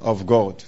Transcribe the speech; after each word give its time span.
of 0.00 0.26
God. 0.26 0.62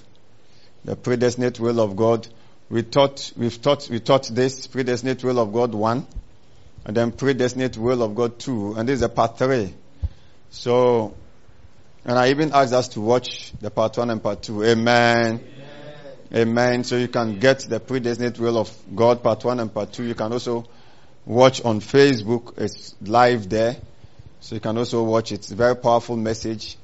The 0.84 0.96
predestinate 0.96 1.60
will 1.60 1.80
of 1.80 1.96
God. 1.96 2.26
We 2.68 2.82
taught, 2.82 3.32
we've 3.36 3.60
taught, 3.60 3.88
we 3.90 4.00
taught 4.00 4.28
this 4.28 4.66
predestinate 4.66 5.22
will 5.22 5.38
of 5.38 5.52
God 5.52 5.74
one, 5.74 6.06
and 6.84 6.96
then 6.96 7.12
predestinate 7.12 7.76
will 7.76 8.02
of 8.02 8.14
God 8.14 8.38
two, 8.38 8.74
and 8.74 8.88
this 8.88 8.96
is 8.96 9.02
a 9.02 9.08
part 9.08 9.38
three. 9.38 9.74
So, 10.50 11.14
and 12.04 12.18
I 12.18 12.30
even 12.30 12.52
asked 12.52 12.72
us 12.72 12.88
to 12.88 13.00
watch 13.00 13.52
the 13.60 13.71
part 13.71 13.96
one 13.96 14.10
and 14.10 14.22
part 14.22 14.43
two. 14.43 14.64
Amen. 14.64 15.40
Amen. 16.32 16.49
Amen. 16.49 16.85
So 16.85 16.96
you 16.96 17.08
can 17.08 17.38
get 17.38 17.60
the 17.60 17.79
predestinate 17.79 18.38
will 18.38 18.58
of 18.58 18.74
God 18.94 19.22
part 19.22 19.44
one 19.44 19.60
and 19.60 19.72
part 19.72 19.93
two. 19.93 20.04
You 20.04 20.14
can 20.14 20.32
also 20.32 20.66
watch 21.24 21.62
on 21.62 21.80
Facebook. 21.80 22.58
It's 22.58 22.96
live 23.02 23.49
there. 23.49 23.76
So 24.40 24.57
you 24.57 24.60
can 24.60 24.76
also 24.79 25.04
watch 25.04 25.30
it. 25.30 25.36
It's 25.36 25.52
a 25.52 25.54
very 25.54 25.76
powerful 25.76 26.16
message 26.16 26.76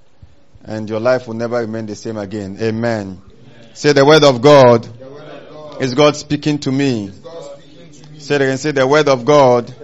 and 0.68 0.88
your 0.88 1.00
life 1.00 1.26
will 1.26 1.34
never 1.34 1.56
remain 1.60 1.86
the 1.86 1.96
same 1.96 2.18
again. 2.18 2.58
Amen. 2.60 3.22
Amen. 3.22 3.74
Say 3.74 3.94
the 3.94 4.04
word 4.04 4.22
of 4.22 4.42
God, 4.42 4.86
is 5.80 5.94
God 5.94 6.14
speaking 6.14 6.58
to 6.60 6.70
me. 6.70 7.10
Say 8.18 8.34
it 8.36 8.42
again. 8.42 8.58
Say 8.58 8.72
the 8.72 8.86
word 8.86 9.08
of 9.08 9.24
God, 9.24 9.74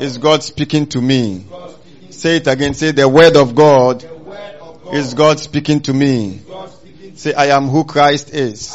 is 0.00 0.18
God 0.18 0.42
speaking 0.42 0.86
to 0.88 1.00
me. 1.00 1.46
Say 2.10 2.36
it 2.36 2.48
again. 2.48 2.74
Say 2.74 2.90
the 2.90 3.08
word 3.08 3.36
of 3.36 3.54
God, 3.54 4.04
is 4.92 5.14
God 5.14 5.38
speaking 5.38 5.80
to 5.82 5.94
me. 5.94 6.40
Say 7.14 7.32
I 7.32 7.56
am 7.56 7.68
who 7.68 7.84
Christ 7.84 8.34
is. 8.34 8.74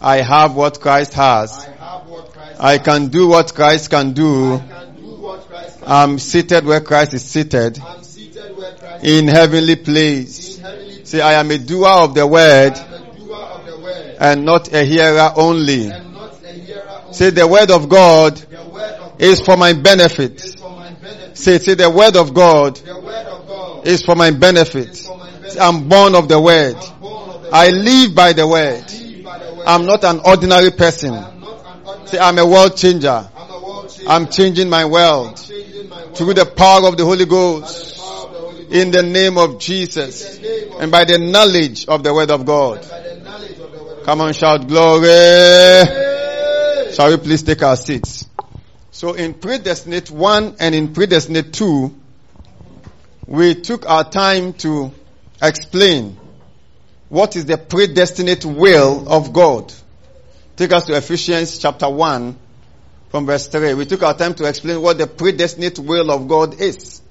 I 0.00 0.22
have 0.22 0.56
what 0.56 0.80
Christ 0.80 1.14
has. 1.14 1.68
I, 2.58 2.78
can 2.78 3.08
do 3.08 3.28
what 3.28 3.54
Christ 3.54 3.90
can 3.90 4.12
do. 4.12 4.60
I'm 5.86 6.18
seated 6.18 6.64
where 6.64 6.80
Christ 6.80 7.14
is 7.14 7.24
seated 7.24 7.78
in 9.02 9.28
heavenly 9.28 9.76
place. 9.76 10.60
Say, 11.04 11.20
I 11.20 11.34
am 11.34 11.50
a 11.50 11.58
doer 11.58 11.88
of 11.88 12.14
the 12.14 12.26
word 12.26 12.74
and 14.20 14.44
not 14.44 14.72
a 14.72 14.84
hearer 14.84 15.32
only. 15.36 15.90
Say, 17.10 17.30
the 17.30 17.46
word 17.46 17.70
of 17.70 17.88
God 17.88 18.40
is 19.18 19.40
for 19.40 19.56
my 19.56 19.72
benefit. 19.72 20.40
Say, 21.34 21.58
say, 21.58 21.74
the 21.74 21.90
word 21.90 22.16
of 22.16 22.32
God 22.32 22.80
is 23.84 24.02
for 24.04 24.14
my 24.14 24.30
benefit. 24.30 25.06
I'm 25.60 25.88
born 25.88 26.14
of 26.14 26.28
the 26.28 26.40
word. 26.40 26.76
I 27.52 27.70
live 27.70 28.14
by 28.14 28.32
the 28.32 28.46
word. 28.46 28.84
I'm 29.66 29.84
not 29.84 30.04
an 30.04 30.20
ordinary 30.24 30.70
person. 30.70 31.12
Say, 32.06 32.18
I'm 32.18 32.38
a 32.38 32.46
world 32.46 32.76
changer. 32.76 33.28
I'm 34.06 34.28
changing 34.28 34.70
my 34.70 34.84
world 34.84 35.38
through 35.38 36.34
the 36.34 36.46
power 36.46 36.88
of 36.88 36.96
the 36.96 37.04
Holy 37.04 37.26
Ghost 37.26 38.01
in 38.72 38.90
the 38.90 39.02
name 39.02 39.36
of 39.36 39.58
Jesus 39.58 40.38
and 40.80 40.90
by 40.90 41.04
the 41.04 41.18
knowledge 41.18 41.86
of 41.86 42.02
the 42.02 42.14
word 42.14 42.30
of 42.30 42.46
God. 42.46 42.82
Come 44.04 44.22
on, 44.22 44.32
shout 44.32 44.66
glory. 44.66 45.06
Shall 46.94 47.10
we 47.10 47.18
please 47.18 47.42
take 47.42 47.62
our 47.62 47.76
seats? 47.76 48.26
So 48.90 49.12
in 49.12 49.34
predestinate 49.34 50.10
one 50.10 50.56
and 50.58 50.74
in 50.74 50.94
predestinate 50.94 51.52
two, 51.52 51.94
we 53.26 53.54
took 53.54 53.88
our 53.88 54.08
time 54.08 54.54
to 54.54 54.90
explain 55.42 56.16
what 57.10 57.36
is 57.36 57.44
the 57.44 57.58
predestinate 57.58 58.46
will 58.46 59.06
of 59.06 59.34
God. 59.34 59.72
Take 60.56 60.72
us 60.72 60.86
to 60.86 60.96
Ephesians 60.96 61.58
chapter 61.58 61.90
1 61.90 62.38
from 63.10 63.26
verse 63.26 63.48
3. 63.48 63.74
We 63.74 63.84
took 63.84 64.02
our 64.02 64.14
time 64.14 64.32
to 64.34 64.48
explain 64.48 64.80
what 64.80 64.96
the 64.96 65.06
predestinate 65.06 65.78
will 65.78 66.10
of 66.10 66.26
God 66.26 66.58
is. 66.58 67.01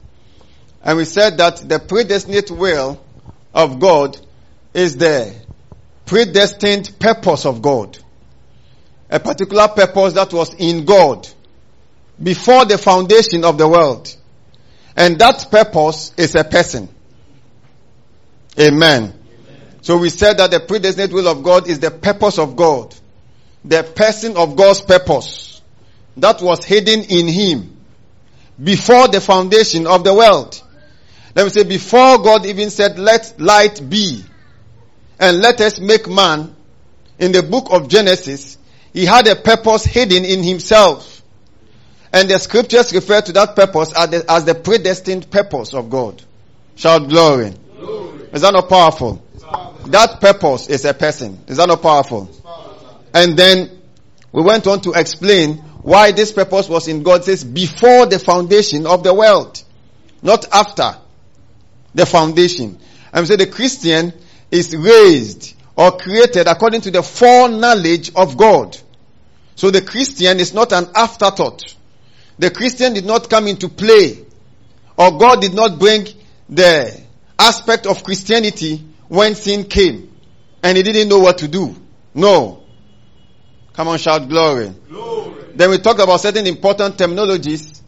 And 0.84 0.97
we 0.97 1.06
said 1.06 1.38
that 1.38 1.58
the 1.58 1.80
predestinate 1.80 2.52
will 2.52 3.00
of 3.53 3.80
God 3.80 4.19
is 4.74 4.97
the 4.97 5.34
predestined 6.06 6.92
purpose 7.00 7.46
of 7.46 7.62
God. 7.62 7.97
A 9.09 9.20
particular 9.20 9.68
purpose 9.68 10.14
that 10.14 10.34
was 10.34 10.53
in 10.56 10.86
God 10.86 11.28
before 12.22 12.66
the 12.66 12.78
foundation 12.78 13.44
of 13.44 13.58
the 13.58 13.68
world. 13.68 14.16
And 14.96 15.20
that 15.20 15.47
purpose 15.52 16.14
is 16.18 16.36
a 16.36 16.44
person. 16.44 16.90
Amen. 18.59 19.03
Amen. 19.03 19.14
So 19.81 19.97
we 19.97 20.09
said 20.09 20.38
that 20.38 20.52
the 20.52 20.59
predestinate 20.59 21.14
will 21.14 21.28
of 21.28 21.44
God 21.44 21.68
is 21.68 21.80
the 21.80 21.91
purpose 21.91 22.38
of 22.40 22.56
God. 22.56 22.96
The 23.64 23.84
person 23.84 24.38
of 24.38 24.56
God's 24.56 24.81
purpose 24.81 25.62
that 26.18 26.41
was 26.41 26.66
hidden 26.66 27.02
in 27.03 27.28
Him 27.28 27.78
before 28.62 29.08
the 29.08 29.22
foundation 29.22 29.88
of 29.88 30.03
the 30.03 30.14
world. 30.14 30.62
Let 31.36 31.44
me 31.44 31.50
say, 31.50 31.64
before 31.64 32.22
God 32.22 32.46
even 32.46 32.69
said, 32.69 33.00
let 33.00 33.40
light 33.40 33.81
be, 33.90 34.24
and 35.19 35.40
let 35.40 35.62
us 35.62 35.80
make 35.80 36.08
man, 36.08 36.56
in 37.19 37.31
the 37.31 37.44
book 37.44 37.68
of 37.69 37.88
Genesis, 37.88 38.58
he 38.94 39.06
had 39.06 39.28
a 39.28 39.36
purpose 39.36 39.86
hidden 39.86 40.25
in 40.25 40.44
himself. 40.44 41.22
And 42.12 42.30
the 42.30 42.40
scriptures 42.40 42.91
refer 42.91 43.22
to 43.22 43.31
that 43.34 43.56
purpose 43.56 43.94
as 43.94 44.09
the, 44.09 44.25
as 44.30 44.44
the 44.44 44.56
predestined 44.56 45.30
purpose 45.30 45.74
of 45.74 45.90
God. 45.90 46.22
Shout 46.75 47.08
glory. 47.08 47.53
glory. 47.80 48.30
Is 48.34 48.41
that 48.41 48.53
not 48.53 48.68
powerful? 48.68 49.24
That 49.86 50.20
purpose 50.20 50.68
is 50.68 50.84
a 50.86 50.94
person. 50.94 51.40
Is 51.47 51.58
that 51.58 51.68
not 51.68 51.81
powerful? 51.81 52.25
powerful? 52.25 53.00
And 53.14 53.38
then 53.38 53.81
we 54.31 54.41
went 54.41 54.68
on 54.68 54.81
to 54.81 54.91
explain 54.94 55.58
why 55.84 56.12
this 56.12 56.31
purpose 56.31 56.68
was 56.68 56.88
in 56.88 57.03
God 57.03 57.24
says 57.24 57.44
before 57.44 58.06
the 58.08 58.20
foundation 58.20 58.86
of 58.86 59.03
the 59.03 59.14
world, 59.14 59.64
not 60.22 60.46
after 60.52 60.97
the 61.94 62.06
foundation. 62.06 62.79
I'm 63.13 63.25
saying 63.25 63.40
the 63.40 63.47
Christian 63.47 64.13
is 64.50 64.75
raised 64.75 65.56
or 65.75 65.97
created 65.97 66.47
according 66.47 66.81
to 66.81 66.91
the 66.91 67.03
foreknowledge 67.03 68.13
of 68.16 68.38
God. 68.38 68.78
So 69.56 69.72
the 69.72 69.81
Christian 69.81 70.40
is 70.40 70.53
not 70.53 70.72
an 70.74 70.90
afterthought. 70.96 71.75
The 72.40 72.50
Christian 72.50 72.94
did 72.94 73.06
not 73.06 73.29
come 73.29 73.47
into 73.47 73.69
play 73.69 74.25
or 74.97 75.18
God 75.18 75.41
did 75.41 75.53
not 75.53 75.79
bring 75.79 76.07
the 76.50 77.02
aspect 77.38 77.85
of 77.85 78.03
Christianity 78.03 78.84
when 79.08 79.35
sin 79.35 79.66
came 79.66 80.12
and 80.63 80.78
he 80.78 80.84
didn't 80.84 81.09
know 81.09 81.19
what 81.19 81.40
to 81.40 81.47
do. 81.47 81.75
No. 82.13 82.63
Come 83.73 83.88
on, 83.88 83.97
shout 83.97 84.28
glory. 84.28 84.73
glory. 84.90 85.46
Then 85.56 85.69
we 85.69 85.78
talked 85.79 86.00
about 86.00 86.19
certain 86.19 86.46
important 86.46 86.97
terminologies 86.97 87.81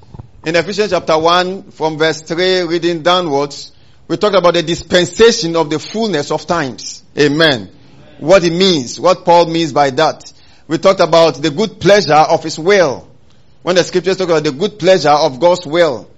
in 0.45 0.55
Ephesians 0.55 0.91
chapter 0.91 1.17
1 1.17 1.71
from 1.71 1.97
verse 1.97 2.21
3 2.21 2.61
reading 2.63 3.03
downwards. 3.03 3.72
We 4.13 4.17
talked 4.17 4.35
about 4.35 4.53
the 4.53 4.61
dispensation 4.61 5.55
of 5.55 5.71
the 5.71 5.79
fullness 5.79 6.29
of 6.29 6.45
times. 6.45 7.01
Amen. 7.17 7.51
Amen. 7.51 7.75
What 8.19 8.43
it 8.43 8.53
means, 8.53 8.99
what 8.99 9.25
Paul 9.25 9.47
means 9.47 9.73
by 9.73 9.89
that. 9.89 10.31
We 10.67 10.77
talked 10.77 10.99
about 10.99 11.41
the 11.41 11.49
good 11.49 11.79
pleasure 11.79 12.13
of 12.13 12.43
his 12.43 12.59
will. 12.59 13.09
When 13.63 13.75
the 13.75 13.83
scriptures 13.83 14.17
talk 14.17 14.29
about 14.29 14.43
the 14.43 14.51
good 14.51 14.77
pleasure 14.77 15.09
of 15.09 15.39
God's 15.39 15.65
will, 15.65 16.11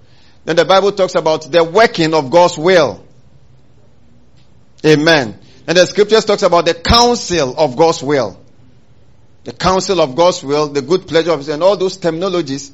then 0.44 0.56
the 0.56 0.66
Bible 0.66 0.92
talks 0.92 1.14
about 1.14 1.50
the 1.50 1.64
working 1.64 2.12
of 2.12 2.30
God's 2.30 2.58
will. 2.58 3.02
Amen. 4.84 5.38
And 5.66 5.78
the 5.78 5.86
scriptures 5.86 6.26
talks 6.26 6.42
about 6.42 6.66
the 6.66 6.74
counsel 6.74 7.58
of 7.58 7.78
God's 7.78 8.02
will. 8.02 8.38
The 9.44 9.54
counsel 9.54 10.02
of 10.02 10.14
God's 10.14 10.44
will, 10.44 10.68
the 10.68 10.82
good 10.82 11.08
pleasure 11.08 11.32
of 11.32 11.38
his, 11.38 11.48
and 11.48 11.62
all 11.62 11.78
those 11.78 11.96
terminologies 11.96 12.72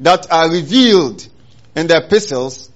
that 0.00 0.32
are 0.32 0.50
revealed 0.50 1.28
in 1.76 1.86
the 1.86 1.98
epistles 1.98 2.70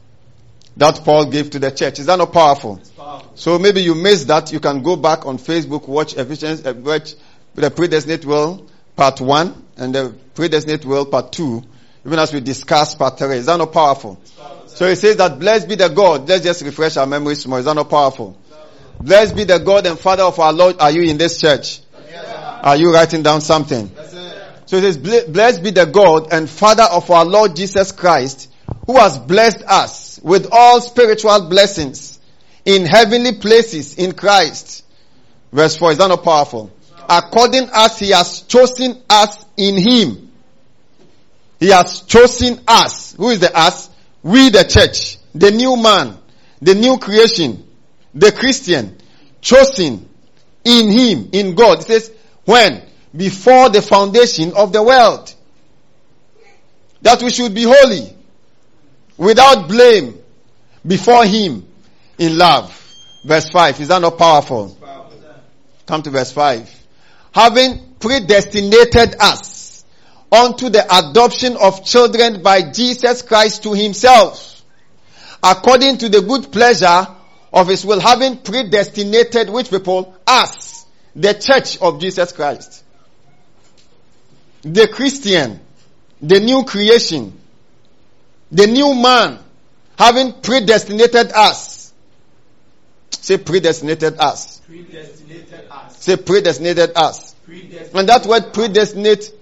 that 0.78 1.04
Paul 1.04 1.26
gave 1.26 1.50
to 1.50 1.58
the 1.58 1.70
church. 1.70 1.98
Is 1.98 2.06
that 2.06 2.16
not 2.16 2.32
powerful? 2.32 2.80
powerful? 2.96 3.32
So 3.34 3.58
maybe 3.58 3.82
you 3.82 3.94
missed 3.94 4.28
that. 4.28 4.52
You 4.52 4.60
can 4.60 4.82
go 4.82 4.96
back 4.96 5.26
on 5.26 5.38
Facebook, 5.38 5.88
watch 5.88 6.14
Ephesians, 6.16 6.64
uh, 6.64 6.72
watch 6.72 7.14
the 7.54 7.70
predestinate 7.70 8.24
world 8.24 8.70
part 8.94 9.20
one 9.20 9.64
and 9.76 9.94
the 9.94 10.14
predestinate 10.34 10.84
world 10.84 11.10
part 11.10 11.32
two, 11.32 11.62
even 12.06 12.18
as 12.18 12.32
we 12.32 12.40
discuss 12.40 12.94
part 12.94 13.18
three. 13.18 13.36
Is 13.36 13.46
that 13.46 13.56
not 13.56 13.72
powerful? 13.72 14.16
powerful. 14.16 14.68
So 14.68 14.88
he 14.88 14.94
says 14.94 15.16
that 15.16 15.38
blessed 15.40 15.68
be 15.68 15.74
the 15.74 15.88
God. 15.88 16.28
Let's 16.28 16.44
just 16.44 16.62
refresh 16.62 16.96
our 16.96 17.06
memories 17.06 17.46
more. 17.46 17.58
Is 17.58 17.64
that 17.64 17.74
not 17.74 17.90
powerful? 17.90 18.38
Blessed 19.00 19.34
be 19.34 19.44
the 19.44 19.58
God 19.58 19.86
and 19.86 19.98
Father 19.98 20.24
of 20.24 20.38
our 20.38 20.52
Lord. 20.52 20.76
Are 20.80 20.90
you 20.90 21.02
in 21.02 21.18
this 21.18 21.40
church? 21.40 21.80
Yes, 22.08 22.60
Are 22.62 22.76
you 22.76 22.92
writing 22.92 23.22
down 23.22 23.40
something? 23.40 23.90
Yes, 23.94 24.14
so 24.66 24.76
it 24.76 24.82
says, 24.82 25.26
blessed 25.28 25.62
be 25.62 25.70
the 25.70 25.86
God 25.86 26.32
and 26.32 26.48
Father 26.48 26.82
of 26.82 27.10
our 27.10 27.24
Lord 27.24 27.56
Jesus 27.56 27.90
Christ, 27.90 28.52
who 28.86 28.98
has 28.98 29.16
blessed 29.16 29.62
us 29.62 30.07
with 30.22 30.48
all 30.52 30.80
spiritual 30.80 31.48
blessings 31.48 32.18
in 32.64 32.84
heavenly 32.84 33.32
places 33.32 33.96
in 33.96 34.12
Christ. 34.12 34.84
Verse 35.52 35.76
4, 35.76 35.92
is 35.92 35.98
that 35.98 36.08
not 36.08 36.22
powerful? 36.22 36.70
According 37.08 37.70
as 37.72 37.98
he 37.98 38.10
has 38.10 38.42
chosen 38.42 39.02
us 39.08 39.44
in 39.56 39.76
him. 39.76 40.30
He 41.58 41.68
has 41.70 42.02
chosen 42.02 42.60
us. 42.68 43.14
Who 43.14 43.30
is 43.30 43.40
the 43.40 43.56
us? 43.56 43.88
We 44.22 44.50
the 44.50 44.64
church, 44.64 45.16
the 45.34 45.50
new 45.50 45.76
man, 45.76 46.18
the 46.60 46.74
new 46.74 46.98
creation, 46.98 47.66
the 48.14 48.32
Christian, 48.32 48.98
chosen 49.40 50.08
in 50.64 50.90
him, 50.90 51.30
in 51.32 51.54
God. 51.54 51.80
It 51.80 51.86
says, 51.86 52.12
when? 52.44 52.82
Before 53.16 53.70
the 53.70 53.80
foundation 53.80 54.52
of 54.54 54.72
the 54.72 54.82
world. 54.82 55.34
That 57.02 57.22
we 57.22 57.30
should 57.30 57.54
be 57.54 57.62
holy 57.62 58.17
without 59.18 59.68
blame 59.68 60.18
before 60.86 61.26
him 61.26 61.66
in 62.16 62.38
love. 62.38 62.74
Verse 63.26 63.48
5. 63.50 63.80
Is 63.80 63.88
that 63.88 64.00
not 64.00 64.16
powerful? 64.16 64.76
Come 65.86 66.02
to 66.02 66.10
verse 66.10 66.32
5. 66.32 66.86
Having 67.32 67.94
predestinated 67.98 69.16
us 69.20 69.84
unto 70.30 70.68
the 70.68 70.84
adoption 70.84 71.56
of 71.56 71.84
children 71.84 72.42
by 72.42 72.70
Jesus 72.70 73.22
Christ 73.22 73.64
to 73.64 73.72
himself, 73.72 74.62
according 75.42 75.98
to 75.98 76.08
the 76.08 76.20
good 76.22 76.52
pleasure 76.52 77.06
of 77.52 77.68
his 77.68 77.84
will, 77.84 78.00
having 78.00 78.38
predestinated 78.38 79.48
which 79.50 79.70
people? 79.70 80.14
Us, 80.26 80.84
the 81.16 81.34
church 81.34 81.78
of 81.80 82.00
Jesus 82.00 82.32
Christ. 82.32 82.84
The 84.62 84.88
Christian, 84.88 85.60
the 86.20 86.40
new 86.40 86.64
creation, 86.64 87.37
the 88.50 88.66
new 88.66 88.94
man, 88.94 89.38
having 89.98 90.32
predestinated 90.32 91.32
us. 91.32 91.92
Say 93.10 93.36
predestinated 93.36 94.18
us. 94.18 94.60
Predestinated 94.66 95.64
us. 95.70 96.02
Say 96.02 96.16
predestinated 96.16 96.92
us. 96.96 97.34
Predestinated 97.44 97.94
And 97.94 98.08
that 98.08 98.26
word 98.26 98.52
predestinate 98.54 99.32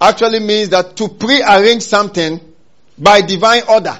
actually 0.00 0.40
means 0.40 0.70
that 0.70 0.96
to 0.96 1.08
prearrange 1.08 1.82
something 1.82 2.40
by 2.98 3.20
divine 3.20 3.62
order. 3.68 3.98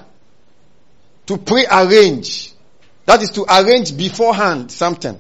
To 1.27 1.37
prearrange. 1.37 2.53
That 3.05 3.23
is 3.23 3.33
to 3.33 3.45
arrange 3.49 3.97
beforehand 3.97 4.71
something. 4.71 5.19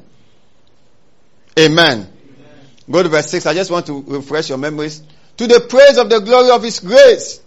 Amen. 1.59 2.12
Go 2.91 3.03
to 3.03 3.09
verse 3.09 3.31
6. 3.31 3.47
I 3.47 3.55
just 3.55 3.71
want 3.71 3.87
to 3.87 4.03
refresh 4.03 4.49
your 4.49 4.59
memories. 4.59 5.03
To 5.38 5.47
the 5.47 5.61
praise 5.61 5.99
of 5.99 6.09
the 6.09 6.21
glory 6.21 6.50
of 6.50 6.62
His 6.62 6.81
grace, 6.81 7.41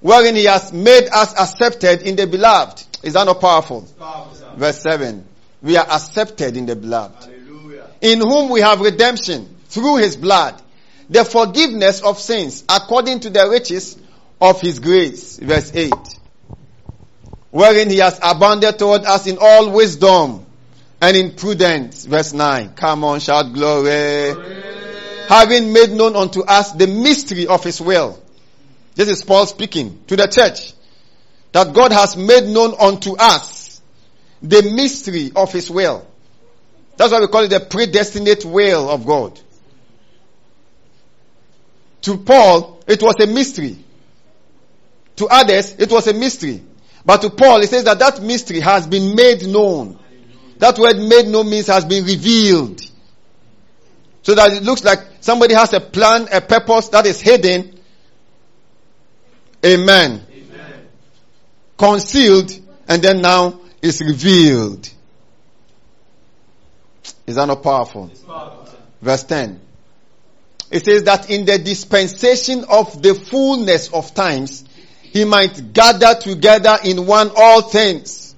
wherein 0.00 0.34
He 0.36 0.44
has 0.44 0.72
made 0.72 1.08
us 1.12 1.32
accepted 1.38 2.02
in 2.02 2.16
the 2.16 2.26
beloved. 2.26 2.84
Is 3.02 3.14
that 3.14 3.24
not 3.24 3.40
powerful? 3.40 3.82
powerful. 3.98 4.48
Verse 4.56 4.80
7. 4.80 5.24
We 5.62 5.76
are 5.76 5.86
accepted 5.86 6.56
in 6.56 6.66
the 6.66 6.76
beloved 6.76 7.24
Hallelujah. 7.24 7.86
in 8.00 8.20
whom 8.20 8.50
we 8.50 8.60
have 8.60 8.80
redemption 8.80 9.54
through 9.68 9.96
his 9.96 10.16
blood, 10.16 10.60
the 11.10 11.24
forgiveness 11.24 12.02
of 12.02 12.18
sins 12.18 12.64
according 12.68 13.20
to 13.20 13.30
the 13.30 13.48
riches 13.50 13.96
of 14.40 14.60
his 14.60 14.78
grace. 14.80 15.38
Verse 15.38 15.72
8. 15.74 15.92
Wherein 17.50 17.88
he 17.90 17.98
has 17.98 18.18
abounded 18.22 18.78
toward 18.78 19.04
us 19.04 19.26
in 19.26 19.38
all 19.40 19.70
wisdom 19.70 20.44
and 21.00 21.16
in 21.16 21.32
prudence. 21.32 22.04
Verse 22.04 22.32
9. 22.32 22.74
Come 22.74 23.04
on, 23.04 23.20
shout 23.20 23.52
glory. 23.52 24.34
Having 25.28 25.72
made 25.72 25.90
known 25.90 26.16
unto 26.16 26.42
us 26.42 26.72
the 26.72 26.86
mystery 26.86 27.46
of 27.46 27.64
his 27.64 27.80
will. 27.80 28.22
This 28.96 29.08
is 29.08 29.22
Paul 29.22 29.46
speaking 29.46 30.02
to 30.08 30.16
the 30.16 30.26
church. 30.26 30.72
That 31.52 31.72
God 31.72 31.92
has 31.92 32.16
made 32.16 32.44
known 32.44 32.74
unto 32.78 33.14
us 33.16 33.80
the 34.42 34.62
mystery 34.62 35.30
of 35.36 35.52
his 35.52 35.70
will. 35.70 36.06
That's 36.96 37.12
why 37.12 37.20
we 37.20 37.28
call 37.28 37.44
it 37.44 37.50
the 37.50 37.60
predestinate 37.60 38.44
will 38.44 38.90
of 38.90 39.06
God. 39.06 39.38
To 42.02 42.16
Paul, 42.16 42.80
it 42.86 43.02
was 43.02 43.16
a 43.20 43.26
mystery. 43.26 43.78
To 45.16 45.26
others, 45.28 45.76
it 45.78 45.90
was 45.90 46.06
a 46.06 46.14
mystery. 46.14 46.62
But 47.04 47.22
to 47.22 47.30
Paul, 47.30 47.60
he 47.60 47.66
says 47.66 47.84
that 47.84 47.98
that 47.98 48.22
mystery 48.22 48.60
has 48.60 48.86
been 48.86 49.14
made 49.14 49.46
known. 49.46 49.98
That 50.58 50.78
word 50.78 50.98
made 50.98 51.26
known 51.26 51.50
means 51.50 51.66
has 51.66 51.84
been 51.84 52.04
revealed. 52.04 52.80
So 54.22 54.34
that 54.34 54.52
it 54.52 54.62
looks 54.62 54.84
like 54.84 55.00
somebody 55.20 55.54
has 55.54 55.72
a 55.72 55.80
plan, 55.80 56.28
a 56.32 56.40
purpose 56.40 56.88
that 56.88 57.06
is 57.06 57.20
hidden. 57.20 57.78
Amen. 59.66 60.24
Amen. 60.30 60.88
Concealed 61.76 62.52
and 62.88 63.02
then 63.02 63.20
now 63.20 63.60
is 63.82 64.00
revealed. 64.00 64.88
Is 67.26 67.34
that 67.34 67.46
not 67.46 67.62
powerful? 67.62 68.10
Powerful. 68.26 68.68
Verse 69.02 69.24
10. 69.24 69.60
It 70.70 70.84
says 70.84 71.04
that 71.04 71.30
in 71.30 71.44
the 71.44 71.58
dispensation 71.58 72.64
of 72.68 73.02
the 73.02 73.14
fullness 73.14 73.92
of 73.92 74.14
times, 74.14 74.64
he 75.02 75.24
might 75.24 75.72
gather 75.72 76.14
together 76.14 76.76
in 76.84 77.06
one 77.06 77.30
all 77.36 77.62
things 77.62 78.34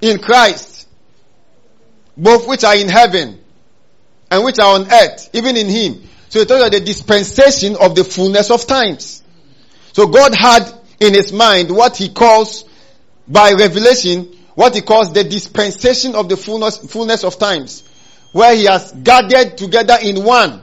in 0.00 0.18
Christ, 0.18 0.88
both 2.16 2.48
which 2.48 2.64
are 2.64 2.76
in 2.76 2.88
heaven 2.88 3.40
and 4.30 4.44
which 4.44 4.58
are 4.58 4.74
on 4.74 4.90
earth, 4.90 5.30
even 5.32 5.56
in 5.56 5.68
him. 5.68 6.02
So 6.28 6.40
it 6.40 6.48
talks 6.48 6.60
about 6.60 6.72
the 6.72 6.80
dispensation 6.80 7.76
of 7.76 7.94
the 7.94 8.04
fullness 8.04 8.50
of 8.50 8.66
times. 8.66 9.22
So 9.96 10.06
God 10.08 10.34
had 10.34 10.70
in 11.00 11.14
his 11.14 11.32
mind 11.32 11.74
what 11.74 11.96
he 11.96 12.10
calls 12.10 12.66
by 13.26 13.52
revelation, 13.52 14.30
what 14.54 14.74
he 14.74 14.82
calls 14.82 15.10
the 15.10 15.24
dispensation 15.24 16.14
of 16.14 16.28
the 16.28 16.36
fullness, 16.36 16.76
fullness 16.76 17.24
of 17.24 17.38
times, 17.38 17.82
where 18.32 18.54
he 18.54 18.66
has 18.66 18.92
gathered 18.92 19.56
together 19.56 19.96
in 20.02 20.22
one 20.22 20.60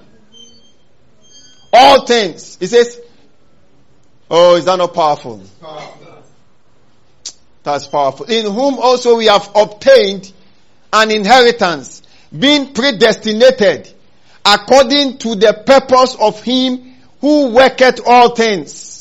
all 1.73 2.05
things. 2.05 2.59
He 2.59 2.67
says, 2.67 3.01
Oh, 4.29 4.57
is 4.57 4.65
that 4.65 4.75
not 4.75 4.93
powerful? 4.93 5.41
Powerful. 5.59 6.23
That's 7.63 7.87
powerful. 7.87 8.27
In 8.27 8.45
whom 8.45 8.77
also 8.77 9.17
we 9.17 9.25
have 9.25 9.49
obtained 9.55 10.31
an 10.93 11.09
inheritance, 11.09 12.03
being 12.37 12.71
predestinated 12.71 13.91
according 14.45 15.17
to 15.17 15.33
the 15.33 15.63
purpose 15.65 16.15
of 16.19 16.43
him 16.43 16.93
who 17.19 17.49
worketh 17.49 17.99
all 18.05 18.35
things 18.35 18.92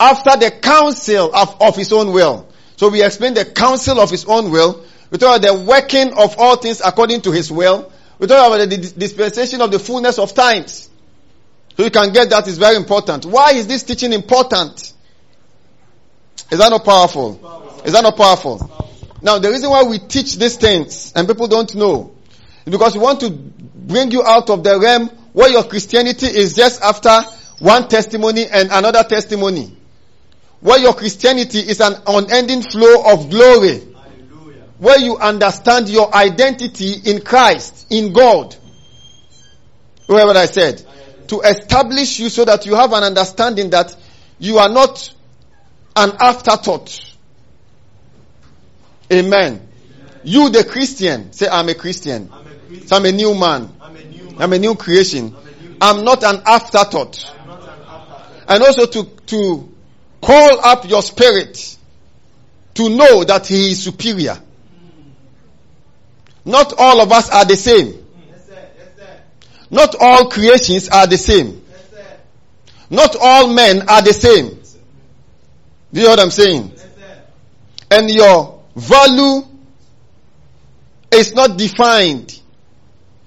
after 0.00 0.36
the 0.38 0.50
counsel 0.50 1.34
of, 1.34 1.60
of 1.60 1.76
his 1.76 1.92
own 1.92 2.12
will. 2.12 2.48
So 2.76 2.88
we 2.88 3.04
explain 3.04 3.34
the 3.34 3.44
counsel 3.44 4.00
of 4.00 4.10
his 4.10 4.24
own 4.24 4.50
will. 4.50 4.82
We 5.10 5.18
talk 5.18 5.38
about 5.38 5.46
the 5.46 5.62
working 5.62 6.14
of 6.14 6.36
all 6.38 6.56
things 6.56 6.80
according 6.82 7.20
to 7.22 7.30
his 7.32 7.52
will. 7.52 7.92
We 8.18 8.26
talk 8.26 8.46
about 8.46 8.68
the 8.68 8.76
dispensation 8.76 9.60
of 9.60 9.70
the 9.70 9.78
fullness 9.78 10.18
of 10.18 10.32
times. 10.32 10.88
So 11.76 11.84
you 11.84 11.90
can 11.90 12.12
get 12.12 12.30
that 12.30 12.48
is 12.48 12.56
very 12.56 12.76
important. 12.76 13.26
Why 13.26 13.52
is 13.52 13.66
this 13.66 13.82
teaching 13.82 14.14
important? 14.14 14.94
Is 16.50 16.58
that 16.58 16.70
not 16.70 16.84
powerful? 16.84 17.82
Is 17.84 17.92
that 17.92 18.02
not 18.02 18.16
powerful? 18.16 18.70
Now 19.22 19.38
the 19.38 19.50
reason 19.50 19.68
why 19.68 19.82
we 19.82 19.98
teach 19.98 20.36
these 20.36 20.56
things 20.56 21.12
and 21.14 21.28
people 21.28 21.46
don't 21.46 21.74
know 21.74 22.16
is 22.64 22.72
because 22.72 22.94
we 22.94 23.00
want 23.02 23.20
to 23.20 23.30
bring 23.30 24.10
you 24.10 24.22
out 24.24 24.48
of 24.48 24.64
the 24.64 24.80
realm 24.80 25.08
where 25.34 25.50
your 25.50 25.64
Christianity 25.64 26.26
is 26.26 26.54
just 26.54 26.82
after 26.82 27.20
one 27.58 27.88
testimony 27.88 28.46
and 28.46 28.70
another 28.72 29.04
testimony. 29.04 29.76
Where 30.60 30.78
your 30.78 30.94
Christianity 30.94 31.60
is 31.60 31.80
an 31.80 31.94
unending 32.06 32.62
flow 32.62 33.12
of 33.12 33.30
glory. 33.30 33.80
Hallelujah. 33.80 34.64
Where 34.78 34.98
you 34.98 35.16
understand 35.16 35.88
your 35.88 36.14
identity 36.14 36.92
in 37.10 37.22
Christ, 37.22 37.86
in 37.90 38.12
God. 38.12 38.54
Remember 40.06 40.28
what 40.28 40.36
I 40.36 40.46
said? 40.46 40.84
To 41.28 41.40
establish 41.40 42.18
you 42.18 42.28
so 42.28 42.44
that 42.44 42.66
you 42.66 42.74
have 42.74 42.92
an 42.92 43.04
understanding 43.04 43.70
that 43.70 43.96
you 44.38 44.58
are 44.58 44.68
not 44.68 45.14
an 45.96 46.12
afterthought. 46.20 46.98
Amen. 49.12 49.66
You 50.22 50.50
the 50.50 50.64
Christian, 50.64 51.32
say 51.32 51.48
I'm 51.48 51.68
a 51.68 51.74
Christian. 51.74 52.30
I'm 52.32 52.46
a 52.46 52.50
Christian. 52.50 52.86
So 52.86 52.96
I'm 52.96 53.04
a 53.06 53.12
new 53.12 53.34
man. 53.34 53.72
I'm 53.80 53.96
a 53.96 54.04
new 54.04 54.24
man. 54.24 54.34
I'm 54.38 54.52
a 54.52 54.58
new 54.58 54.74
creation. 54.74 55.34
I'm 55.34 55.46
a 55.46 55.62
new 55.62 55.76
I'm 55.80 56.04
not 56.04 56.22
an 56.22 56.42
afterthought. 56.44 57.24
I'm 57.32 57.48
not 57.48 57.62
an 57.62 57.68
afterthought. 57.68 58.44
And 58.48 58.62
also 58.62 58.86
to, 58.86 59.04
to 59.04 59.69
call 60.20 60.60
up 60.64 60.88
your 60.88 61.02
spirit 61.02 61.76
to 62.74 62.88
know 62.88 63.24
that 63.24 63.46
he 63.46 63.72
is 63.72 63.82
superior. 63.82 64.40
Not 66.44 66.74
all 66.78 67.00
of 67.00 67.12
us 67.12 67.30
are 67.30 67.44
the 67.44 67.56
same. 67.56 67.86
Yes, 67.86 68.46
sir. 68.46 68.68
Yes, 68.78 68.88
sir. 68.96 69.20
Not 69.70 69.96
all 70.00 70.28
creations 70.28 70.88
are 70.88 71.06
the 71.06 71.18
same. 71.18 71.62
Yes. 71.70 72.18
Not 72.88 73.16
all 73.20 73.52
men 73.52 73.88
are 73.88 74.02
the 74.02 74.12
same. 74.12 74.60
Do 75.92 76.00
you 76.00 76.04
know 76.04 76.10
what 76.10 76.20
I'm 76.20 76.30
saying? 76.30 76.72
And 77.90 78.08
your 78.08 78.62
value 78.76 79.42
is 81.10 81.34
not 81.34 81.58
defined 81.58 82.40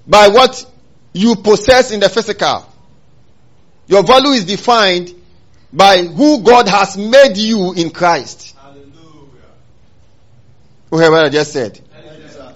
by 0.06 0.28
what 0.28 0.64
you 1.12 1.36
possess 1.36 1.90
in 1.90 2.00
the 2.00 2.08
physical. 2.08 2.66
Your 3.86 4.02
value 4.02 4.30
is 4.30 4.44
defined 4.46 5.14
by 5.74 6.02
who 6.02 6.42
God 6.42 6.68
has 6.68 6.96
made 6.96 7.36
you 7.36 7.72
in 7.72 7.90
Christ. 7.90 8.54
Hallelujah. 8.56 8.92
Heard 10.92 11.10
what 11.10 11.24
I 11.24 11.28
just 11.28 11.52
said? 11.52 11.80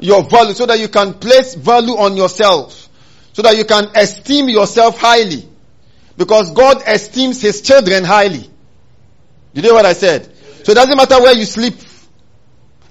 Your 0.00 0.22
value 0.22 0.54
so 0.54 0.66
that 0.66 0.78
you 0.78 0.88
can 0.88 1.14
place 1.14 1.54
value 1.56 1.94
on 1.94 2.16
yourself. 2.16 2.88
So 3.32 3.42
that 3.42 3.56
you 3.56 3.64
can 3.64 3.88
esteem 3.96 4.48
yourself 4.48 5.00
highly. 5.00 5.48
Because 6.16 6.52
God 6.52 6.82
esteems 6.86 7.42
his 7.42 7.60
children 7.60 8.04
highly. 8.04 8.48
You 9.52 9.62
hear 9.62 9.74
what 9.74 9.84
I 9.84 9.94
said? 9.94 10.32
So 10.64 10.72
it 10.72 10.76
doesn't 10.76 10.96
matter 10.96 11.20
where 11.20 11.34
you 11.34 11.44
sleep. 11.44 11.74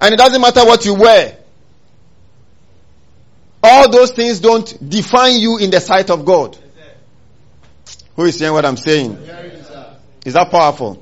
And 0.01 0.13
it 0.13 0.17
doesn't 0.17 0.41
matter 0.41 0.65
what 0.65 0.86
you 0.86 0.96
wear. 0.96 1.38
All 3.63 3.89
those 3.89 4.12
things 4.12 4.39
don't 4.41 4.89
define 4.89 5.39
you 5.39 5.57
in 5.57 5.72
the 5.72 5.79
sight 5.79 6.10
of 6.10 6.25
God. 6.25 6.57
Yes. 6.57 7.98
Who 8.15 8.25
is 8.25 8.39
hearing 8.39 8.53
what 8.53 8.65
I'm 8.65 8.77
saying? 8.77 9.17
Is 10.27 10.34
that 10.34 10.51
powerful? 10.51 11.01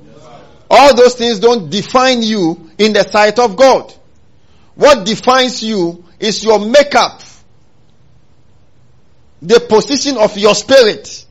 All 0.70 0.94
those 0.94 1.16
things 1.16 1.40
don't 1.40 1.68
define 1.68 2.22
you 2.22 2.70
in 2.78 2.92
the 2.92 3.02
sight 3.02 3.40
of 3.40 3.56
God. 3.56 3.92
what 4.76 5.04
defines 5.04 5.64
you 5.64 6.04
is 6.20 6.44
your 6.44 6.60
makeup, 6.60 7.22
the 9.42 9.58
position 9.58 10.16
of 10.16 10.38
your 10.38 10.54
spirit. 10.54 11.26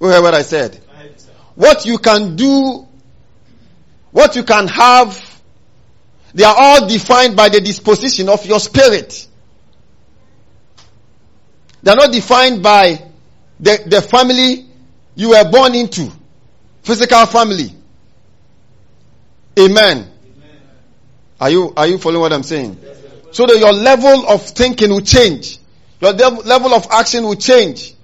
You 0.00 0.08
hear 0.08 0.20
what 0.20 0.34
I 0.34 0.42
said? 0.42 0.80
What 1.54 1.86
you 1.86 1.98
can 1.98 2.34
do, 2.34 2.88
what 4.10 4.34
you 4.34 4.42
can 4.42 4.66
have, 4.66 5.42
they 6.34 6.42
are 6.42 6.56
all 6.58 6.88
defined 6.88 7.36
by 7.36 7.50
the 7.50 7.60
disposition 7.60 8.28
of 8.28 8.44
your 8.46 8.58
spirit. 8.58 9.28
They 11.84 11.92
are 11.92 11.96
not 11.96 12.10
defined 12.10 12.64
by 12.64 13.00
the, 13.60 13.84
the 13.86 14.02
family 14.02 14.71
you 15.14 15.30
were 15.30 15.50
born 15.50 15.74
into. 15.74 16.10
Physical 16.82 17.26
family. 17.26 17.74
Amen. 19.58 20.10
Are 21.40 21.50
you, 21.50 21.72
are 21.76 21.86
you 21.86 21.98
following 21.98 22.20
what 22.20 22.32
I'm 22.32 22.42
saying? 22.42 22.78
So 23.32 23.46
that 23.46 23.58
your 23.58 23.72
level 23.72 24.28
of 24.28 24.42
thinking 24.42 24.90
will 24.90 25.00
change. 25.00 25.58
Your 26.00 26.12
lev- 26.12 26.44
level 26.44 26.74
of 26.74 26.86
action 26.90 27.24
will 27.24 27.36
change. 27.36 27.94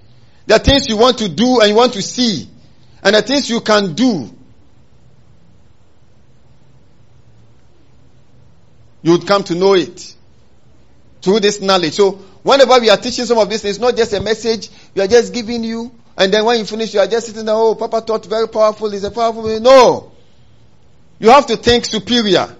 There 0.45 0.55
are 0.55 0.63
things 0.63 0.87
you 0.87 0.97
want 0.97 1.19
to 1.19 1.29
do 1.29 1.59
and 1.59 1.69
you 1.69 1.75
want 1.75 1.93
to 1.93 2.01
see. 2.01 2.49
And 3.03 3.15
the 3.15 3.21
things 3.21 3.49
you 3.49 3.61
can 3.61 3.93
do. 3.93 4.29
You 9.01 9.11
would 9.11 9.27
come 9.27 9.43
to 9.45 9.55
know 9.55 9.73
it. 9.73 10.15
Through 11.21 11.41
this 11.41 11.61
knowledge. 11.61 11.93
So, 11.93 12.11
whenever 12.43 12.79
we 12.79 12.89
are 12.89 12.97
teaching 12.97 13.25
some 13.25 13.37
of 13.37 13.49
this, 13.49 13.63
it's 13.65 13.79
not 13.79 13.95
just 13.95 14.13
a 14.13 14.21
message 14.21 14.69
we 14.95 15.01
are 15.01 15.07
just 15.07 15.33
giving 15.33 15.63
you. 15.63 15.91
And 16.19 16.33
then 16.33 16.43
when 16.43 16.59
you 16.59 16.65
finish, 16.65 16.93
you 16.93 16.99
are 16.99 17.07
just 17.07 17.27
sitting 17.27 17.45
there, 17.45 17.55
oh, 17.55 17.75
Papa 17.75 18.01
taught 18.01 18.25
very 18.25 18.49
powerful. 18.49 18.93
It's 18.93 19.05
a 19.05 19.09
powerful. 19.09 19.57
No. 19.61 20.11
You 21.17 21.29
have 21.29 21.45
to 21.47 21.55
think 21.55 21.85
superior. 21.85 22.53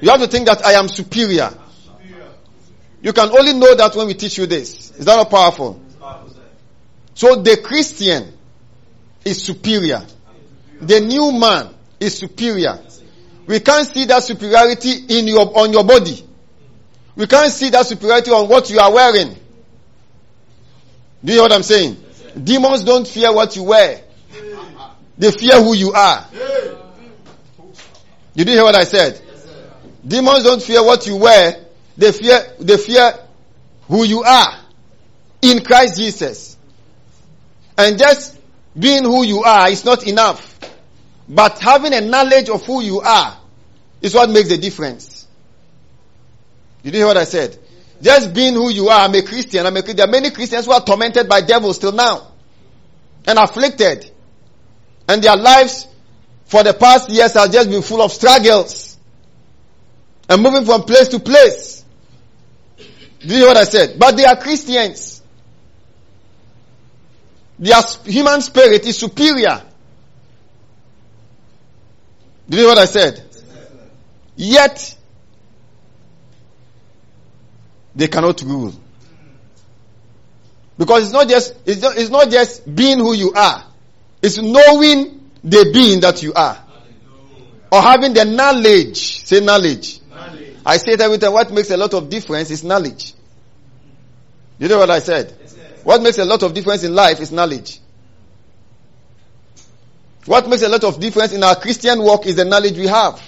You 0.00 0.10
have 0.10 0.20
to 0.20 0.26
think 0.26 0.46
that 0.46 0.66
I 0.66 0.72
am 0.72 0.88
superior. 0.88 1.56
You 3.00 3.12
can 3.12 3.30
only 3.30 3.52
know 3.52 3.76
that 3.76 3.94
when 3.94 4.08
we 4.08 4.14
teach 4.14 4.38
you 4.38 4.46
this. 4.46 4.90
Is 4.90 5.04
that 5.04 5.14
not 5.14 5.30
powerful? 5.30 5.80
So 7.14 7.36
the 7.36 7.58
Christian 7.58 8.32
is 9.24 9.40
superior. 9.40 10.04
The 10.80 11.00
new 11.00 11.30
man 11.30 11.74
is 12.00 12.18
superior. 12.18 12.80
We 13.46 13.60
can't 13.60 13.86
see 13.86 14.04
that 14.06 14.24
superiority 14.24 15.06
in 15.16 15.28
your, 15.28 15.56
on 15.56 15.72
your 15.72 15.84
body. 15.84 16.26
We 17.14 17.28
can't 17.28 17.52
see 17.52 17.70
that 17.70 17.86
superiority 17.86 18.32
on 18.32 18.48
what 18.48 18.68
you 18.68 18.80
are 18.80 18.92
wearing. 18.92 19.36
Do 21.24 21.32
you 21.32 21.36
know 21.36 21.42
what 21.44 21.52
I'm 21.52 21.62
saying? 21.62 22.02
Demons 22.42 22.84
don't 22.84 23.06
fear 23.06 23.32
what 23.32 23.56
you 23.56 23.62
wear. 23.62 24.02
They 25.18 25.30
fear 25.30 25.62
who 25.62 25.74
you 25.74 25.92
are. 25.92 26.26
You 28.34 28.44
Did 28.44 28.48
you 28.48 28.54
hear 28.54 28.64
what 28.64 28.74
I 28.74 28.84
said? 28.84 29.20
Demons 30.06 30.44
don't 30.44 30.62
fear 30.62 30.84
what 30.84 31.06
you 31.06 31.16
wear. 31.16 31.64
They 31.96 32.12
fear, 32.12 32.38
they 32.60 32.76
fear 32.76 33.14
who 33.88 34.04
you 34.04 34.22
are 34.22 34.60
in 35.40 35.64
Christ 35.64 35.96
Jesus. 35.96 36.56
And 37.78 37.98
just 37.98 38.38
being 38.78 39.04
who 39.04 39.24
you 39.24 39.42
are 39.42 39.70
is 39.70 39.84
not 39.84 40.06
enough. 40.06 40.58
But 41.28 41.58
having 41.58 41.94
a 41.94 42.02
knowledge 42.02 42.50
of 42.50 42.64
who 42.66 42.82
you 42.82 43.00
are 43.00 43.38
is 44.02 44.14
what 44.14 44.30
makes 44.30 44.50
the 44.50 44.58
difference. 44.58 45.26
Did 46.82 46.92
you 46.94 47.00
hear 47.00 47.06
what 47.06 47.16
I 47.16 47.24
said? 47.24 47.58
Just 48.00 48.34
being 48.34 48.54
who 48.54 48.70
you 48.70 48.88
are, 48.88 49.04
I'm 49.04 49.14
a 49.14 49.22
Christian, 49.22 49.66
I'm 49.66 49.76
a. 49.76 49.82
There 49.82 50.06
are 50.06 50.10
many 50.10 50.30
Christians 50.30 50.66
who 50.66 50.72
are 50.72 50.84
tormented 50.84 51.28
by 51.28 51.40
devils 51.40 51.78
till 51.78 51.92
now. 51.92 52.32
And 53.26 53.38
afflicted. 53.38 54.10
And 55.08 55.22
their 55.22 55.36
lives 55.36 55.86
for 56.46 56.62
the 56.62 56.74
past 56.74 57.08
years 57.10 57.34
have 57.34 57.50
just 57.52 57.70
been 57.70 57.82
full 57.82 58.02
of 58.02 58.12
struggles. 58.12 58.96
And 60.28 60.42
moving 60.42 60.64
from 60.64 60.82
place 60.82 61.08
to 61.08 61.20
place. 61.20 61.84
Did 63.20 63.30
you 63.30 63.36
hear 63.38 63.46
what 63.48 63.56
I 63.56 63.64
said? 63.64 63.98
But 63.98 64.16
they 64.16 64.24
are 64.24 64.36
Christians. 64.36 65.22
Their 67.58 67.80
human 68.04 68.42
spirit 68.42 68.84
is 68.84 68.98
superior. 68.98 69.62
Do 72.48 72.56
you 72.56 72.62
hear 72.64 72.68
what 72.68 72.78
I 72.78 72.84
said? 72.84 73.24
Yet, 74.36 74.95
they 77.96 78.08
cannot 78.08 78.40
rule. 78.42 78.74
Because 80.78 81.04
it's 81.04 81.12
not 81.12 81.28
just, 81.28 81.54
it's 81.64 81.80
not, 81.80 81.96
it's 81.96 82.10
not 82.10 82.30
just 82.30 82.72
being 82.72 82.98
who 82.98 83.14
you 83.14 83.32
are. 83.32 83.64
It's 84.22 84.36
knowing 84.36 85.30
the 85.42 85.70
being 85.72 86.00
that 86.00 86.22
you 86.22 86.34
are. 86.34 86.62
Or 87.72 87.80
having 87.80 88.12
the 88.12 88.26
knowledge. 88.26 89.24
Say 89.24 89.40
knowledge. 89.40 90.00
I 90.64 90.76
say 90.76 90.92
it 90.92 91.00
every 91.00 91.18
time. 91.18 91.32
What 91.32 91.50
makes 91.50 91.70
a 91.70 91.76
lot 91.76 91.94
of 91.94 92.10
difference 92.10 92.50
is 92.50 92.62
knowledge. 92.62 93.14
You 94.58 94.68
know 94.68 94.78
what 94.78 94.90
I 94.90 94.98
said? 94.98 95.34
What 95.82 96.02
makes 96.02 96.18
a 96.18 96.24
lot 96.24 96.42
of 96.42 96.52
difference 96.52 96.84
in 96.84 96.94
life 96.94 97.20
is 97.20 97.32
knowledge. 97.32 97.80
What 100.26 100.48
makes 100.48 100.62
a 100.62 100.68
lot 100.68 100.84
of 100.84 101.00
difference 101.00 101.32
in 101.32 101.42
our 101.42 101.54
Christian 101.56 102.02
walk 102.02 102.26
is 102.26 102.36
the 102.36 102.44
knowledge 102.44 102.76
we 102.76 102.88
have. 102.88 103.22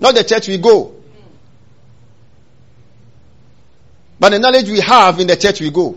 Not 0.00 0.14
the 0.14 0.24
church 0.24 0.48
we 0.48 0.58
go. 0.58 0.99
But 4.20 4.30
the 4.30 4.38
knowledge 4.38 4.68
we 4.68 4.80
have 4.80 5.18
in 5.18 5.26
the 5.26 5.36
church 5.36 5.60
we 5.62 5.70
go. 5.70 5.96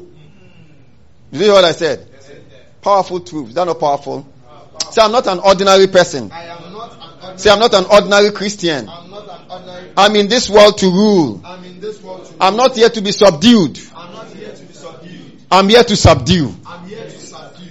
You 1.31 1.39
hear 1.39 1.51
what 1.51 1.65
I 1.65 1.73
said? 1.73 2.07
Powerful 2.81 3.19
truth. 3.19 3.49
Is 3.49 3.55
that 3.55 3.65
not 3.65 3.79
powerful? 3.79 4.25
Say, 4.91 5.01
I'm 5.01 5.11
not 5.11 5.27
an 5.27 5.39
ordinary 5.39 5.87
person. 5.87 6.31
I 6.31 6.45
am 6.45 6.71
not 6.71 6.93
an 6.93 6.99
ordinary. 7.01 7.37
Say, 7.37 7.49
I'm 7.49 7.59
not 7.59 7.73
an 7.73 7.85
ordinary 7.85 8.31
Christian. 8.31 8.87
I'm 8.87 9.09
not 9.09 9.27
an 9.27 9.51
ordinary. 9.51 9.91
I'm 9.97 10.15
in 10.15 10.27
this 10.27 10.49
world 10.49 10.77
to 10.79 10.85
rule. 10.85 11.41
I'm 11.43 11.63
in 11.65 11.79
this 11.79 12.01
world. 12.01 12.25
To 12.25 12.33
I'm 12.39 12.55
not 12.55 12.75
here 12.75 12.89
to 12.89 13.01
be 13.01 13.11
subdued. 13.11 13.79
I'm 13.95 14.35
here 14.35 14.53
to 14.53 14.63
be 14.63 14.73
subdued. 14.73 15.39
I'm 15.51 15.69
here 15.69 15.83
to 15.83 15.95
subdue. 15.95 16.55
I'm 16.65 16.87
here 16.87 17.03
to 17.03 17.19
subdue. 17.19 17.69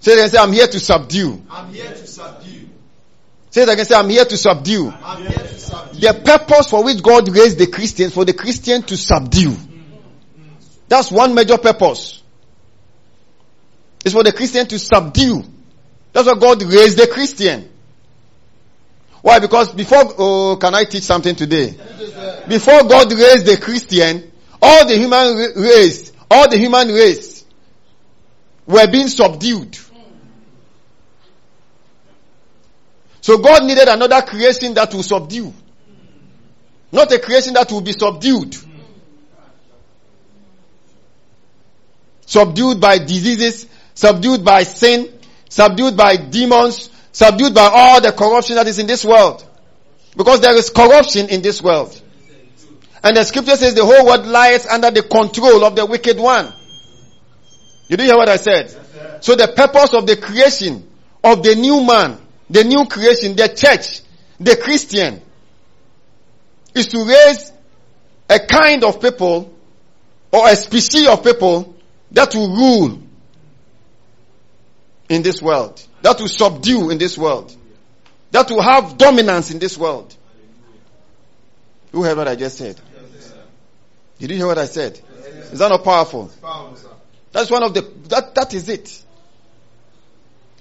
Say 0.00 0.12
it 0.12 0.18
again, 0.18 0.28
say, 0.30 0.38
I'm 0.38 0.52
here 0.52 0.66
to 0.66 0.80
subdue. 0.80 1.42
I'm 1.50 1.72
here 1.72 1.90
to 1.90 2.06
subdue. 2.06 2.68
Say 3.50 3.62
it 3.62 3.68
again, 3.68 3.84
say, 3.84 3.94
I'm 3.94 4.10
here 4.10 4.24
to 4.24 4.36
subdue. 4.36 4.92
I'm 5.02 5.22
here 5.22 5.38
to 5.38 5.58
subdue. 5.58 6.00
The 6.00 6.14
purpose 6.24 6.70
for 6.70 6.84
which 6.84 7.02
God 7.02 7.28
raised 7.28 7.58
the 7.58 7.66
Christians, 7.66 8.14
for 8.14 8.24
the 8.24 8.34
Christian 8.34 8.82
to 8.82 8.96
subdue. 8.96 9.56
That's 10.88 11.10
one 11.10 11.34
major 11.34 11.58
purpose. 11.58 12.22
It's 14.04 14.14
for 14.14 14.22
the 14.22 14.32
Christian 14.32 14.66
to 14.68 14.78
subdue. 14.78 15.44
That's 16.12 16.28
why 16.28 16.38
God 16.38 16.62
raised 16.62 16.98
the 16.98 17.08
Christian. 17.08 17.70
Why? 19.22 19.40
Because 19.40 19.72
before, 19.72 20.04
oh, 20.18 20.56
can 20.60 20.74
I 20.74 20.84
teach 20.84 21.02
something 21.02 21.34
today? 21.34 21.74
Before 22.48 22.84
God 22.84 23.12
raised 23.12 23.46
the 23.46 23.58
Christian, 23.60 24.30
all 24.62 24.86
the 24.86 24.96
human 24.96 25.36
race, 25.56 26.12
all 26.30 26.48
the 26.48 26.56
human 26.56 26.88
race 26.88 27.44
were 28.66 28.86
being 28.86 29.08
subdued. 29.08 29.76
So 33.20 33.38
God 33.38 33.64
needed 33.64 33.88
another 33.88 34.22
creation 34.22 34.74
that 34.74 34.94
will 34.94 35.02
subdue. 35.02 35.52
Not 36.92 37.10
a 37.10 37.18
creation 37.18 37.54
that 37.54 37.72
will 37.72 37.80
be 37.80 37.92
subdued. 37.92 38.56
Subdued 42.26 42.80
by 42.80 42.98
diseases, 42.98 43.66
subdued 43.94 44.44
by 44.44 44.64
sin, 44.64 45.12
subdued 45.48 45.96
by 45.96 46.16
demons, 46.16 46.90
subdued 47.12 47.54
by 47.54 47.70
all 47.72 48.00
the 48.00 48.12
corruption 48.12 48.56
that 48.56 48.66
is 48.66 48.78
in 48.78 48.86
this 48.86 49.04
world. 49.04 49.44
Because 50.16 50.40
there 50.40 50.54
is 50.54 50.70
corruption 50.70 51.28
in 51.28 51.42
this 51.42 51.62
world. 51.62 52.00
And 53.02 53.16
the 53.16 53.24
scripture 53.24 53.56
says 53.56 53.74
the 53.74 53.84
whole 53.84 54.04
world 54.06 54.26
lies 54.26 54.66
under 54.66 54.90
the 54.90 55.02
control 55.02 55.64
of 55.64 55.76
the 55.76 55.86
wicked 55.86 56.18
one. 56.18 56.52
You 57.88 57.96
didn't 57.96 58.06
hear 58.08 58.16
what 58.16 58.28
I 58.28 58.36
said? 58.36 58.70
So 59.20 59.36
the 59.36 59.48
purpose 59.48 59.94
of 59.94 60.06
the 60.06 60.16
creation 60.16 60.88
of 61.22 61.42
the 61.42 61.54
new 61.54 61.84
man, 61.84 62.18
the 62.50 62.64
new 62.64 62.86
creation, 62.86 63.36
the 63.36 63.48
church, 63.48 64.00
the 64.40 64.56
Christian, 64.56 65.22
is 66.74 66.88
to 66.88 67.04
raise 67.04 67.52
a 68.28 68.40
kind 68.40 68.84
of 68.84 69.00
people 69.00 69.54
or 70.32 70.48
a 70.48 70.56
species 70.56 71.06
of 71.06 71.22
people 71.22 71.75
that 72.12 72.34
will 72.34 72.48
rule 72.48 73.02
in 75.08 75.22
this 75.22 75.40
world, 75.40 75.84
that 76.02 76.18
will 76.20 76.28
subdue 76.28 76.90
in 76.90 76.98
this 76.98 77.16
world, 77.16 77.54
that 78.30 78.50
will 78.50 78.62
have 78.62 78.98
dominance 78.98 79.50
in 79.50 79.58
this 79.58 79.76
world. 79.78 80.14
Who 81.92 82.02
heard 82.02 82.16
what 82.16 82.28
I 82.28 82.36
just 82.36 82.58
said? 82.58 82.80
Did 84.18 84.30
you 84.30 84.36
hear 84.36 84.46
what 84.46 84.58
I 84.58 84.66
said? 84.66 85.00
Is 85.52 85.58
that 85.58 85.68
not 85.68 85.84
powerful? 85.84 86.30
Powerful. 86.40 86.96
That's 87.32 87.50
one 87.50 87.62
of 87.62 87.74
the, 87.74 87.82
that, 88.08 88.34
that 88.34 88.54
is 88.54 88.68
it. 88.68 89.02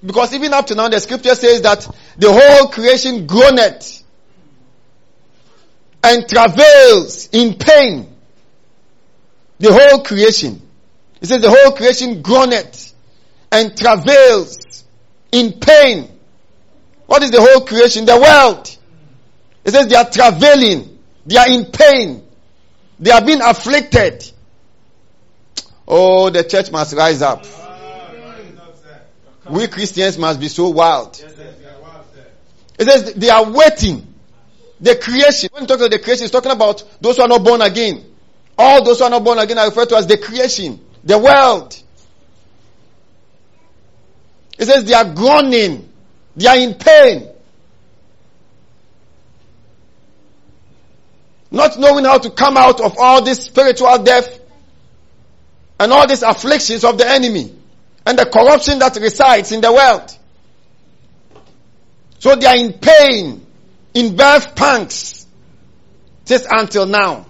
Because 0.05 0.33
even 0.33 0.53
up 0.53 0.67
to 0.67 0.75
now, 0.75 0.89
the 0.89 0.99
scripture 0.99 1.35
says 1.35 1.61
that 1.61 1.87
the 2.17 2.31
whole 2.31 2.69
creation 2.69 3.25
groaneth 3.25 4.03
and 6.03 6.27
travails 6.27 7.29
in 7.31 7.55
pain. 7.55 8.13
The 9.59 9.71
whole 9.73 10.03
creation. 10.03 10.61
It 11.25 11.29
says 11.29 11.41
the 11.41 11.49
whole 11.49 11.71
creation 11.71 12.21
groaneth 12.21 12.93
and 13.51 13.75
travails 13.75 14.83
in 15.31 15.53
pain. 15.53 16.07
What 17.07 17.23
is 17.23 17.31
the 17.31 17.41
whole 17.41 17.65
creation? 17.65 18.05
The 18.05 18.15
world. 18.15 18.77
It 19.63 19.71
says 19.71 19.87
they 19.87 19.95
are 19.95 20.07
travailing. 20.07 20.99
They 21.25 21.37
are 21.37 21.49
in 21.49 21.65
pain. 21.65 22.23
They 22.99 23.09
are 23.09 23.25
being 23.25 23.41
afflicted. 23.41 24.31
Oh, 25.87 26.29
the 26.29 26.43
church 26.43 26.71
must 26.71 26.93
rise 26.93 27.23
up. 27.23 27.43
We 29.49 29.65
Christians 29.65 30.19
must 30.19 30.39
be 30.39 30.47
so 30.47 30.69
wild. 30.69 31.19
It 32.77 32.85
says 32.85 33.15
they 33.15 33.29
are 33.31 33.49
waiting. 33.49 34.13
The 34.79 34.95
creation. 34.95 35.49
When 35.53 35.63
you 35.63 35.67
talk 35.67 35.77
about 35.77 35.89
the 35.89 35.97
creation, 35.97 36.25
it's 36.25 36.31
talking 36.31 36.51
about 36.51 36.83
those 37.01 37.17
who 37.17 37.23
are 37.23 37.27
not 37.27 37.43
born 37.43 37.63
again. 37.63 38.05
All 38.59 38.83
those 38.83 38.99
who 38.99 39.05
are 39.05 39.09
not 39.09 39.23
born 39.23 39.39
again 39.39 39.57
are 39.57 39.65
referred 39.65 39.89
to 39.89 39.95
as 39.95 40.05
the 40.05 40.19
creation, 40.19 40.85
the 41.05 41.17
world. 41.17 41.81
It 44.57 44.65
says 44.65 44.85
they 44.85 44.93
are 44.93 45.13
groaning. 45.13 45.89
They 46.35 46.47
are 46.47 46.57
in 46.57 46.73
pain. 46.73 47.29
Not 51.51 51.77
knowing 51.79 52.05
how 52.05 52.17
to 52.17 52.29
come 52.31 52.57
out 52.57 52.81
of 52.81 52.97
all 52.97 53.21
this 53.21 53.43
spiritual 53.43 54.03
death 54.03 54.39
and 55.79 55.93
all 55.93 56.07
these 56.07 56.23
afflictions 56.23 56.83
of 56.83 56.97
the 56.97 57.07
enemy 57.07 57.53
and 58.05 58.17
the 58.17 58.25
corruption 58.25 58.79
that 58.79 58.95
resides 58.97 59.51
in 59.51 59.61
the 59.61 59.71
world. 59.71 60.17
So 62.19 62.35
they 62.35 62.47
are 62.47 62.57
in 62.57 62.73
pain, 62.73 63.45
in 63.93 64.15
birth 64.15 64.55
pangs. 64.55 65.25
just 66.25 66.47
until 66.49 66.85
now. 66.85 67.27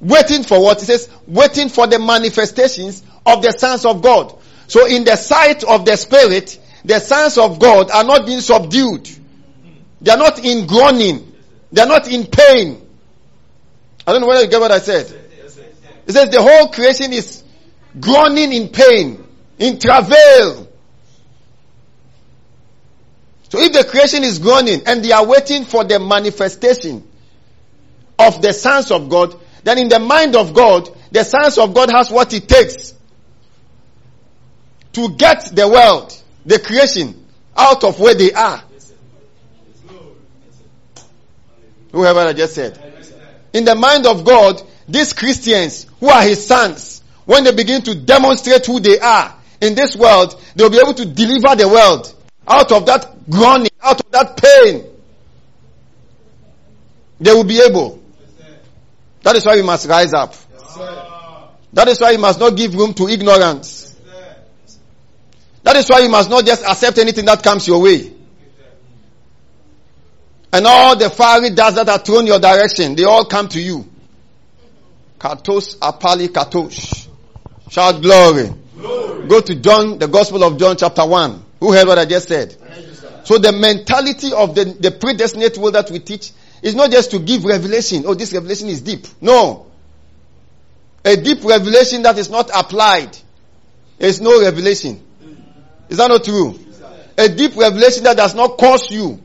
Waiting 0.00 0.42
for 0.42 0.62
what? 0.62 0.82
It 0.82 0.86
says 0.86 1.08
waiting 1.26 1.68
for 1.68 1.86
the 1.86 1.98
manifestations 1.98 3.02
of 3.24 3.42
the 3.42 3.52
sons 3.52 3.84
of 3.84 4.02
God. 4.02 4.38
So 4.68 4.86
in 4.86 5.04
the 5.04 5.16
sight 5.16 5.64
of 5.64 5.84
the 5.84 5.96
spirit, 5.96 6.58
the 6.84 6.98
sons 6.98 7.38
of 7.38 7.58
God 7.58 7.90
are 7.90 8.04
not 8.04 8.26
being 8.26 8.40
subdued. 8.40 9.08
They 10.00 10.10
are 10.10 10.18
not 10.18 10.44
in 10.44 10.66
groaning. 10.66 11.32
They 11.72 11.82
are 11.82 11.88
not 11.88 12.08
in 12.08 12.26
pain. 12.26 12.82
I 14.06 14.12
don't 14.12 14.20
know 14.20 14.28
whether 14.28 14.42
you 14.44 14.50
get 14.50 14.60
what 14.60 14.70
I 14.70 14.78
said. 14.78 15.06
It 16.06 16.12
says 16.12 16.30
the 16.30 16.40
whole 16.40 16.68
creation 16.68 17.12
is 17.12 17.42
groaning 17.98 18.52
in 18.52 18.68
pain, 18.68 19.26
in 19.58 19.78
travail. 19.78 20.68
So 23.48 23.58
if 23.60 23.72
the 23.72 23.84
creation 23.84 24.22
is 24.22 24.38
groaning 24.38 24.82
and 24.86 25.04
they 25.04 25.12
are 25.12 25.26
waiting 25.26 25.64
for 25.64 25.82
the 25.84 25.98
manifestation 25.98 27.08
of 28.18 28.42
the 28.42 28.52
sons 28.52 28.90
of 28.90 29.08
God, 29.08 29.34
then 29.66 29.78
in 29.78 29.88
the 29.88 29.98
mind 29.98 30.36
of 30.36 30.54
God, 30.54 30.88
the 31.10 31.24
sons 31.24 31.58
of 31.58 31.74
God 31.74 31.90
has 31.90 32.08
what 32.08 32.32
it 32.32 32.48
takes 32.48 32.94
to 34.92 35.08
get 35.16 35.56
the 35.56 35.68
world, 35.68 36.16
the 36.44 36.60
creation, 36.60 37.26
out 37.56 37.82
of 37.82 37.98
where 37.98 38.14
they 38.14 38.32
are. 38.32 38.62
Whoever 41.90 42.20
I 42.20 42.32
just 42.32 42.54
said. 42.54 42.78
In 43.52 43.64
the 43.64 43.74
mind 43.74 44.06
of 44.06 44.24
God, 44.24 44.62
these 44.88 45.12
Christians 45.12 45.86
who 45.98 46.10
are 46.10 46.22
his 46.22 46.46
sons, 46.46 47.02
when 47.24 47.42
they 47.42 47.52
begin 47.52 47.82
to 47.82 47.94
demonstrate 47.96 48.64
who 48.66 48.78
they 48.78 49.00
are 49.00 49.34
in 49.60 49.74
this 49.74 49.96
world, 49.96 50.40
they'll 50.54 50.70
be 50.70 50.78
able 50.78 50.94
to 50.94 51.06
deliver 51.06 51.56
the 51.56 51.68
world 51.68 52.14
out 52.46 52.70
of 52.70 52.86
that 52.86 53.28
groaning, 53.28 53.70
out 53.82 53.98
of 53.98 54.12
that 54.12 54.40
pain. 54.40 54.84
They 57.18 57.32
will 57.32 57.42
be 57.42 57.60
able. 57.62 58.05
That 59.26 59.34
is 59.34 59.44
why 59.44 59.56
we 59.56 59.62
must 59.62 59.88
rise 59.88 60.12
up. 60.12 60.36
That 61.72 61.88
is 61.88 62.00
why 62.00 62.12
you 62.12 62.18
must 62.18 62.38
not 62.38 62.56
give 62.56 62.76
room 62.76 62.94
to 62.94 63.08
ignorance. 63.08 63.92
That 65.64 65.74
is 65.74 65.88
why 65.90 65.98
you 65.98 66.08
must 66.08 66.30
not 66.30 66.46
just 66.46 66.64
accept 66.64 66.96
anything 66.98 67.24
that 67.24 67.42
comes 67.42 67.66
your 67.66 67.82
way. 67.82 68.12
And 70.52 70.64
all 70.64 70.94
the 70.96 71.10
fiery 71.10 71.50
darts 71.50 71.74
that 71.74 71.88
are 71.88 71.98
thrown 71.98 72.28
your 72.28 72.38
direction, 72.38 72.94
they 72.94 73.02
all 73.02 73.24
come 73.24 73.48
to 73.48 73.60
you. 73.60 73.84
Katos 75.18 75.76
apali 75.78 76.28
katos. 76.28 77.08
Shout 77.68 78.00
glory. 78.00 78.54
glory. 78.78 79.26
Go 79.26 79.40
to 79.40 79.56
John, 79.56 79.98
the 79.98 80.06
Gospel 80.06 80.44
of 80.44 80.56
John 80.56 80.76
chapter 80.76 81.04
1. 81.04 81.44
Who 81.58 81.72
heard 81.72 81.88
what 81.88 81.98
I 81.98 82.04
just 82.04 82.28
said? 82.28 82.56
So 83.24 83.38
the 83.38 83.50
mentality 83.50 84.32
of 84.32 84.54
the, 84.54 84.66
the 84.66 84.92
predestinate 84.92 85.58
will 85.58 85.72
that 85.72 85.90
we 85.90 85.98
teach 85.98 86.30
is 86.66 86.74
not 86.74 86.90
just 86.90 87.12
to 87.12 87.20
give 87.20 87.44
revelation. 87.44 88.02
Oh, 88.06 88.14
this 88.14 88.32
revelation 88.32 88.68
is 88.68 88.80
deep. 88.80 89.06
No. 89.20 89.66
A 91.04 91.16
deep 91.16 91.44
revelation 91.44 92.02
that 92.02 92.18
is 92.18 92.28
not 92.28 92.50
applied 92.52 93.16
is 94.00 94.20
no 94.20 94.42
revelation. 94.42 95.00
Is 95.88 95.98
that 95.98 96.08
not 96.08 96.24
true? 96.24 96.58
A 97.16 97.28
deep 97.28 97.54
revelation 97.54 98.02
that 98.02 98.16
does 98.16 98.34
not 98.34 98.58
cause 98.58 98.90
you 98.90 99.22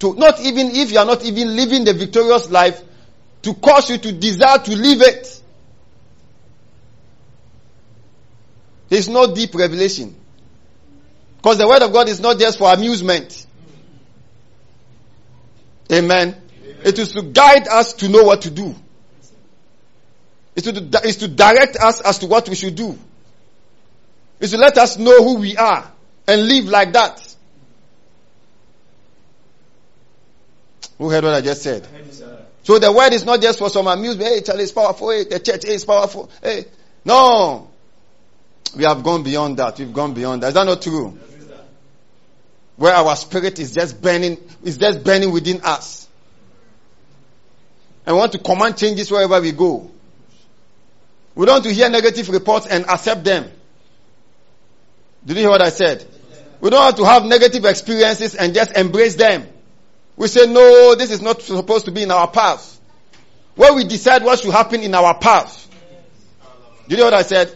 to, 0.00 0.14
not 0.14 0.40
even 0.40 0.72
if 0.72 0.90
you 0.90 0.98
are 0.98 1.04
not 1.04 1.24
even 1.24 1.54
living 1.54 1.84
the 1.84 1.92
victorious 1.92 2.50
life, 2.50 2.82
to 3.42 3.54
cause 3.54 3.88
you 3.88 3.98
to 3.98 4.10
desire 4.10 4.58
to 4.58 4.74
live 4.74 5.02
it. 5.02 5.40
There 8.88 8.98
is 8.98 9.08
no 9.08 9.32
deep 9.32 9.54
revelation. 9.54 10.16
Because 11.36 11.58
the 11.58 11.68
word 11.68 11.82
of 11.82 11.92
God 11.92 12.08
is 12.08 12.18
not 12.18 12.40
just 12.40 12.58
for 12.58 12.72
amusement. 12.72 13.46
Amen. 15.92 16.36
It 16.84 16.98
is 16.98 17.12
to 17.12 17.22
guide 17.22 17.68
us 17.68 17.94
to 17.94 18.08
know 18.08 18.22
what 18.22 18.42
to 18.42 18.50
do. 18.50 18.74
It's 20.56 20.70
to, 20.70 21.00
it's 21.04 21.18
to 21.18 21.28
direct 21.28 21.76
us 21.76 22.00
as 22.00 22.18
to 22.18 22.26
what 22.26 22.48
we 22.48 22.54
should 22.54 22.74
do. 22.74 22.98
It's 24.40 24.52
to 24.52 24.58
let 24.58 24.78
us 24.78 24.98
know 24.98 25.22
who 25.22 25.38
we 25.38 25.56
are 25.56 25.90
and 26.26 26.46
live 26.48 26.66
like 26.66 26.92
that. 26.92 27.36
Who 30.98 31.10
heard 31.10 31.24
what 31.24 31.34
I 31.34 31.40
just 31.40 31.62
said? 31.62 31.86
So 32.62 32.78
the 32.78 32.92
word 32.92 33.12
is 33.14 33.24
not 33.24 33.40
just 33.40 33.58
for 33.58 33.70
some 33.70 33.86
amusement. 33.86 34.28
Hey, 34.28 34.40
Charlie 34.42 34.64
is 34.64 34.72
powerful. 34.72 35.10
Hey, 35.10 35.24
the 35.24 35.40
church 35.40 35.64
is 35.64 35.84
powerful. 35.84 36.30
Hey, 36.42 36.66
no. 37.04 37.70
We 38.76 38.84
have 38.84 39.02
gone 39.02 39.22
beyond 39.22 39.56
that. 39.56 39.78
We've 39.78 39.92
gone 39.92 40.14
beyond 40.14 40.42
that. 40.42 40.48
Is 40.48 40.54
that 40.54 40.64
not 40.64 40.82
true? 40.82 41.18
Where 42.80 42.94
our 42.94 43.14
spirit 43.14 43.58
is 43.58 43.74
just 43.74 44.00
burning, 44.00 44.38
is 44.64 44.78
just 44.78 45.04
burning 45.04 45.32
within 45.32 45.60
us. 45.64 46.08
And 48.06 48.16
we 48.16 48.20
want 48.20 48.32
to 48.32 48.38
command 48.38 48.78
changes 48.78 49.10
wherever 49.10 49.38
we 49.38 49.52
go. 49.52 49.90
We 51.34 51.44
don't 51.44 51.56
want 51.56 51.64
to 51.64 51.74
hear 51.74 51.90
negative 51.90 52.30
reports 52.30 52.66
and 52.66 52.86
accept 52.86 53.22
them. 53.22 53.50
Did 55.26 55.36
you 55.36 55.42
hear 55.42 55.50
what 55.50 55.60
I 55.60 55.68
said? 55.68 56.06
We 56.62 56.70
don't 56.70 56.82
have 56.82 56.94
to 56.94 57.04
have 57.04 57.26
negative 57.26 57.66
experiences 57.66 58.34
and 58.34 58.54
just 58.54 58.74
embrace 58.74 59.16
them. 59.16 59.46
We 60.16 60.28
say, 60.28 60.50
no, 60.50 60.94
this 60.94 61.10
is 61.10 61.20
not 61.20 61.42
supposed 61.42 61.84
to 61.84 61.90
be 61.90 62.04
in 62.04 62.10
our 62.10 62.28
path. 62.28 62.80
Where 63.56 63.74
we 63.74 63.84
decide 63.84 64.24
what 64.24 64.38
should 64.38 64.52
happen 64.52 64.80
in 64.80 64.94
our 64.94 65.18
path. 65.18 65.68
Did 66.88 66.92
you 66.92 67.04
hear 67.04 67.12
what 67.12 67.14
I 67.14 67.22
said? 67.24 67.54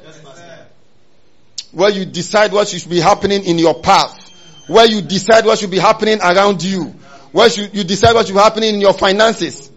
Where 1.72 1.88
you 1.88 2.04
decide 2.04 2.52
what 2.52 2.68
should 2.68 2.90
be 2.90 3.00
happening 3.00 3.44
in 3.44 3.58
your 3.58 3.80
path. 3.80 4.23
Where 4.66 4.86
you 4.86 5.02
decide 5.02 5.44
what 5.44 5.58
should 5.58 5.70
be 5.70 5.78
happening 5.78 6.20
around 6.20 6.62
you. 6.62 6.94
Where 7.32 7.50
should 7.50 7.74
you 7.74 7.84
decide 7.84 8.14
what 8.14 8.26
should 8.26 8.34
be 8.34 8.40
happening 8.40 8.74
in 8.74 8.80
your 8.80 8.94
finances. 8.94 9.70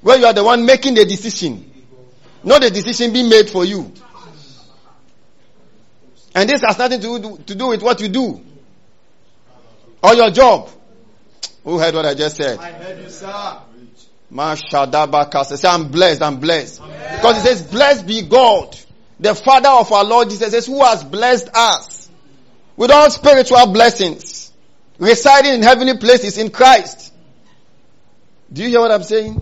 Where 0.00 0.18
you 0.18 0.26
are 0.26 0.32
the 0.32 0.44
one 0.44 0.66
making 0.66 0.94
the 0.94 1.04
decision. 1.04 1.70
Not 2.44 2.62
the 2.62 2.70
decision 2.70 3.12
being 3.12 3.28
made 3.28 3.50
for 3.50 3.64
you. 3.64 3.92
And 6.34 6.48
this 6.48 6.60
has 6.62 6.78
nothing 6.78 7.00
to 7.00 7.18
do, 7.18 7.38
to 7.46 7.54
do 7.54 7.68
with 7.68 7.82
what 7.82 8.00
you 8.00 8.08
do. 8.08 8.40
Or 10.02 10.14
your 10.14 10.30
job. 10.30 10.70
Who 11.64 11.78
heard 11.78 11.94
what 11.94 12.04
I 12.04 12.14
just 12.14 12.36
said? 12.36 12.58
I 12.58 12.72
heard 12.72 13.02
you, 13.02 13.08
sir. 13.08 13.58
Say, 15.56 15.68
I'm 15.68 15.88
blessed, 15.88 16.22
I'm 16.22 16.38
blessed. 16.38 16.82
Because 16.82 17.38
it 17.38 17.48
says, 17.48 17.62
blessed 17.62 18.06
be 18.06 18.22
God, 18.22 18.76
the 19.18 19.34
Father 19.34 19.70
of 19.70 19.90
our 19.92 20.04
Lord 20.04 20.30
Jesus, 20.30 20.50
says, 20.50 20.66
who 20.66 20.84
has 20.84 21.02
blessed 21.02 21.48
us 21.54 22.05
with 22.76 22.90
all 22.90 23.10
spiritual 23.10 23.66
blessings, 23.68 24.52
residing 24.98 25.54
in 25.54 25.62
heavenly 25.62 25.96
places 25.96 26.38
in 26.38 26.50
Christ. 26.50 27.12
Do 28.52 28.62
you 28.62 28.68
hear 28.68 28.80
what 28.80 28.92
I'm 28.92 29.02
saying? 29.02 29.40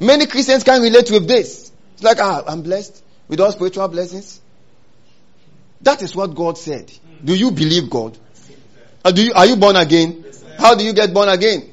Many 0.00 0.26
Christians 0.26 0.64
can 0.64 0.80
relate 0.82 1.10
with 1.10 1.28
this. 1.28 1.70
It's 1.94 2.02
like, 2.02 2.18
ah, 2.20 2.42
I'm 2.46 2.62
blessed 2.62 3.02
with 3.28 3.40
all 3.40 3.52
spiritual 3.52 3.86
blessings. 3.88 4.40
That 5.82 6.02
is 6.02 6.16
what 6.16 6.34
God 6.34 6.58
said. 6.58 6.90
Do 7.24 7.34
you 7.34 7.50
believe 7.50 7.90
God? 7.90 8.18
Are, 9.04 9.12
do 9.12 9.24
you, 9.24 9.32
are 9.34 9.46
you 9.46 9.56
born 9.56 9.76
again? 9.76 10.24
How 10.58 10.74
do 10.74 10.84
you 10.84 10.92
get 10.92 11.12
born 11.12 11.28
again? 11.28 11.70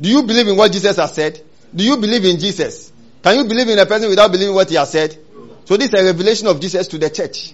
Do 0.00 0.08
you 0.08 0.22
believe 0.22 0.48
in 0.48 0.56
what 0.56 0.72
Jesus 0.72 0.96
has 0.96 1.14
said? 1.14 1.40
Do 1.74 1.84
you 1.84 1.96
believe 1.96 2.24
in 2.24 2.38
Jesus? 2.38 2.92
Can 3.22 3.36
you 3.36 3.44
believe 3.44 3.68
in 3.68 3.78
a 3.78 3.86
person 3.86 4.08
without 4.08 4.30
believing 4.30 4.54
what 4.54 4.68
he 4.68 4.76
has 4.76 4.92
said? 4.92 5.18
So 5.64 5.76
this 5.76 5.92
is 5.92 6.00
a 6.00 6.04
revelation 6.04 6.46
of 6.46 6.60
Jesus 6.60 6.86
to 6.88 6.98
the 6.98 7.10
church. 7.10 7.52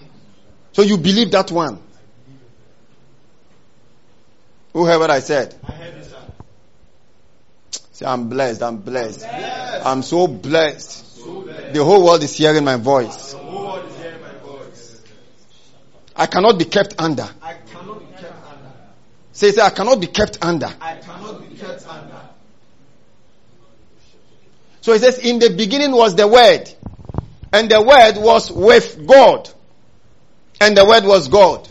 So 0.73 0.83
you 0.83 0.99
believe 0.99 1.31
that 1.31 1.51
one. 1.51 1.81
Who 4.73 4.87
heard 4.87 4.99
what 4.99 5.11
I 5.11 5.21
said? 5.21 5.55
I 5.67 5.73
heard 5.73 5.97
you, 5.97 6.05
sir. 6.05 6.17
Say, 7.93 8.07
I'm 8.07 8.29
blessed, 8.29 8.63
I'm 8.63 8.79
blessed. 8.79 9.21
Yes. 9.21 9.83
I'm 9.85 10.03
so 10.03 10.27
blessed. 10.27 11.17
So 11.17 11.43
blessed. 11.43 11.75
The 11.75 11.85
whole 11.85 12.05
world 12.05 12.23
is 12.23 12.37
hearing 12.37 12.65
my 12.65 12.77
voice. 12.77 13.33
The 13.33 13.39
whole 13.39 13.65
world 13.67 13.91
is 13.91 13.97
hearing 13.99 14.23
my 14.23 14.33
voice. 14.39 15.03
I 16.17 16.27
cannot 16.27 16.59
be 16.59 16.65
kept 16.65 16.95
under. 16.99 17.29
I 17.43 17.55
cannot 17.71 18.01
be 18.01 18.07
kept 18.17 18.47
under. 18.47 18.73
Say, 19.33 19.51
say, 19.53 19.61
I 19.63 19.71
cannot 19.71 20.01
be 20.01 20.07
kept 20.07 20.39
under. 20.43 20.73
I 20.81 20.97
cannot 20.97 21.49
be 21.49 21.57
kept 21.57 21.87
under. 21.87 22.21
So 24.81 24.93
it 24.93 25.01
says, 25.01 25.19
in 25.19 25.39
the 25.39 25.51
beginning 25.51 25.93
was 25.93 26.17
the 26.17 26.27
Word, 26.27 26.69
and 27.53 27.71
the 27.71 27.81
Word 27.81 28.15
was 28.17 28.51
with 28.51 29.07
God, 29.07 29.49
and 30.61 30.77
the 30.77 30.85
Word 30.85 31.05
was 31.05 31.29
God. 31.29 31.69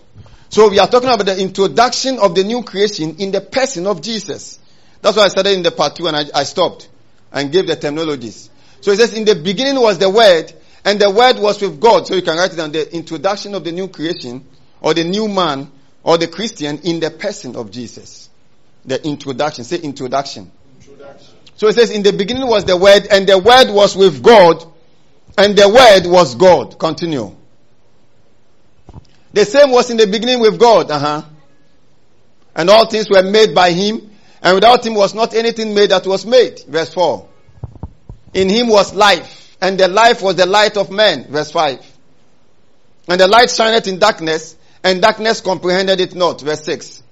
So 0.52 0.70
we 0.70 0.80
are 0.80 0.88
talking 0.88 1.08
about 1.08 1.26
the 1.26 1.40
introduction 1.42 2.20
of 2.20 2.36
the 2.36 2.44
new 2.44 2.62
creation 2.62 3.16
in 3.20 3.32
the 3.32 3.40
person 3.40 3.88
of 3.88 4.02
Jesus. 4.02 4.60
That's 5.02 5.16
why 5.16 5.24
I 5.24 5.28
started 5.30 5.54
in 5.54 5.64
the 5.64 5.72
part 5.72 5.96
two 5.96 6.08
and 6.08 6.16
I, 6.18 6.26
I 6.36 6.44
stopped 6.44 6.90
and 7.32 7.54
gave 7.54 7.68
the 7.68 7.78
terminologies. 7.78 8.50
So 8.82 8.92
it 8.92 8.98
says, 8.98 9.14
in 9.14 9.24
the 9.24 9.36
beginning 9.36 9.82
was 9.82 9.98
the 9.98 10.10
Word, 10.10 10.52
and 10.84 11.00
the 11.00 11.10
Word 11.10 11.40
was 11.40 11.62
with 11.62 11.80
God. 11.80 12.06
So 12.06 12.16
you 12.16 12.22
can 12.22 12.36
write 12.36 12.52
it 12.52 12.58
down, 12.58 12.74
the 12.74 12.94
introduction 12.94 13.56
of 13.56 13.64
the 13.64 13.72
new 13.72 13.88
creation, 13.88 14.46
or 14.82 14.94
the 14.94 15.06
new 15.06 15.30
man, 15.30 15.72
or 16.04 16.18
the 16.18 16.28
Christian 16.28 16.80
in 16.80 17.00
the 17.00 17.12
person 17.12 17.56
of 17.56 17.72
Jesus. 17.72 18.30
The 18.84 19.02
introduction. 19.08 19.64
Say 19.64 19.78
introduction. 19.78 20.52
Introduction. 20.82 21.34
So 21.56 21.68
it 21.68 21.76
says, 21.76 21.92
in 21.92 22.04
the 22.04 22.12
beginning 22.12 22.48
was 22.48 22.66
the 22.66 22.76
Word, 22.76 23.08
and 23.10 23.26
the 23.26 23.38
Word 23.38 23.74
was 23.74 23.96
with 23.96 24.22
God, 24.22 24.66
and 25.38 25.56
the 25.56 25.70
Word 25.70 26.12
was 26.12 26.36
God. 26.36 26.78
Continue. 26.78 27.38
The 29.34 29.46
same 29.46 29.72
was 29.72 29.90
in 29.90 29.98
the 29.98 30.08
beginning 30.08 30.42
with 30.42 30.60
God. 30.60 30.92
Uh-huh. 30.92 31.24
And 32.56 32.70
all 32.70 32.88
things 32.88 33.10
were 33.10 33.24
made 33.24 33.56
by 33.56 33.72
Him, 33.72 34.12
and 34.42 34.56
without 34.56 34.86
Him 34.86 34.96
was 34.96 35.14
not 35.14 35.34
anything 35.34 35.74
made 35.74 35.92
that 35.92 36.06
was 36.06 36.26
made. 36.26 36.60
Verse 36.68 36.94
4. 36.94 37.28
In 38.34 38.50
Him 38.50 38.68
was 38.68 38.94
life, 38.94 39.56
and 39.62 39.80
the 39.80 39.88
life 39.88 40.22
was 40.22 40.36
the 40.36 40.46
light 40.46 40.76
of 40.76 40.92
men. 40.92 41.26
Verse 41.30 41.52
5. 41.52 41.80
And 43.08 43.22
the 43.22 43.28
light 43.28 43.50
shineth 43.50 43.88
in 43.88 44.00
darkness, 44.00 44.56
and 44.84 45.02
darkness 45.02 45.42
comprehended 45.42 46.00
it 46.02 46.14
not. 46.14 46.42
Verse 46.42 46.64
6. 46.66 47.04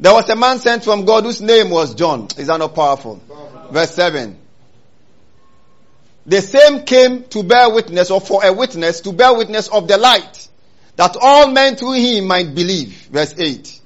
There 0.00 0.14
was 0.14 0.30
a 0.30 0.36
man 0.36 0.60
sent 0.60 0.84
from 0.84 1.04
God 1.04 1.24
whose 1.24 1.40
name 1.40 1.70
was 1.70 1.94
John. 1.94 2.28
Is 2.36 2.46
that 2.46 2.58
not 2.58 2.74
powerful? 2.74 3.20
Verse 3.72 3.90
7. 3.94 4.38
The 6.26 6.42
same 6.42 6.82
came 6.84 7.24
to 7.24 7.42
bear 7.42 7.70
witness 7.70 8.10
or 8.10 8.20
for 8.20 8.44
a 8.44 8.52
witness 8.52 9.00
to 9.00 9.12
bear 9.12 9.34
witness 9.34 9.68
of 9.68 9.88
the 9.88 9.96
light 9.96 10.48
that 10.98 11.16
all 11.20 11.52
men 11.52 11.76
through 11.76 11.92
him 11.92 12.26
might 12.26 12.56
believe. 12.56 13.08
Verse 13.12 13.32
8. 13.38 13.80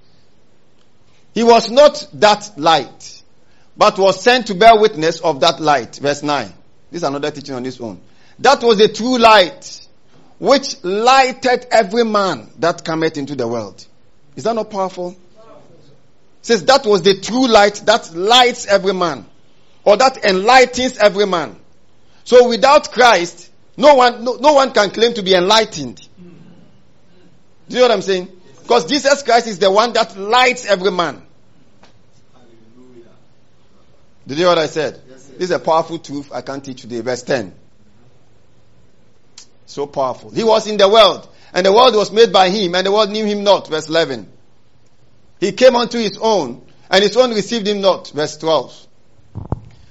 He 1.35 1.45
was 1.45 1.71
not 1.71 2.09
that 2.15 2.53
light, 2.57 3.23
but 3.77 3.99
was 3.99 4.23
sent 4.23 4.47
to 4.47 4.55
bear 4.55 4.81
witness 4.81 5.21
of 5.21 5.41
that 5.41 5.61
light. 5.61 5.97
Verse 5.97 6.23
9. 6.23 6.47
This 6.91 7.03
is 7.03 7.09
another 7.09 7.31
teaching 7.31 7.55
on 7.55 7.65
this 7.65 7.79
one. 7.79 8.01
That 8.39 8.63
was 8.63 8.79
the 8.79 8.89
true 8.89 9.19
light, 9.19 9.87
which 10.39 10.83
lighted 10.83 11.67
every 11.71 12.05
man 12.05 12.49
that 12.61 12.83
cometh 12.83 13.19
into 13.19 13.37
the 13.37 13.47
world. 13.47 13.87
Is 14.35 14.45
that 14.45 14.55
not 14.55 14.71
powerful? 14.71 15.15
says 16.41 16.65
that 16.65 16.85
was 16.87 17.03
the 17.03 17.21
true 17.21 17.47
light 17.47 17.83
that 17.87 18.15
lights 18.15 18.67
every 18.67 18.95
man 18.95 19.25
or 19.85 19.99
that 19.99 20.25
enlightens 20.25 20.97
every 20.97 21.27
man. 21.27 21.57
So 22.25 22.49
without 22.49 22.91
Christ, 22.91 23.51
no 23.77 23.95
one, 23.97 24.25
no, 24.25 24.37
no 24.37 24.55
one 24.55 24.73
can 24.73 24.91
claim 24.91 25.13
to 25.15 25.23
be 25.23 25.35
enlightened. 25.35 26.01
Do 27.69 27.77
you 27.77 27.83
know 27.83 27.89
what 27.89 27.95
I'm 27.95 28.03
saying? 28.03 28.29
Because 28.63 28.87
Jesus 28.87 29.23
Christ 29.23 29.47
is 29.47 29.59
the 29.59 29.71
one 29.71 29.93
that 29.95 30.17
lights 30.17 30.67
every 30.67 30.91
man. 30.91 31.23
Hallelujah. 32.33 33.09
Did 34.27 34.39
you 34.39 34.45
hear 34.45 34.49
what 34.49 34.59
I 34.59 34.67
said? 34.67 35.01
Yes, 35.09 35.27
this 35.27 35.43
is 35.43 35.51
a 35.51 35.59
powerful 35.59 35.99
truth 35.99 36.31
I 36.33 36.43
can't 36.43 36.65
teach 36.65 36.83
today. 36.83 37.01
Verse 37.01 37.23
10. 37.23 37.55
So 39.67 39.87
powerful. 39.87 40.31
He 40.31 40.45
was 40.45 40.67
in 40.67 40.77
the 40.77 40.89
world, 40.89 41.29
and 41.53 41.67
the 41.67 41.73
world 41.73 41.95
was 41.95 42.13
made 42.13 42.33
by 42.33 42.51
him, 42.51 42.75
and 42.75 42.87
the 42.87 42.93
world 42.93 43.11
knew 43.11 43.25
him 43.25 43.43
not. 43.43 43.69
Verse 43.69 43.89
11. 43.89 44.31
He 45.41 45.53
came 45.53 45.75
unto 45.75 45.99
his 45.99 46.19
own, 46.21 46.65
and 46.91 47.03
his 47.03 47.17
own 47.17 47.31
received 47.31 47.67
him 47.67 47.81
not. 47.81 48.11
Verse 48.11 48.37
12. 48.37 48.87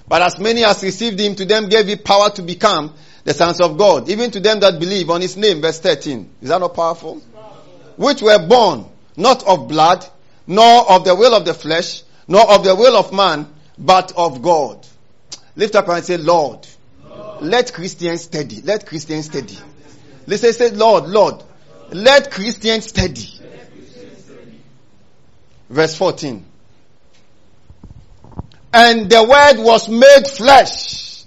But 0.08 0.22
as 0.22 0.40
many 0.40 0.64
as 0.64 0.84
received 0.84 1.20
him, 1.20 1.36
to 1.36 1.46
them 1.46 1.68
gave 1.68 1.88
he 1.88 1.96
power 1.96 2.30
to 2.32 2.42
become 2.42 2.94
the 3.24 3.34
sons 3.34 3.62
of 3.62 3.78
God, 3.78 4.10
even 4.10 4.32
to 4.32 4.40
them 4.40 4.60
that 4.60 4.80
believe 4.80 5.10
on 5.10 5.22
his 5.22 5.38
name. 5.38 5.62
Verse 5.62 5.80
13. 5.80 6.30
Is 6.42 6.50
that 6.50 6.60
not 6.60 6.74
powerful? 6.74 7.22
Which 8.02 8.24
were 8.24 8.40
born 8.40 8.86
not 9.16 9.44
of 9.44 9.68
blood, 9.68 10.04
nor 10.48 10.92
of 10.92 11.06
the 11.06 11.14
will 11.14 11.36
of 11.36 11.46
the 11.46 11.54
flesh, 11.54 12.02
nor 12.28 12.52
of 12.52 12.64
the 12.64 12.74
will 12.74 12.98
of 12.98 13.14
man, 13.14 13.48
but 13.78 14.12
of 14.18 14.42
God. 14.42 14.88
Lift 15.56 15.76
up 15.76 15.88
and 15.88 16.04
say, 16.04 16.18
Lord, 16.18 16.68
let 17.42 17.72
Christians 17.72 18.24
steady. 18.24 18.62
Let 18.64 18.88
Christians 18.88 19.28
steady. 19.28 19.56
Listen, 20.26 20.52
say, 20.52 20.72
Lord, 20.72 21.10
Lord, 21.10 21.44
let 21.92 22.32
Christians 22.32 22.88
steady. 22.88 23.30
Verse 25.70 25.96
14. 25.96 26.44
And 28.74 29.12
the 29.12 29.24
word 29.24 29.64
was 29.64 29.88
made 29.88 30.28
flesh 30.28 31.24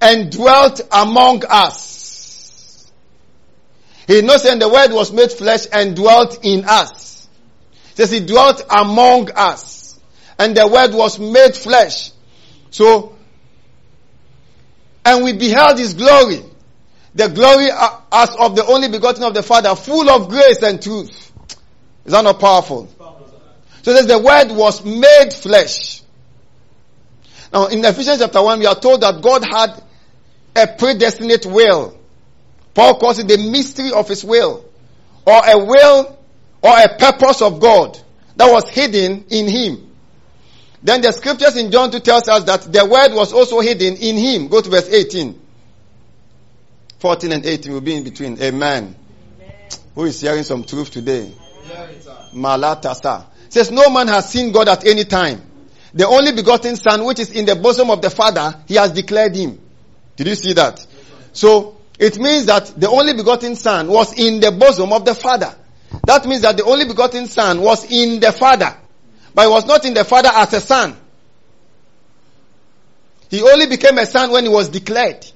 and 0.00 0.32
dwelt 0.32 0.80
among 0.90 1.44
us. 1.44 1.85
He 4.06 4.22
knows 4.22 4.44
and 4.44 4.60
the 4.62 4.68
word 4.68 4.92
was 4.92 5.12
made 5.12 5.32
flesh 5.32 5.66
and 5.72 5.96
dwelt 5.96 6.44
in 6.44 6.64
us. 6.64 7.28
Says 7.94 8.10
he 8.10 8.20
dwelt 8.20 8.62
among 8.70 9.30
us. 9.32 9.98
And 10.38 10.56
the 10.56 10.68
word 10.68 10.94
was 10.94 11.18
made 11.18 11.56
flesh. 11.56 12.12
So, 12.70 13.16
and 15.04 15.24
we 15.24 15.32
beheld 15.32 15.78
his 15.78 15.94
glory. 15.94 16.42
The 17.14 17.28
glory 17.28 17.68
as 18.12 18.36
of 18.36 18.54
the 18.54 18.66
only 18.66 18.88
begotten 18.88 19.24
of 19.24 19.32
the 19.32 19.42
Father, 19.42 19.74
full 19.74 20.08
of 20.10 20.28
grace 20.28 20.62
and 20.62 20.80
truth. 20.82 21.32
Is 22.04 22.12
that 22.12 22.22
not 22.22 22.38
powerful? 22.38 22.88
So 23.82 23.94
says 23.94 24.06
the 24.06 24.18
word 24.18 24.50
was 24.50 24.84
made 24.84 25.32
flesh. 25.32 26.02
Now 27.52 27.66
in 27.66 27.84
Ephesians 27.84 28.18
chapter 28.18 28.42
1 28.42 28.58
we 28.58 28.66
are 28.66 28.74
told 28.74 29.00
that 29.00 29.22
God 29.22 29.44
had 29.44 29.82
a 30.54 30.66
predestinate 30.66 31.46
will. 31.46 31.98
Paul 32.76 32.98
calls 32.98 33.18
it 33.18 33.26
the 33.26 33.38
mystery 33.38 33.90
of 33.90 34.06
his 34.06 34.22
will. 34.22 34.62
Or 35.24 35.40
a 35.42 35.64
will 35.64 36.18
or 36.60 36.78
a 36.78 36.98
purpose 36.98 37.40
of 37.40 37.58
God 37.58 37.98
that 38.36 38.52
was 38.52 38.68
hidden 38.68 39.24
in 39.30 39.48
him. 39.48 39.90
Then 40.82 41.00
the 41.00 41.10
scriptures 41.12 41.56
in 41.56 41.70
John 41.70 41.90
2 41.90 42.00
tells 42.00 42.28
us 42.28 42.44
that 42.44 42.70
the 42.70 42.84
word 42.84 43.14
was 43.14 43.32
also 43.32 43.60
hidden 43.60 43.96
in 43.96 44.16
him. 44.16 44.48
Go 44.48 44.60
to 44.60 44.68
verse 44.68 44.90
18. 44.90 45.40
14 46.98 47.32
and 47.32 47.46
18 47.46 47.72
will 47.72 47.80
be 47.80 47.94
in 47.94 48.04
between. 48.04 48.40
Amen. 48.42 48.94
Who 49.94 50.04
is 50.04 50.20
hearing 50.20 50.42
some 50.42 50.62
truth 50.62 50.90
today? 50.90 51.32
Malatasa. 52.34 53.24
Says 53.48 53.70
no 53.70 53.88
man 53.88 54.08
has 54.08 54.30
seen 54.30 54.52
God 54.52 54.68
at 54.68 54.86
any 54.86 55.04
time. 55.04 55.40
The 55.94 56.06
only 56.06 56.32
begotten 56.32 56.76
son 56.76 57.06
which 57.06 57.20
is 57.20 57.30
in 57.30 57.46
the 57.46 57.56
bosom 57.56 57.90
of 57.90 58.02
the 58.02 58.10
father, 58.10 58.54
he 58.68 58.74
has 58.74 58.92
declared 58.92 59.34
him. 59.34 59.58
Did 60.16 60.26
you 60.26 60.34
see 60.34 60.52
that? 60.52 60.86
So, 61.32 61.75
it 61.98 62.18
means 62.18 62.46
that 62.46 62.66
the 62.78 62.88
only 62.88 63.14
begotten 63.14 63.56
son 63.56 63.88
was 63.88 64.12
in 64.18 64.40
the 64.40 64.52
bosom 64.52 64.92
of 64.92 65.04
the 65.04 65.14
father. 65.14 65.54
That 66.04 66.26
means 66.26 66.42
that 66.42 66.56
the 66.56 66.64
only 66.64 66.84
begotten 66.84 67.26
son 67.26 67.60
was 67.60 67.90
in 67.90 68.20
the 68.20 68.32
father. 68.32 68.76
But 69.34 69.42
he 69.42 69.48
was 69.48 69.66
not 69.66 69.84
in 69.84 69.94
the 69.94 70.04
father 70.04 70.30
as 70.32 70.52
a 70.52 70.60
son. 70.60 70.96
He 73.30 73.42
only 73.42 73.66
became 73.66 73.98
a 73.98 74.06
son 74.06 74.30
when 74.30 74.44
he 74.44 74.50
was 74.50 74.68
declared. 74.68 75.26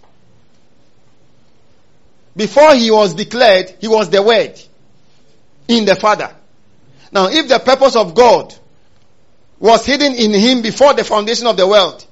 Before 2.36 2.74
he 2.74 2.90
was 2.90 3.14
declared, 3.14 3.74
he 3.80 3.88
was 3.88 4.08
the 4.10 4.22
word 4.22 4.60
in 5.68 5.84
the 5.84 5.96
father. 5.96 6.34
Now, 7.12 7.28
if 7.28 7.48
the 7.48 7.58
purpose 7.58 7.96
of 7.96 8.14
God 8.14 8.54
was 9.58 9.84
hidden 9.84 10.14
in 10.14 10.32
him 10.32 10.62
before 10.62 10.94
the 10.94 11.04
foundation 11.04 11.46
of 11.46 11.56
the 11.56 11.66
world, 11.66 12.06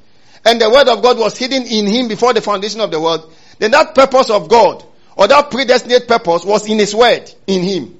and 0.45 0.61
the 0.61 0.69
word 0.69 0.89
of 0.89 1.03
God 1.03 1.19
was 1.19 1.37
hidden 1.37 1.65
in 1.65 1.87
him 1.87 2.09
before 2.09 2.33
the 2.33 2.41
foundation 2.41 2.81
of 2.81 2.91
the 2.91 3.01
world, 3.01 3.33
then 3.59 3.73
that 3.73 3.95
purpose 3.95 4.31
of 4.31 4.49
God, 4.49 4.85
or 5.17 5.27
that 5.29 5.51
predestinate 5.51 6.07
purpose 6.07 6.45
was 6.45 6.69
in 6.69 6.79
his 6.79 6.95
word, 6.95 7.33
in 7.47 7.63
him. 7.63 7.99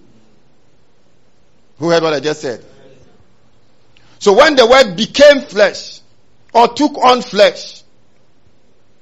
Who 1.79 1.91
heard 1.91 2.03
what 2.03 2.13
I 2.13 2.21
just 2.21 2.41
said? 2.41 2.65
So 4.19 4.35
when 4.35 4.57
the 4.57 4.67
word 4.67 4.97
became 4.97 5.43
flesh, 5.43 6.01
or 6.53 6.69
took 6.69 6.97
on 6.99 7.23
flesh, 7.23 7.83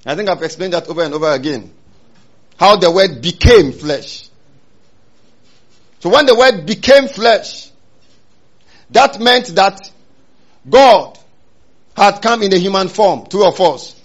I 0.04 0.14
think 0.14 0.28
I've 0.28 0.42
explained 0.42 0.74
that 0.74 0.88
over 0.88 1.02
and 1.02 1.14
over 1.14 1.30
again. 1.30 1.72
How 2.58 2.76
the 2.76 2.90
word 2.90 3.20
became 3.20 3.72
flesh. 3.72 4.28
So 6.00 6.10
when 6.10 6.26
the 6.26 6.34
word 6.34 6.66
became 6.66 7.08
flesh, 7.08 7.70
that 8.90 9.18
meant 9.20 9.48
that 9.56 9.90
God 10.68 11.18
had 11.96 12.20
come 12.20 12.42
in 12.42 12.52
a 12.52 12.58
human 12.58 12.88
form, 12.88 13.26
two 13.26 13.44
of 13.44 13.56
false? 13.56 13.95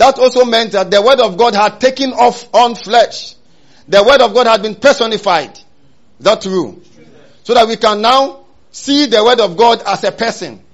That 0.00 0.18
also 0.18 0.46
meant 0.46 0.72
that 0.72 0.90
the 0.90 1.02
word 1.02 1.20
of 1.20 1.36
God 1.36 1.54
had 1.54 1.78
taken 1.78 2.14
off 2.14 2.48
on 2.54 2.74
flesh. 2.74 3.34
The 3.86 4.02
word 4.02 4.22
of 4.22 4.32
God 4.32 4.46
had 4.46 4.62
been 4.62 4.74
personified. 4.74 5.60
That 6.20 6.40
true? 6.40 6.80
So 7.42 7.52
that 7.52 7.68
we 7.68 7.76
can 7.76 8.00
now 8.00 8.46
see 8.70 9.04
the 9.04 9.22
word 9.22 9.40
of 9.40 9.58
God 9.58 9.82
as 9.84 10.02
a 10.04 10.10
person. 10.10 10.64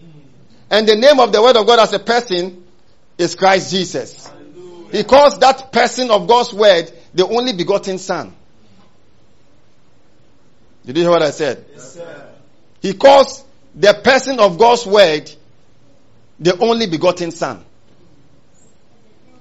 And 0.70 0.86
the 0.86 0.94
name 0.94 1.18
of 1.18 1.32
the 1.32 1.42
word 1.42 1.56
of 1.56 1.66
God 1.66 1.80
as 1.80 1.92
a 1.92 1.98
person 1.98 2.62
is 3.18 3.34
Christ 3.34 3.72
Jesus. 3.72 4.30
He 4.92 5.02
calls 5.02 5.40
that 5.40 5.72
person 5.72 6.12
of 6.12 6.28
God's 6.28 6.54
word 6.54 6.92
the 7.12 7.26
only 7.26 7.52
begotten 7.52 7.98
son. 7.98 8.32
Did 10.84 10.98
you 10.98 11.02
hear 11.02 11.10
what 11.10 11.22
I 11.22 11.32
said? 11.32 11.64
Yes. 11.72 11.98
He 12.80 12.92
calls 12.94 13.44
the 13.74 13.92
person 13.92 14.38
of 14.38 14.56
God's 14.56 14.86
word 14.86 15.28
the 16.38 16.56
only 16.60 16.86
begotten 16.86 17.32
son. 17.32 17.65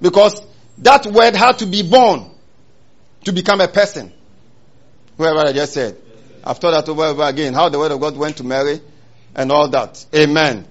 Because 0.00 0.42
that 0.78 1.06
word 1.06 1.34
had 1.34 1.58
to 1.58 1.66
be 1.66 1.82
born 1.82 2.30
to 3.24 3.32
become 3.32 3.60
a 3.60 3.68
person. 3.68 4.12
Whoever 5.16 5.40
I 5.40 5.52
just 5.52 5.72
said. 5.72 5.96
I've 6.44 6.60
that 6.60 6.88
over 6.88 7.02
and 7.02 7.12
over 7.12 7.24
again, 7.24 7.54
how 7.54 7.68
the 7.68 7.78
word 7.78 7.90
of 7.90 8.00
God 8.00 8.16
went 8.16 8.36
to 8.36 8.44
Mary 8.44 8.80
and 9.34 9.50
all 9.50 9.68
that. 9.68 10.04
Amen. 10.14 10.66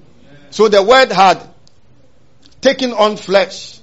So 0.49 0.69
the 0.69 0.81
word 0.81 1.11
had 1.11 1.41
taken 2.61 2.93
on 2.93 3.17
flesh. 3.17 3.79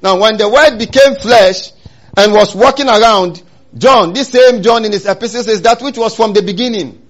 Now 0.00 0.20
when 0.20 0.36
the 0.36 0.48
word 0.48 0.78
became 0.78 1.16
flesh 1.16 1.72
and 2.16 2.32
was 2.32 2.54
walking 2.54 2.88
around, 2.88 3.42
John, 3.76 4.12
this 4.12 4.28
same 4.28 4.62
John 4.62 4.84
in 4.84 4.92
his 4.92 5.04
epistle 5.04 5.42
says 5.42 5.62
that 5.62 5.82
which 5.82 5.98
was 5.98 6.14
from 6.14 6.32
the 6.32 6.42
beginning. 6.42 7.04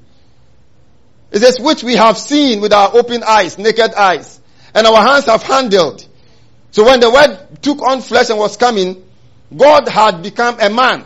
It 1.30 1.40
says 1.40 1.60
which 1.60 1.84
we 1.84 1.96
have 1.96 2.16
seen 2.16 2.62
with 2.62 2.72
our 2.72 2.96
open 2.96 3.22
eyes, 3.22 3.58
naked 3.58 3.92
eyes, 3.92 4.40
and 4.74 4.86
our 4.86 5.02
hands 5.02 5.26
have 5.26 5.42
handled. 5.42 6.07
So 6.70 6.84
when 6.84 7.00
the 7.00 7.10
word 7.10 7.62
took 7.62 7.82
on 7.82 8.00
flesh 8.00 8.30
and 8.30 8.38
was 8.38 8.56
coming, 8.56 9.04
God 9.54 9.88
had 9.88 10.22
become 10.22 10.58
a 10.60 10.68
man. 10.68 11.04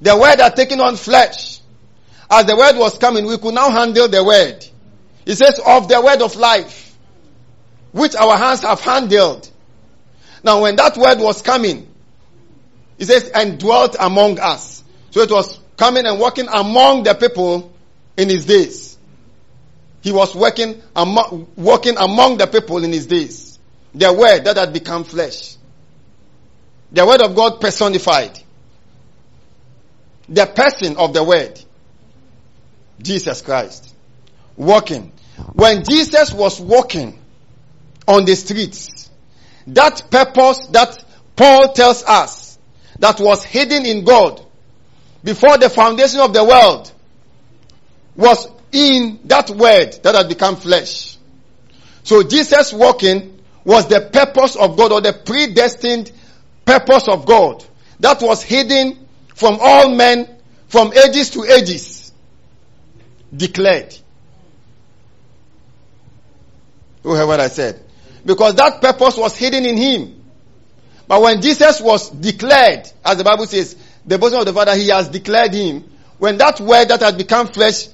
The 0.00 0.16
word 0.16 0.40
had 0.40 0.56
taken 0.56 0.80
on 0.80 0.96
flesh. 0.96 1.60
As 2.30 2.46
the 2.46 2.56
word 2.56 2.76
was 2.76 2.98
coming, 2.98 3.26
we 3.26 3.38
could 3.38 3.54
now 3.54 3.70
handle 3.70 4.08
the 4.08 4.22
word. 4.22 4.66
It 5.26 5.36
says 5.36 5.60
of 5.64 5.88
the 5.88 6.00
word 6.00 6.22
of 6.22 6.36
life, 6.36 6.96
which 7.92 8.14
our 8.16 8.36
hands 8.36 8.62
have 8.62 8.80
handled. 8.80 9.48
Now 10.42 10.62
when 10.62 10.76
that 10.76 10.96
word 10.96 11.18
was 11.18 11.42
coming, 11.42 11.88
it 12.98 13.06
says, 13.06 13.30
and 13.34 13.58
dwelt 13.58 13.96
among 13.98 14.40
us. 14.40 14.82
So 15.10 15.20
it 15.20 15.30
was 15.30 15.58
coming 15.76 16.04
and 16.04 16.18
walking 16.18 16.48
among 16.48 17.04
the 17.04 17.14
people 17.14 17.72
in 18.16 18.28
his 18.28 18.44
days. 18.46 18.98
He 20.00 20.12
was 20.12 20.34
working 20.34 20.82
among, 20.94 21.48
working 21.56 21.96
among 21.96 22.38
the 22.38 22.46
people 22.46 22.82
in 22.82 22.92
his 22.92 23.06
days. 23.06 23.47
The 23.98 24.12
word 24.12 24.44
that 24.44 24.56
had 24.56 24.72
become 24.72 25.02
flesh. 25.02 25.56
The 26.92 27.04
word 27.04 27.20
of 27.20 27.34
God 27.34 27.60
personified. 27.60 28.38
The 30.28 30.46
person 30.46 30.96
of 30.96 31.12
the 31.12 31.24
word. 31.24 31.60
Jesus 33.02 33.42
Christ. 33.42 33.92
Walking. 34.56 35.12
When 35.52 35.82
Jesus 35.82 36.32
was 36.32 36.60
walking 36.60 37.18
on 38.06 38.24
the 38.24 38.36
streets, 38.36 39.10
that 39.66 40.10
purpose 40.10 40.68
that 40.68 41.04
Paul 41.34 41.72
tells 41.72 42.04
us 42.04 42.58
that 43.00 43.18
was 43.18 43.42
hidden 43.42 43.84
in 43.84 44.04
God 44.04 44.44
before 45.24 45.58
the 45.58 45.68
foundation 45.68 46.20
of 46.20 46.32
the 46.32 46.44
world 46.44 46.92
was 48.14 48.48
in 48.70 49.20
that 49.24 49.50
word 49.50 49.92
that 50.04 50.14
had 50.14 50.28
become 50.28 50.54
flesh. 50.54 51.16
So 52.04 52.22
Jesus 52.22 52.72
walking 52.72 53.37
was 53.68 53.86
the 53.86 54.00
purpose 54.00 54.56
of 54.56 54.78
God 54.78 54.92
or 54.92 55.02
the 55.02 55.12
predestined 55.12 56.10
purpose 56.64 57.06
of 57.06 57.26
God 57.26 57.62
that 58.00 58.22
was 58.22 58.42
hidden 58.42 59.06
from 59.34 59.58
all 59.60 59.94
men 59.94 60.26
from 60.68 60.90
ages 60.94 61.28
to 61.32 61.44
ages. 61.44 62.10
Declared. 63.36 63.94
You 67.04 67.10
heard 67.10 67.26
what 67.26 67.40
I 67.40 67.48
said? 67.48 67.84
Because 68.24 68.54
that 68.54 68.80
purpose 68.80 69.18
was 69.18 69.36
hidden 69.36 69.66
in 69.66 69.76
him. 69.76 70.24
But 71.06 71.20
when 71.20 71.42
Jesus 71.42 71.78
was 71.82 72.08
declared, 72.08 72.90
as 73.04 73.18
the 73.18 73.24
Bible 73.24 73.44
says, 73.46 73.76
the 74.06 74.16
bosom 74.16 74.40
of 74.40 74.46
the 74.46 74.54
Father, 74.54 74.76
he 74.76 74.88
has 74.88 75.08
declared 75.08 75.52
him. 75.52 75.84
When 76.16 76.38
that 76.38 76.58
word 76.58 76.88
that 76.88 77.00
had 77.00 77.18
become 77.18 77.48
flesh, 77.48 77.88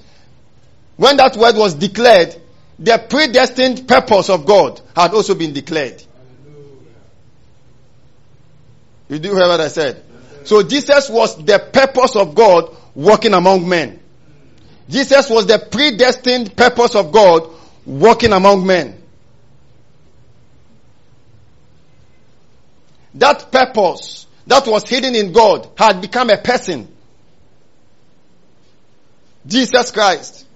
when 0.96 1.16
that 1.16 1.36
word 1.36 1.56
was 1.56 1.74
declared, 1.74 2.40
the 2.78 2.98
predestined 3.08 3.86
purpose 3.86 4.28
of 4.30 4.46
God 4.46 4.80
had 4.96 5.14
also 5.14 5.34
been 5.34 5.52
declared. 5.52 6.02
You 9.08 9.18
do 9.18 9.36
hear 9.36 9.46
what 9.46 9.60
I 9.60 9.68
said? 9.68 10.02
So 10.44 10.62
Jesus 10.62 11.08
was 11.08 11.42
the 11.42 11.58
purpose 11.58 12.16
of 12.16 12.34
God 12.34 12.74
walking 12.94 13.34
among 13.34 13.68
men. 13.68 14.00
Jesus 14.88 15.30
was 15.30 15.46
the 15.46 15.58
predestined 15.58 16.56
purpose 16.56 16.94
of 16.94 17.12
God 17.12 17.50
walking 17.86 18.32
among 18.32 18.66
men. 18.66 19.00
That 23.14 23.52
purpose 23.52 24.26
that 24.46 24.66
was 24.66 24.88
hidden 24.88 25.14
in 25.14 25.32
God 25.32 25.68
had 25.76 26.00
become 26.00 26.30
a 26.30 26.36
person. 26.36 26.88
Jesus 29.46 29.90
Christ 29.90 30.46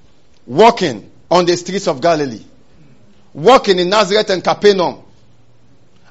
walking 0.47 1.11
on 1.31 1.45
the 1.45 1.57
streets 1.57 1.87
of 1.87 2.01
Galilee, 2.01 2.45
walking 3.33 3.79
in 3.79 3.89
Nazareth 3.91 4.31
and 4.31 4.43
Capernaum. 4.43 5.03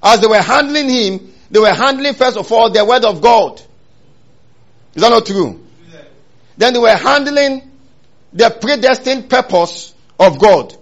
As 0.01 0.19
they 0.21 0.27
were 0.27 0.41
handling 0.41 0.89
him, 0.89 1.33
they 1.49 1.59
were 1.59 1.73
handling 1.73 2.13
first 2.13 2.37
of 2.37 2.51
all 2.51 2.69
the 2.69 2.85
word 2.85 3.05
of 3.05 3.21
God. 3.21 3.59
Is 4.93 5.01
that 5.01 5.09
not 5.09 5.25
true? 5.25 5.63
Then 6.57 6.73
they 6.73 6.79
were 6.79 6.95
handling 6.95 7.71
the 8.33 8.49
predestined 8.49 9.29
purpose 9.29 9.93
of 10.19 10.39
God. 10.39 10.75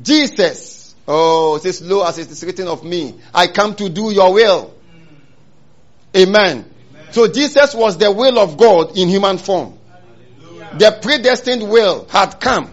Jesus, 0.00 0.94
oh, 1.08 1.56
it 1.56 1.62
says, 1.62 1.82
Lo, 1.82 2.06
as 2.06 2.18
it 2.18 2.30
is 2.30 2.44
written 2.44 2.68
of 2.68 2.84
me, 2.84 3.14
I 3.34 3.46
come 3.46 3.74
to 3.76 3.88
do 3.88 4.12
your 4.12 4.32
will. 4.32 4.74
Amen. 6.14 6.70
So 7.10 7.28
Jesus 7.28 7.74
was 7.74 7.96
the 7.98 8.10
will 8.10 8.38
of 8.38 8.56
God 8.56 8.96
in 8.96 9.08
human 9.08 9.38
form. 9.38 9.78
The 10.78 10.98
predestined 11.00 11.68
will 11.68 12.06
had 12.08 12.40
come. 12.40 12.72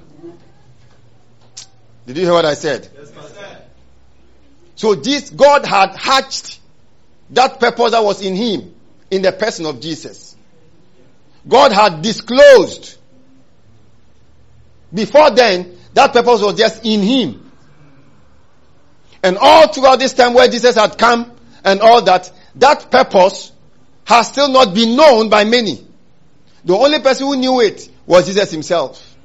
Did 2.06 2.18
you 2.18 2.24
hear 2.24 2.34
what 2.34 2.46
I 2.46 2.54
said? 2.54 2.90
So 4.76 4.96
this, 4.96 5.30
God 5.30 5.66
had 5.66 5.96
hatched 5.96 6.60
that 7.30 7.60
purpose 7.60 7.92
that 7.92 8.04
was 8.04 8.22
in 8.22 8.36
him 8.36 8.74
in 9.10 9.22
the 9.22 9.32
person 9.32 9.66
of 9.66 9.80
Jesus. 9.80 10.36
God 11.48 11.72
had 11.72 12.02
disclosed. 12.02 12.98
Before 14.94 15.32
then, 15.32 15.78
that 15.94 16.14
purpose 16.14 16.42
was 16.42 16.56
just 16.56 16.86
in 16.86 17.02
him. 17.02 17.52
And 19.24 19.38
all 19.38 19.72
throughout 19.72 20.00
this 20.00 20.14
time 20.14 20.34
where 20.34 20.48
Jesus 20.48 20.76
had 20.76 20.98
come 20.98 21.32
and 21.64 21.80
all 21.82 22.02
that, 22.04 22.32
that 22.56 22.92
purpose 22.92 23.52
has 24.06 24.28
still 24.28 24.50
not 24.50 24.74
been 24.74 24.96
known 24.96 25.30
by 25.30 25.46
many. 25.46 25.86
The 26.66 26.76
only 26.76 27.00
person 27.00 27.28
who 27.28 27.38
knew 27.38 27.62
it 27.62 27.90
was 28.06 28.26
Jesus 28.26 28.52
himself. 28.52 29.18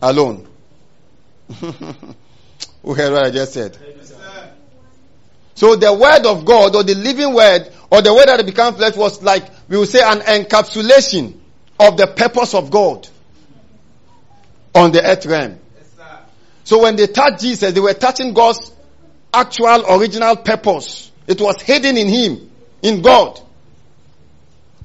Alone. 0.00 0.48
who 2.82 2.94
heard 2.94 3.12
what 3.12 3.26
I 3.26 3.30
just 3.30 3.52
said? 3.54 3.76
So 5.54 5.76
the 5.76 5.92
word 5.92 6.26
of 6.26 6.44
God 6.44 6.74
or 6.74 6.82
the 6.82 6.94
living 6.94 7.34
word 7.34 7.70
or 7.90 8.02
the 8.02 8.12
word 8.12 8.26
that 8.26 8.44
became 8.44 8.74
flesh 8.74 8.96
was 8.96 9.22
like, 9.22 9.44
we 9.68 9.76
will 9.76 9.86
say 9.86 10.02
an 10.02 10.20
encapsulation 10.20 11.38
of 11.78 11.96
the 11.96 12.06
purpose 12.06 12.54
of 12.54 12.70
God 12.70 13.08
on 14.74 14.92
the 14.92 15.04
earth 15.04 15.26
realm. 15.26 15.58
So 16.64 16.82
when 16.82 16.96
they 16.96 17.06
touched 17.06 17.42
Jesus, 17.42 17.72
they 17.72 17.80
were 17.80 17.94
touching 17.94 18.34
God's 18.34 18.72
actual 19.32 19.98
original 19.98 20.36
purpose. 20.36 21.10
It 21.26 21.40
was 21.40 21.60
hidden 21.62 21.96
in 21.96 22.08
Him, 22.08 22.50
in 22.82 23.02
God. 23.02 23.40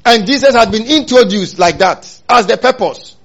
And 0.06 0.26
Jesus 0.26 0.56
had 0.56 0.72
been 0.72 0.88
introduced 0.88 1.60
like 1.60 1.80
that 1.80 2.22
as 2.30 2.48
the 2.48 2.58
purpose. 2.58 3.17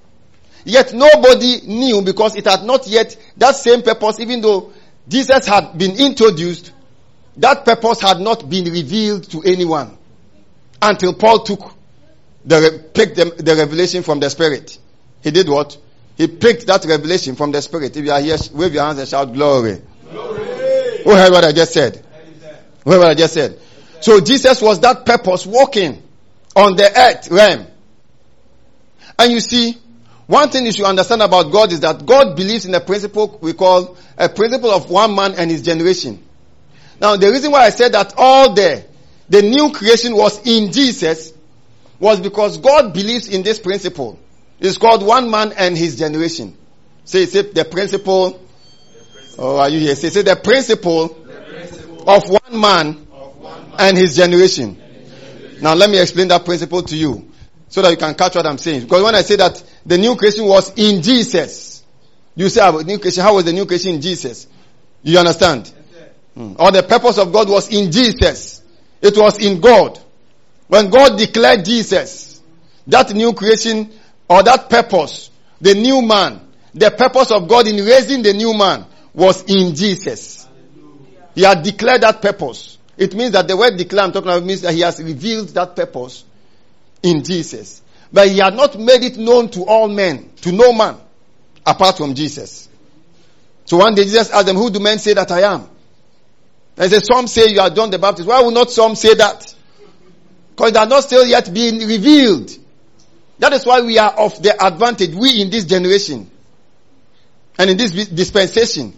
Yet 0.65 0.93
nobody 0.93 1.61
knew 1.67 2.01
because 2.01 2.35
it 2.35 2.45
had 2.45 2.63
not 2.63 2.87
yet 2.87 3.15
that 3.37 3.55
same 3.55 3.81
purpose, 3.81 4.19
even 4.19 4.41
though 4.41 4.71
Jesus 5.07 5.45
had 5.45 5.77
been 5.77 5.97
introduced, 5.97 6.71
that 7.37 7.65
purpose 7.65 7.99
had 7.99 8.19
not 8.19 8.49
been 8.49 8.65
revealed 8.65 9.29
to 9.31 9.41
anyone 9.43 9.97
until 10.81 11.13
Paul 11.13 11.43
took 11.43 11.73
the, 12.45 12.85
picked 12.93 13.15
the, 13.15 13.25
the 13.25 13.55
revelation 13.55 14.03
from 14.03 14.19
the 14.19 14.29
Spirit. 14.29 14.77
He 15.21 15.31
did 15.31 15.49
what? 15.49 15.77
He 16.17 16.27
picked 16.27 16.67
that 16.67 16.85
revelation 16.85 17.35
from 17.35 17.51
the 17.51 17.61
Spirit. 17.61 17.97
If 17.97 18.05
you 18.05 18.11
are 18.11 18.21
here, 18.21 18.37
wave 18.53 18.73
your 18.73 18.83
hands 18.83 18.99
and 18.99 19.07
shout 19.07 19.33
glory. 19.33 19.81
Glory. 20.11 20.39
Oh, 20.39 21.01
Who 21.05 21.11
heard 21.11 21.31
what 21.31 21.43
I 21.43 21.51
just 21.51 21.73
said? 21.73 22.05
Who 22.83 22.91
heard 22.91 22.99
what 22.99 23.09
I 23.09 23.15
just 23.15 23.33
said? 23.33 23.59
So 24.01 24.19
Jesus 24.19 24.61
was 24.61 24.79
that 24.81 25.05
purpose 25.05 25.45
walking 25.45 26.03
on 26.55 26.75
the 26.75 26.91
earth 26.97 27.29
realm. 27.31 27.67
And 29.17 29.31
you 29.31 29.39
see, 29.39 29.77
one 30.27 30.49
thing 30.49 30.65
you 30.65 30.71
should 30.71 30.85
understand 30.85 31.21
about 31.21 31.51
God 31.51 31.71
is 31.71 31.81
that 31.81 32.05
God 32.05 32.35
believes 32.35 32.65
in 32.65 32.73
a 32.73 32.79
principle 32.79 33.37
we 33.41 33.53
call 33.53 33.97
a 34.17 34.29
principle 34.29 34.71
of 34.71 34.89
one 34.89 35.15
man 35.15 35.33
and 35.33 35.51
his 35.51 35.61
generation. 35.61 36.23
Now 37.01 37.17
the 37.17 37.29
reason 37.29 37.51
why 37.51 37.65
I 37.65 37.69
said 37.69 37.91
that 37.93 38.13
all 38.17 38.53
the, 38.53 38.85
the 39.29 39.41
new 39.41 39.71
creation 39.71 40.15
was 40.15 40.45
in 40.45 40.71
Jesus 40.71 41.33
was 41.99 42.21
because 42.21 42.57
God 42.57 42.93
believes 42.93 43.27
in 43.27 43.43
this 43.43 43.59
principle. 43.59 44.19
It's 44.59 44.77
called 44.77 45.05
one 45.05 45.29
man 45.29 45.51
and 45.57 45.77
his 45.77 45.97
generation. 45.97 46.57
Say, 47.03 47.25
say 47.25 47.41
the 47.41 47.65
principle. 47.65 48.39
Oh, 49.37 49.57
are 49.57 49.67
you 49.67 49.79
here? 49.79 49.95
Say, 49.95 50.09
say 50.09 50.21
the 50.21 50.37
principle, 50.37 51.09
the 51.09 51.41
principle 51.41 52.09
of 52.09 52.29
one 52.29 52.95
of 53.11 53.37
one 53.37 53.69
man 53.69 53.75
and 53.79 53.97
his 53.97 54.15
generation. 54.15 54.81
Now 55.61 55.73
let 55.73 55.89
me 55.89 55.99
explain 55.99 56.29
that 56.29 56.45
principle 56.45 56.83
to 56.83 56.95
you 56.95 57.32
so 57.73 57.81
that 57.81 57.89
you 57.89 57.97
can 57.97 58.13
catch 58.13 58.35
what 58.35 58.45
I'm 58.45 58.59
saying. 58.59 58.81
Because 58.81 59.01
when 59.01 59.15
I 59.15 59.23
say 59.23 59.35
that 59.37 59.63
the 59.83 59.97
new 59.97 60.15
creation 60.15 60.45
was 60.45 60.71
in 60.75 61.01
Jesus, 61.01 61.83
You 62.35 62.47
say 62.49 62.67
about 62.67 62.85
new 62.85 62.99
creation. 62.99 63.23
How 63.23 63.33
was 63.33 63.45
the 63.45 63.53
new 63.53 63.65
creation 63.65 63.95
in 63.95 64.01
Jesus? 64.01 64.45
You 65.01 65.17
understand? 65.17 65.73
Hmm. 66.35 66.53
Or 66.59 66.71
the 66.71 66.83
purpose 66.83 67.17
of 67.17 67.33
God 67.33 67.49
was 67.49 67.69
in 67.69 67.91
Jesus. 67.91 68.61
It 69.01 69.17
was 69.17 69.39
in 69.39 69.59
God. 69.59 69.99
When 70.67 70.91
God 70.91 71.17
declared 71.17 71.65
Jesus, 71.65 72.43
that 72.85 73.11
new 73.11 73.33
creation 73.33 73.89
or 74.29 74.43
that 74.43 74.69
purpose, 74.69 75.31
the 75.59 75.73
new 75.73 76.03
man, 76.03 76.41
the 76.75 76.91
purpose 76.91 77.31
of 77.31 77.47
God 77.47 77.67
in 77.67 77.83
raising 77.83 78.21
the 78.21 78.33
new 78.33 78.55
man 78.55 78.85
was 79.15 79.41
in 79.47 79.73
Jesus. 79.73 80.47
He 81.33 81.41
had 81.41 81.63
declared 81.63 82.01
that 82.01 82.21
purpose. 82.21 82.77
It 82.97 83.15
means 83.15 83.31
that 83.31 83.47
the 83.47 83.57
word 83.57 83.77
declare 83.77 84.03
I'm 84.03 84.11
talking 84.11 84.29
about 84.29 84.43
means 84.43 84.61
that 84.61 84.75
he 84.75 84.81
has 84.81 85.01
revealed 85.01 85.49
that 85.49 85.75
purpose 85.75 86.23
in 87.03 87.23
Jesus. 87.23 87.81
But 88.11 88.29
he 88.29 88.39
had 88.39 88.55
not 88.55 88.79
made 88.79 89.03
it 89.03 89.17
known 89.17 89.49
to 89.49 89.65
all 89.65 89.87
men, 89.87 90.31
to 90.41 90.51
no 90.51 90.73
man, 90.73 90.97
apart 91.65 91.97
from 91.97 92.15
Jesus. 92.15 92.69
So 93.65 93.77
one 93.77 93.95
day 93.95 94.03
Jesus 94.03 94.31
asked 94.31 94.45
them, 94.45 94.55
who 94.55 94.69
do 94.69 94.79
men 94.79 94.99
say 94.99 95.13
that 95.13 95.31
I 95.31 95.41
am? 95.53 95.69
And 96.77 96.91
said, 96.91 97.03
some 97.05 97.27
say 97.27 97.47
you 97.47 97.59
are 97.59 97.69
John 97.69 97.91
the 97.91 97.99
Baptist. 97.99 98.27
Why 98.27 98.41
will 98.41 98.51
not 98.51 98.71
some 98.71 98.95
say 98.95 99.13
that? 99.13 99.53
Because 100.55 100.71
it 100.71 100.77
has 100.77 100.89
not 100.89 101.03
still 101.03 101.25
yet 101.25 101.53
been 101.53 101.79
revealed. 101.87 102.51
That 103.39 103.53
is 103.53 103.65
why 103.65 103.81
we 103.81 103.97
are 103.97 104.11
of 104.11 104.41
the 104.41 104.55
advantage, 104.63 105.13
we 105.13 105.41
in 105.41 105.49
this 105.49 105.65
generation 105.65 106.29
and 107.57 107.69
in 107.69 107.77
this 107.77 107.91
dispensation. 108.07 108.93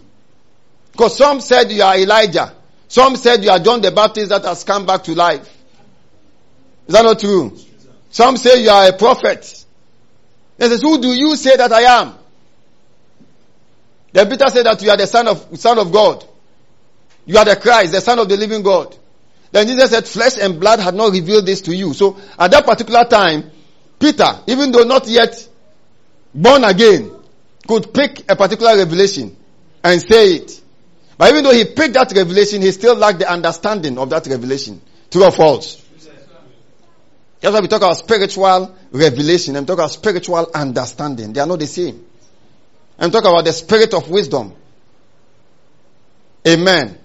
Because 0.92 1.16
some 1.16 1.40
said 1.40 1.70
you 1.70 1.82
are 1.82 1.96
Elijah. 1.96 2.54
Some 2.88 3.16
said 3.16 3.42
you 3.44 3.50
are 3.50 3.58
John 3.58 3.80
the 3.80 3.90
Baptist 3.90 4.28
that 4.28 4.44
has 4.44 4.64
come 4.64 4.86
back 4.86 5.04
to 5.04 5.14
life. 5.14 5.42
Is 6.86 6.94
that 6.94 7.02
not 7.02 7.18
true? 7.18 7.56
Some 8.16 8.38
say 8.38 8.62
you 8.62 8.70
are 8.70 8.88
a 8.88 8.92
prophet. 8.94 9.66
They 10.56 10.68
says, 10.70 10.80
who 10.80 11.02
do 11.02 11.08
you 11.08 11.36
say 11.36 11.54
that 11.54 11.70
I 11.70 12.00
am? 12.00 12.14
Then 14.10 14.30
Peter 14.30 14.48
said 14.48 14.64
that 14.64 14.80
you 14.80 14.88
are 14.88 14.96
the 14.96 15.06
son 15.06 15.28
of, 15.28 15.60
son 15.60 15.78
of 15.78 15.92
God. 15.92 16.24
You 17.26 17.36
are 17.36 17.44
the 17.44 17.56
Christ, 17.56 17.92
the 17.92 18.00
son 18.00 18.18
of 18.18 18.26
the 18.26 18.38
living 18.38 18.62
God. 18.62 18.96
Then 19.52 19.66
Jesus 19.66 19.90
said, 19.90 20.08
flesh 20.08 20.38
and 20.40 20.58
blood 20.58 20.80
had 20.80 20.94
not 20.94 21.12
revealed 21.12 21.44
this 21.44 21.60
to 21.60 21.76
you. 21.76 21.92
So 21.92 22.16
at 22.38 22.52
that 22.52 22.64
particular 22.64 23.04
time, 23.04 23.50
Peter, 23.98 24.40
even 24.46 24.72
though 24.72 24.84
not 24.84 25.06
yet 25.08 25.46
born 26.34 26.64
again, 26.64 27.12
could 27.68 27.92
pick 27.92 28.32
a 28.32 28.34
particular 28.34 28.78
revelation 28.78 29.36
and 29.84 30.00
say 30.00 30.36
it. 30.36 30.62
But 31.18 31.32
even 31.32 31.44
though 31.44 31.52
he 31.52 31.66
picked 31.66 31.92
that 31.92 32.10
revelation, 32.16 32.62
he 32.62 32.72
still 32.72 32.96
lacked 32.96 33.18
the 33.18 33.30
understanding 33.30 33.98
of 33.98 34.08
that 34.08 34.26
revelation. 34.26 34.80
True 35.10 35.24
or 35.24 35.32
false? 35.32 35.85
That's 37.46 37.54
why 37.54 37.60
we 37.60 37.68
talk 37.68 37.82
about 37.82 37.96
spiritual 37.96 38.76
revelation 38.90 39.54
and 39.54 39.64
talk 39.68 39.78
about 39.78 39.92
spiritual 39.92 40.50
understanding. 40.52 41.32
They 41.32 41.40
are 41.40 41.46
not 41.46 41.60
the 41.60 41.68
same. 41.68 42.04
And 42.98 43.12
talk 43.12 43.22
about 43.22 43.44
the 43.44 43.52
spirit 43.52 43.94
of 43.94 44.10
wisdom. 44.10 44.52
Amen. 46.44 46.98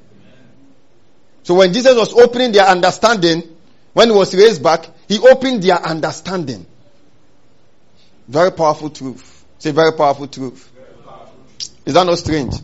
So 1.43 1.53
when 1.53 1.71
Jesus 1.71 1.95
was 1.95 2.11
opening 2.13 2.53
their 2.53 2.65
understanding, 2.65 3.55
when 3.93 4.09
he 4.09 4.15
was 4.15 4.33
raised 4.33 4.63
back, 4.63 4.87
he 5.07 5.19
opened 5.19 5.61
their 5.61 5.77
understanding. 5.79 6.65
Very 8.27 8.51
powerful 8.51 8.89
truth. 8.89 9.45
It's 9.57 9.67
a 9.67 9.73
very 9.73 9.93
powerful 9.93 10.25
truth. 10.25 10.71
Is 11.85 11.93
that 11.93 12.03
not 12.03 12.17
strange? 12.17 12.55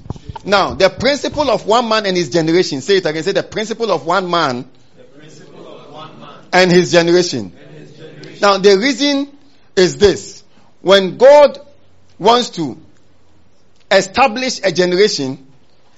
Now, 0.44 0.74
the 0.74 0.90
principle 0.90 1.52
of 1.52 1.68
one 1.68 1.88
man 1.88 2.08
and 2.08 2.18
his 2.18 2.32
generation. 2.32 2.82
Say 2.82 2.98
it 2.98 3.06
again. 3.06 3.22
Say 3.22 3.34
the 3.34 3.44
principle 3.44 3.92
of 3.92 4.04
one 4.04 4.32
man, 4.32 4.68
of 4.98 5.92
one 5.94 6.20
man 6.20 6.28
and 6.52 6.72
his 6.72 6.94
and 6.96 7.08
his 7.08 7.32
generation. 7.32 7.67
Now, 8.42 8.58
the 8.58 8.78
reason 8.78 9.38
is 9.76 9.98
this. 9.98 10.44
When 10.82 11.18
God 11.18 11.60
wants 12.20 12.52
to 12.52 12.78
establish 13.92 14.60
a 14.64 14.72
generation, 14.72 15.46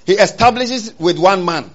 he 0.05 0.13
establishes 0.13 0.97
with 0.99 1.17
one 1.19 1.45
man. 1.45 1.69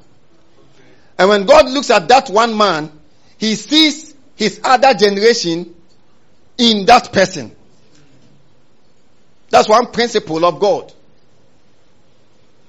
And 1.18 1.28
when 1.28 1.46
God 1.46 1.68
looks 1.68 1.90
at 1.90 2.08
that 2.08 2.28
one 2.30 2.56
man, 2.56 2.90
he 3.38 3.54
sees 3.54 4.14
his 4.36 4.60
other 4.64 4.94
generation 4.94 5.74
in 6.58 6.86
that 6.86 7.12
person. 7.12 7.54
That's 9.50 9.68
one 9.68 9.86
principle 9.92 10.44
of 10.44 10.58
God. 10.58 10.92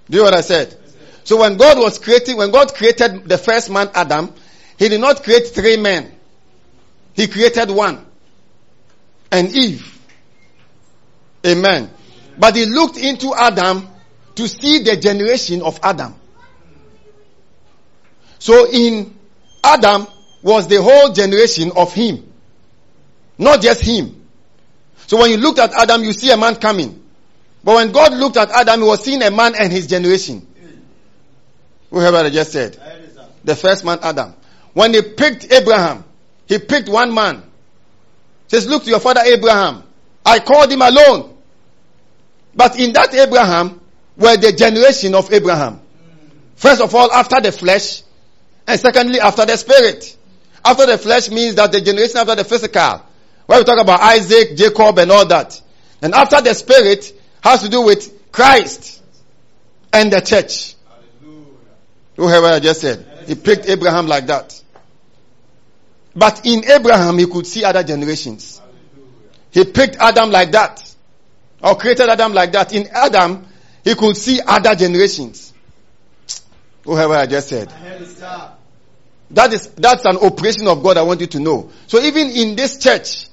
Do 0.10 0.18
you 0.18 0.24
know 0.24 0.26
what 0.26 0.34
I 0.36 0.42
said? 0.42 0.78
So 1.24 1.38
when 1.38 1.58
God 1.58 1.80
was 1.80 1.98
creating, 1.98 2.38
when 2.38 2.52
God 2.52 2.76
created 2.76 3.28
the 3.28 3.40
first 3.40 3.72
man, 3.72 3.90
Adam, 3.96 4.32
he 4.78 4.90
did 4.90 5.02
not 5.02 5.24
create 5.24 5.48
three 5.48 5.78
men. 5.78 6.15
He 7.16 7.28
created 7.28 7.72
one. 7.72 8.06
And 9.32 9.56
Eve. 9.56 9.92
Amen. 11.46 11.90
But 12.38 12.56
he 12.56 12.66
looked 12.66 12.98
into 12.98 13.34
Adam 13.34 13.88
to 14.36 14.48
see 14.48 14.80
the 14.80 14.98
generation 14.98 15.62
of 15.62 15.80
Adam. 15.82 16.16
So 18.40 18.70
in 18.70 19.16
Adam 19.64 20.08
was 20.44 20.68
the 20.68 20.82
whole 20.82 21.14
generation 21.14 21.72
of 21.76 21.94
him. 21.94 22.32
Not 23.38 23.62
just 23.62 23.82
him. 23.82 24.28
So 25.08 25.20
when 25.20 25.32
you 25.32 25.38
looked 25.38 25.60
at 25.60 25.74
Adam, 25.74 26.04
you 26.04 26.14
see 26.14 26.32
a 26.32 26.38
man 26.38 26.56
coming. 26.56 27.02
But 27.64 27.76
when 27.76 27.92
God 27.92 28.14
looked 28.14 28.38
at 28.38 28.52
Adam, 28.52 28.82
he 28.82 28.86
was 28.88 29.04
seeing 29.04 29.24
a 29.24 29.32
man 29.32 29.56
and 29.56 29.72
his 29.72 29.88
generation. 29.88 30.46
Whoever 31.90 32.18
I 32.18 32.30
just 32.30 32.52
said. 32.52 32.78
I 32.78 32.90
heard 32.90 33.04
it, 33.04 33.14
sir. 33.16 33.28
The 33.44 33.56
first 33.56 33.86
man, 33.86 34.00
Adam. 34.02 34.34
When 34.74 34.94
he 34.94 35.02
picked 35.02 35.52
Abraham, 35.52 36.04
he 36.48 36.60
picked 36.60 36.90
one 36.90 37.14
man. 37.14 37.44
Says, 38.48 38.68
look 38.68 38.84
to 38.84 38.90
your 38.90 39.00
father 39.00 39.22
Abraham. 39.22 39.84
I 40.26 40.40
called 40.40 40.72
him 40.72 40.82
alone. 40.82 41.38
But 42.56 42.80
in 42.80 42.94
that 42.94 43.14
Abraham 43.14 43.82
were 44.18 44.38
the 44.38 44.52
generation 44.54 45.16
of 45.16 45.32
Abraham. 45.34 45.82
First 46.56 46.82
of 46.82 46.94
all, 46.96 47.12
after 47.12 47.42
the 47.42 47.52
flesh, 47.52 48.04
and 48.68 48.80
secondly, 48.80 49.20
after 49.20 49.46
the 49.46 49.58
spirit. 49.58 50.18
After 50.64 50.86
the 50.86 50.98
flesh 50.98 51.30
means 51.30 51.56
that 51.56 51.72
the 51.72 51.82
generation 51.82 52.18
after 52.18 52.36
the 52.36 52.44
physical. 52.44 53.02
Where 53.46 53.60
we 53.60 53.66
talk 53.66 53.80
about 53.80 54.02
Isaac, 54.02 54.56
Jacob, 54.56 54.98
and 54.98 55.12
all 55.12 55.26
that. 55.28 55.62
And 56.02 56.14
after 56.16 56.42
the 56.42 56.54
spirit 56.54 57.14
has 57.42 57.62
to 57.62 57.70
do 57.70 57.82
with 57.82 58.32
Christ 58.32 59.04
and 59.94 60.12
the 60.12 60.22
church. 60.22 60.76
Hallelujah. 61.22 61.46
Whoever 62.16 62.48
I 62.48 62.60
just 62.60 62.82
said. 62.82 63.06
He 63.28 63.36
picked 63.36 63.68
Abraham 63.70 64.08
like 64.08 64.28
that. 64.28 64.62
But 66.16 66.46
in 66.46 66.64
Abraham, 66.66 67.18
he 67.18 67.28
could 67.28 67.46
see 67.46 67.64
other 67.64 67.84
generations. 67.84 68.62
He 69.52 69.66
picked 69.66 69.98
Adam 69.98 70.32
like 70.32 70.52
that. 70.52 70.96
Or 71.62 71.76
created 71.76 72.10
Adam 72.10 72.34
like 72.34 72.52
that. 72.54 72.74
In 72.74 72.88
Adam, 72.88 73.46
he 73.84 73.96
could 73.96 74.16
see 74.16 74.40
other 74.46 74.76
generations. 74.76 75.54
Whoever 76.84 77.14
I 77.14 77.26
just 77.26 77.50
said. 77.50 77.74
That 79.32 79.54
is, 79.54 79.68
that's 79.70 80.06
an 80.06 80.18
operation 80.18 80.68
of 80.68 80.84
God 80.84 80.98
I 80.98 81.02
want 81.02 81.20
you 81.20 81.28
to 81.28 81.40
know. 81.40 81.72
So 81.88 82.00
even 82.00 82.30
in 82.30 82.56
this 82.56 82.78
church, 82.78 83.28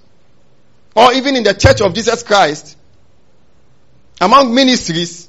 or 0.96 1.12
even 1.12 1.36
in 1.36 1.42
the 1.42 1.54
church 1.54 1.80
of 1.82 1.94
Jesus 1.94 2.22
Christ, 2.22 2.76
among 4.20 4.54
ministries, 4.54 5.28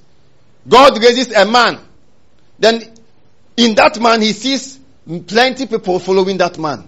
God 0.68 0.98
raises 1.02 1.34
a 1.34 1.46
man. 1.46 1.80
Then 2.60 2.94
in 3.58 3.76
that 3.76 4.00
man, 4.00 4.22
he 4.22 4.32
sees 4.32 4.80
plenty 5.28 5.66
people 5.68 6.00
following 6.00 6.38
that 6.38 6.58
man. 6.58 6.88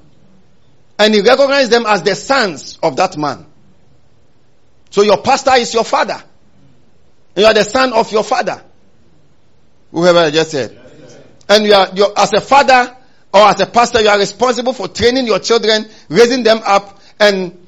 And 0.97 1.13
he 1.13 1.21
recognizes 1.21 1.69
them 1.69 1.85
as 1.85 2.03
the 2.03 2.15
sons 2.15 2.79
of 2.81 2.95
that 2.97 3.17
man. 3.17 3.45
So 4.91 5.01
your 5.01 5.21
pastor 5.21 5.55
is 5.55 5.73
your 5.73 5.83
father. 5.83 6.23
You 7.35 7.45
are 7.45 7.53
the 7.53 7.63
son 7.63 7.91
of 7.91 8.11
your 8.11 8.23
father. 8.23 8.63
Whoever 9.91 10.19
I 10.19 10.31
just 10.31 10.51
said. 10.51 10.79
And 11.49 11.65
you 11.65 11.73
are, 11.73 11.89
you 11.93 12.07
as 12.15 12.33
a 12.33 12.41
father 12.41 12.95
or 13.33 13.41
as 13.41 13.59
a 13.59 13.65
pastor, 13.65 14.01
you 14.01 14.07
are 14.07 14.17
responsible 14.17 14.71
for 14.71 14.87
training 14.87 15.25
your 15.27 15.39
children, 15.39 15.85
raising 16.07 16.43
them 16.43 16.61
up, 16.65 17.01
and 17.19 17.67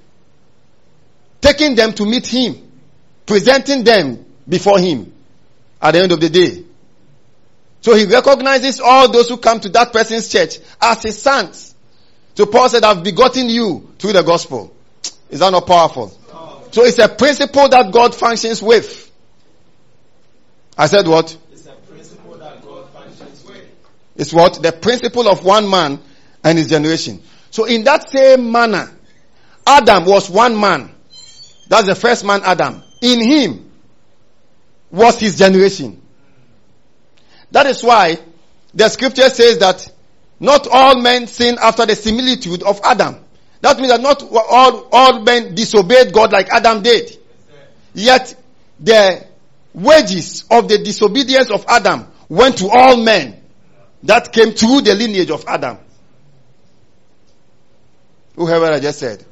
taking 1.41 1.75
them 1.75 1.93
to 1.93 2.05
meet 2.05 2.25
Him, 2.25 2.71
presenting 3.25 3.83
them 3.83 4.25
before 4.47 4.79
Him 4.79 5.11
at 5.81 5.91
the 5.91 5.99
end 5.99 6.11
of 6.13 6.21
the 6.21 6.29
day. 6.29 6.63
So 7.81 7.93
He 7.95 8.05
recognizes 8.05 8.79
all 8.79 9.11
those 9.11 9.27
who 9.27 9.37
come 9.37 9.59
to 9.59 9.69
that 9.69 9.91
person's 9.91 10.29
church 10.29 10.59
as 10.81 11.03
His 11.03 11.21
sons. 11.21 11.75
So 12.37 12.45
Paul 12.45 12.69
said, 12.69 12.83
I've 12.83 13.03
begotten 13.03 13.49
you 13.49 13.89
through 13.97 14.13
the 14.13 14.21
gospel. 14.21 14.71
Is 15.31 15.39
that 15.39 15.49
not 15.49 15.65
powerful? 15.65 16.09
So 16.69 16.83
it's 16.83 16.99
a 16.99 17.09
principle 17.09 17.67
that 17.67 17.91
God 17.91 18.13
functions 18.13 18.61
with. 18.61 19.11
I 20.77 20.85
said 20.85 21.07
what? 21.07 21.35
It's 21.51 21.65
a 21.65 21.71
principle 21.71 22.37
that 22.37 22.61
God 22.63 22.89
functions 22.91 23.43
with. 23.43 23.65
It's 24.15 24.31
what? 24.31 24.61
The 24.61 24.71
principle 24.71 25.27
of 25.27 25.43
one 25.43 25.67
man 25.67 25.99
and 26.43 26.59
his 26.59 26.69
generation. 26.69 27.23
So 27.49 27.65
in 27.65 27.83
that 27.85 28.07
same 28.07 28.51
manner, 28.51 28.87
Adam 29.65 30.05
was 30.05 30.29
one 30.29 30.59
man. 30.59 30.91
That's 31.69 31.87
the 31.87 31.95
first 31.95 32.23
man, 32.23 32.41
Adam. 32.43 32.83
In 33.01 33.19
him 33.19 33.71
was 34.91 35.19
his 35.19 35.39
generation. 35.39 36.03
That 37.49 37.65
is 37.65 37.81
why 37.81 38.19
the 38.75 38.89
scripture 38.89 39.29
says 39.29 39.57
that 39.57 39.91
not 40.39 40.67
all 40.67 41.01
men 41.01 41.27
sin 41.27 41.57
after 41.59 41.85
the 41.85 41.95
similitude 41.95 42.63
of 42.63 42.79
Adam. 42.83 43.23
That 43.61 43.77
means 43.77 43.89
that 43.89 44.01
not 44.01 44.21
all, 44.23 44.87
all 44.91 45.21
men 45.21 45.55
disobeyed 45.55 46.13
God 46.13 46.31
like 46.31 46.49
Adam 46.49 46.83
did. 46.83 47.17
Yet 47.93 48.35
the 48.79 49.25
wages 49.73 50.45
of 50.51 50.67
the 50.67 50.77
disobedience 50.77 51.49
of 51.49 51.65
Adam 51.67 52.07
went 52.29 52.59
to 52.59 52.69
all 52.69 52.97
men 52.97 53.41
that 54.03 54.31
came 54.31 54.51
through 54.51 54.81
the 54.81 54.93
lineage 54.93 55.31
of 55.31 55.43
Adam. 55.47 55.77
Who 58.35 58.45
heard 58.45 58.61
what 58.61 58.73
I 58.73 58.79
just 58.79 58.99
said? 58.99 59.25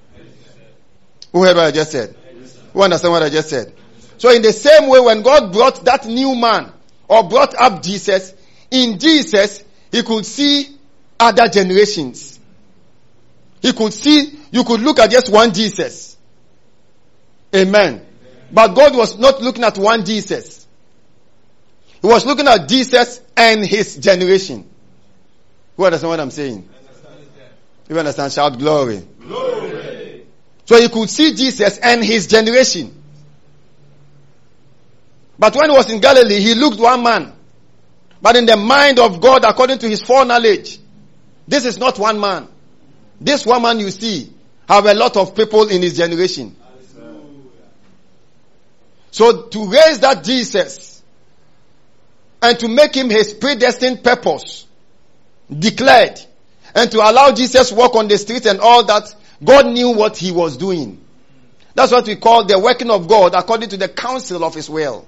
Who 1.32 1.44
heard 1.44 1.56
what 1.56 1.66
I 1.66 1.72
just 1.72 1.92
said? 1.92 2.16
Who 2.74 2.82
understand 2.82 3.12
what 3.12 3.24
I 3.24 3.30
just 3.30 3.50
said? 3.50 3.74
So 4.18 4.32
in 4.32 4.42
the 4.42 4.54
same 4.54 4.90
way, 4.90 5.00
when 5.00 5.22
God 5.22 5.54
brought 5.54 5.86
that 5.86 6.08
new 6.08 6.36
man 6.36 6.72
or 7.08 7.28
brought 7.30 7.54
up 7.54 7.84
Jesus, 7.84 8.34
in 8.72 8.98
Jesus, 8.98 9.64
he 9.92 10.02
could 10.02 10.26
see 10.26 10.75
other 11.20 11.48
generations. 11.48 12.40
He 13.62 13.74
could 13.74 13.94
see, 13.94 14.38
you 14.52 14.64
could 14.64 14.82
look 14.82 15.00
at 15.00 15.12
just 15.12 15.32
one 15.32 15.54
Jesus. 15.54 16.18
Amen. 17.56 18.06
But 18.52 18.76
God 18.76 18.96
was 18.96 19.18
not 19.18 19.42
looking 19.42 19.64
at 19.64 19.78
one 19.78 20.06
Jesus. 20.06 20.68
He 22.02 22.08
was 22.08 22.26
looking 22.26 22.48
at 22.48 22.68
Jesus 22.70 23.22
and 23.36 23.66
his 23.66 23.96
generation. 23.98 24.70
Who 25.76 25.86
understand 25.86 26.10
what 26.10 26.20
I'm 26.20 26.32
saying? 26.32 26.70
You 27.90 27.98
understand? 27.98 28.32
Shout 28.32 28.58
glory. 28.58 29.06
Glory. 29.20 30.26
So 30.66 30.80
he 30.80 30.90
could 30.90 31.10
see 31.10 31.34
Jesus 31.34 31.78
and 31.78 32.04
his 32.04 32.28
generation. 32.28 33.04
But 35.38 35.56
when 35.56 35.70
he 35.70 35.76
was 35.76 35.92
in 35.92 36.00
Galilee, 36.00 36.40
he 36.40 36.56
looked 36.56 36.80
one 36.80 37.04
man. 37.04 37.34
But 38.22 38.36
in 38.36 38.46
the 38.46 38.58
mind 38.58 39.00
of 39.00 39.22
God, 39.22 39.44
according 39.44 39.80
to 39.80 39.90
his 39.90 40.02
foreknowledge, 40.02 40.80
this 41.48 41.66
is 41.66 41.78
not 41.78 42.00
one 42.00 42.20
man. 42.20 42.48
This 43.22 43.46
one 43.46 43.62
man 43.62 43.80
you 43.80 43.92
see 43.92 44.34
have 44.68 44.86
a 44.86 44.94
lot 44.94 45.16
of 45.18 45.36
people 45.36 45.70
in 45.70 45.82
his 45.82 45.98
generation. 45.98 46.56
So 49.12 49.44
to 49.44 49.70
raise 49.70 50.00
that 50.00 50.24
Jesus 50.24 51.02
and 52.42 52.60
to 52.60 52.68
make 52.68 52.96
him 52.96 53.10
his 53.10 53.34
predestined 53.34 54.04
purpose 54.04 54.68
declared 55.50 56.20
and 56.74 56.92
to 56.92 56.98
allow 56.98 57.32
Jesus 57.32 57.72
walk 57.72 57.96
on 57.96 58.08
the 58.08 58.18
street 58.18 58.46
and 58.46 58.60
all 58.60 58.84
that, 58.86 59.16
God 59.44 59.68
knew 59.68 59.92
what 59.92 60.18
he 60.18 60.32
was 60.32 60.58
doing. 60.58 61.02
That's 61.76 61.92
what 61.92 62.08
we 62.08 62.16
call 62.16 62.46
the 62.46 62.60
working 62.60 62.90
of 62.90 63.08
God 63.08 63.34
according 63.36 63.70
to 63.70 63.78
the 63.78 63.88
counsel 63.88 64.44
of 64.44 64.54
his 64.54 64.70
will. 64.70 65.08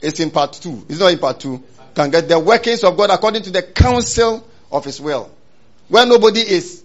It's 0.00 0.20
in 0.20 0.30
part 0.30 0.54
two. 0.54 0.84
It's 0.88 1.00
not 1.00 1.12
in 1.12 1.18
part 1.18 1.40
two. 1.40 1.62
Can 1.94 2.10
get 2.10 2.28
the 2.28 2.38
workings 2.38 2.84
of 2.84 2.96
God 2.96 3.10
according 3.10 3.42
to 3.42 3.50
the 3.50 3.62
counsel 3.62 4.46
of 4.74 4.84
his 4.84 5.00
will. 5.00 5.30
Where 5.88 6.04
nobody 6.04 6.40
is 6.40 6.84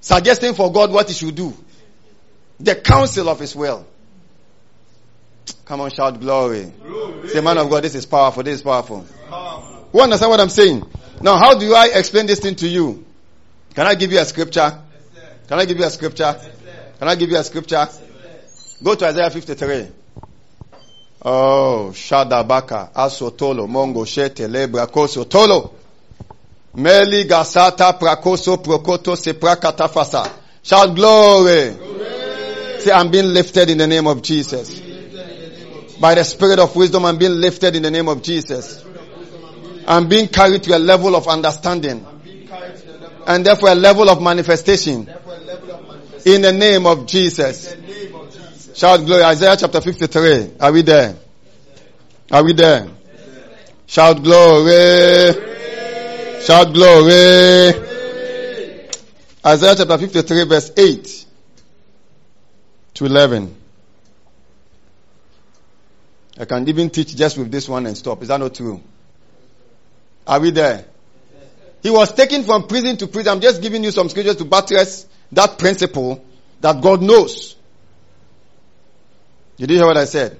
suggesting 0.00 0.54
for 0.54 0.70
God 0.70 0.92
what 0.92 1.08
he 1.08 1.14
should 1.14 1.34
do. 1.34 1.54
The 2.60 2.74
counsel 2.74 3.28
of 3.28 3.40
his 3.40 3.56
will. 3.56 3.86
Come 5.64 5.80
on, 5.80 5.90
shout 5.90 6.20
glory. 6.20 6.72
Glory. 6.82 7.28
Say, 7.28 7.40
man 7.40 7.58
of 7.58 7.70
God, 7.70 7.84
this 7.84 7.94
is 7.94 8.04
powerful. 8.06 8.42
This 8.42 8.56
is 8.56 8.62
powerful. 8.62 9.06
Powerful. 9.28 9.88
You 9.94 10.00
understand 10.00 10.30
what 10.30 10.40
I'm 10.40 10.50
saying? 10.50 10.84
Now, 11.22 11.36
how 11.36 11.58
do 11.58 11.72
I 11.74 11.90
explain 11.94 12.26
this 12.26 12.40
thing 12.40 12.54
to 12.56 12.68
you? 12.68 13.04
Can 13.74 13.86
I 13.86 13.94
give 13.94 14.12
you 14.12 14.18
a 14.18 14.24
scripture? 14.24 14.78
Can 15.48 15.58
I 15.58 15.64
give 15.64 15.78
you 15.78 15.84
a 15.84 15.90
scripture? 15.90 16.38
Can 16.98 17.08
I 17.08 17.14
give 17.14 17.30
you 17.30 17.36
a 17.36 17.44
scripture? 17.44 17.88
Go 18.82 18.94
to 18.94 19.06
Isaiah 19.06 19.30
53. 19.30 19.88
Oh, 21.24 21.90
Shadabaka, 21.92 22.92
Asotolo, 22.92 23.66
Mongo, 23.66 24.04
Shete, 24.04 24.46
Lebra, 24.48 24.86
Kosotolo. 24.86 25.72
Meli 26.76 27.24
Gasata, 27.24 27.98
Prakoso, 27.98 28.62
Prokoto, 28.62 29.16
Seprakatafasa. 29.16 30.30
Shout 30.62 30.94
glory. 30.94 31.74
Say, 32.80 32.92
I'm 32.92 33.10
being 33.10 33.32
lifted 33.32 33.70
in 33.70 33.78
the 33.78 33.86
name 33.86 34.06
of 34.06 34.20
Jesus. 34.22 34.82
By 35.98 36.14
the 36.14 36.24
spirit 36.24 36.58
of 36.58 36.76
wisdom, 36.76 37.06
I'm 37.06 37.16
being 37.16 37.32
lifted 37.40 37.76
in 37.76 37.82
the 37.82 37.90
name 37.90 38.08
of 38.08 38.22
Jesus. 38.22 38.84
I'm 39.88 40.08
being 40.08 40.28
carried 40.28 40.62
to 40.64 40.76
a 40.76 40.78
level 40.78 41.16
of 41.16 41.28
understanding 41.28 42.04
and 43.26 43.46
therefore 43.46 43.70
a 43.70 43.74
level 43.74 44.10
of 44.10 44.20
manifestation 44.22 45.08
in 46.24 46.42
the 46.42 46.52
name 46.52 46.86
of 46.86 47.06
Jesus. 47.06 47.74
Shout 48.74 49.06
glory. 49.06 49.22
Isaiah 49.22 49.56
chapter 49.58 49.80
53. 49.80 50.56
Are 50.60 50.72
we 50.72 50.82
there? 50.82 51.16
Are 52.30 52.44
we 52.44 52.52
there? 52.52 52.88
Shout 53.86 54.22
glory. 54.22 55.65
Shout 56.46 56.72
glory. 56.72 57.74
Isaiah 59.44 59.74
chapter 59.74 59.98
53 59.98 60.44
verse 60.44 60.70
8 60.76 61.26
to 62.94 63.04
11. 63.06 63.56
I 66.38 66.44
can 66.44 66.68
even 66.68 66.90
teach 66.90 67.16
just 67.16 67.36
with 67.36 67.50
this 67.50 67.68
one 67.68 67.84
and 67.86 67.98
stop. 67.98 68.22
Is 68.22 68.28
that 68.28 68.38
not 68.38 68.54
true? 68.54 68.80
Are 70.24 70.38
we 70.38 70.52
there? 70.52 70.84
He 71.82 71.90
was 71.90 72.12
taken 72.12 72.44
from 72.44 72.68
prison 72.68 72.96
to 72.98 73.08
prison. 73.08 73.32
I'm 73.32 73.40
just 73.40 73.60
giving 73.60 73.82
you 73.82 73.90
some 73.90 74.08
scriptures 74.08 74.36
to 74.36 74.44
buttress 74.44 75.04
that 75.32 75.58
principle 75.58 76.24
that 76.60 76.80
God 76.80 77.02
knows. 77.02 77.56
Did 79.56 79.70
you 79.70 79.78
hear 79.78 79.86
what 79.86 79.96
I 79.96 80.04
said? 80.04 80.38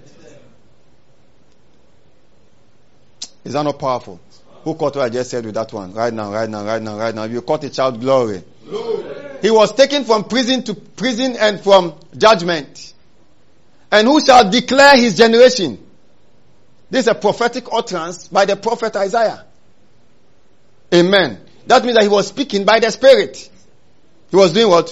Is 3.42 3.54
that 3.54 3.62
not 3.64 3.76
powerful? 3.80 4.20
Who 4.66 4.74
caught 4.74 4.96
what 4.96 5.04
I 5.04 5.08
just 5.10 5.30
said 5.30 5.46
with 5.46 5.54
that 5.54 5.72
one? 5.72 5.94
Right 5.94 6.12
now, 6.12 6.32
right 6.32 6.50
now, 6.50 6.64
right 6.64 6.82
now, 6.82 6.98
right 6.98 7.14
now. 7.14 7.22
You 7.22 7.40
caught 7.40 7.62
it, 7.62 7.72
shout 7.72 8.00
glory. 8.00 8.42
He 9.40 9.48
was 9.48 9.72
taken 9.72 10.02
from 10.02 10.24
prison 10.24 10.64
to 10.64 10.74
prison 10.74 11.36
and 11.38 11.60
from 11.60 11.94
judgment. 12.18 12.92
And 13.92 14.08
who 14.08 14.20
shall 14.20 14.50
declare 14.50 14.96
his 14.96 15.16
generation? 15.16 15.78
This 16.90 17.02
is 17.02 17.06
a 17.06 17.14
prophetic 17.14 17.66
utterance 17.70 18.26
by 18.26 18.44
the 18.44 18.56
prophet 18.56 18.96
Isaiah. 18.96 19.44
Amen. 20.92 21.40
That 21.68 21.84
means 21.84 21.94
that 21.94 22.02
he 22.02 22.08
was 22.08 22.26
speaking 22.26 22.64
by 22.64 22.80
the 22.80 22.90
Spirit. 22.90 23.48
He 24.32 24.36
was 24.36 24.52
doing 24.52 24.68
what? 24.68 24.88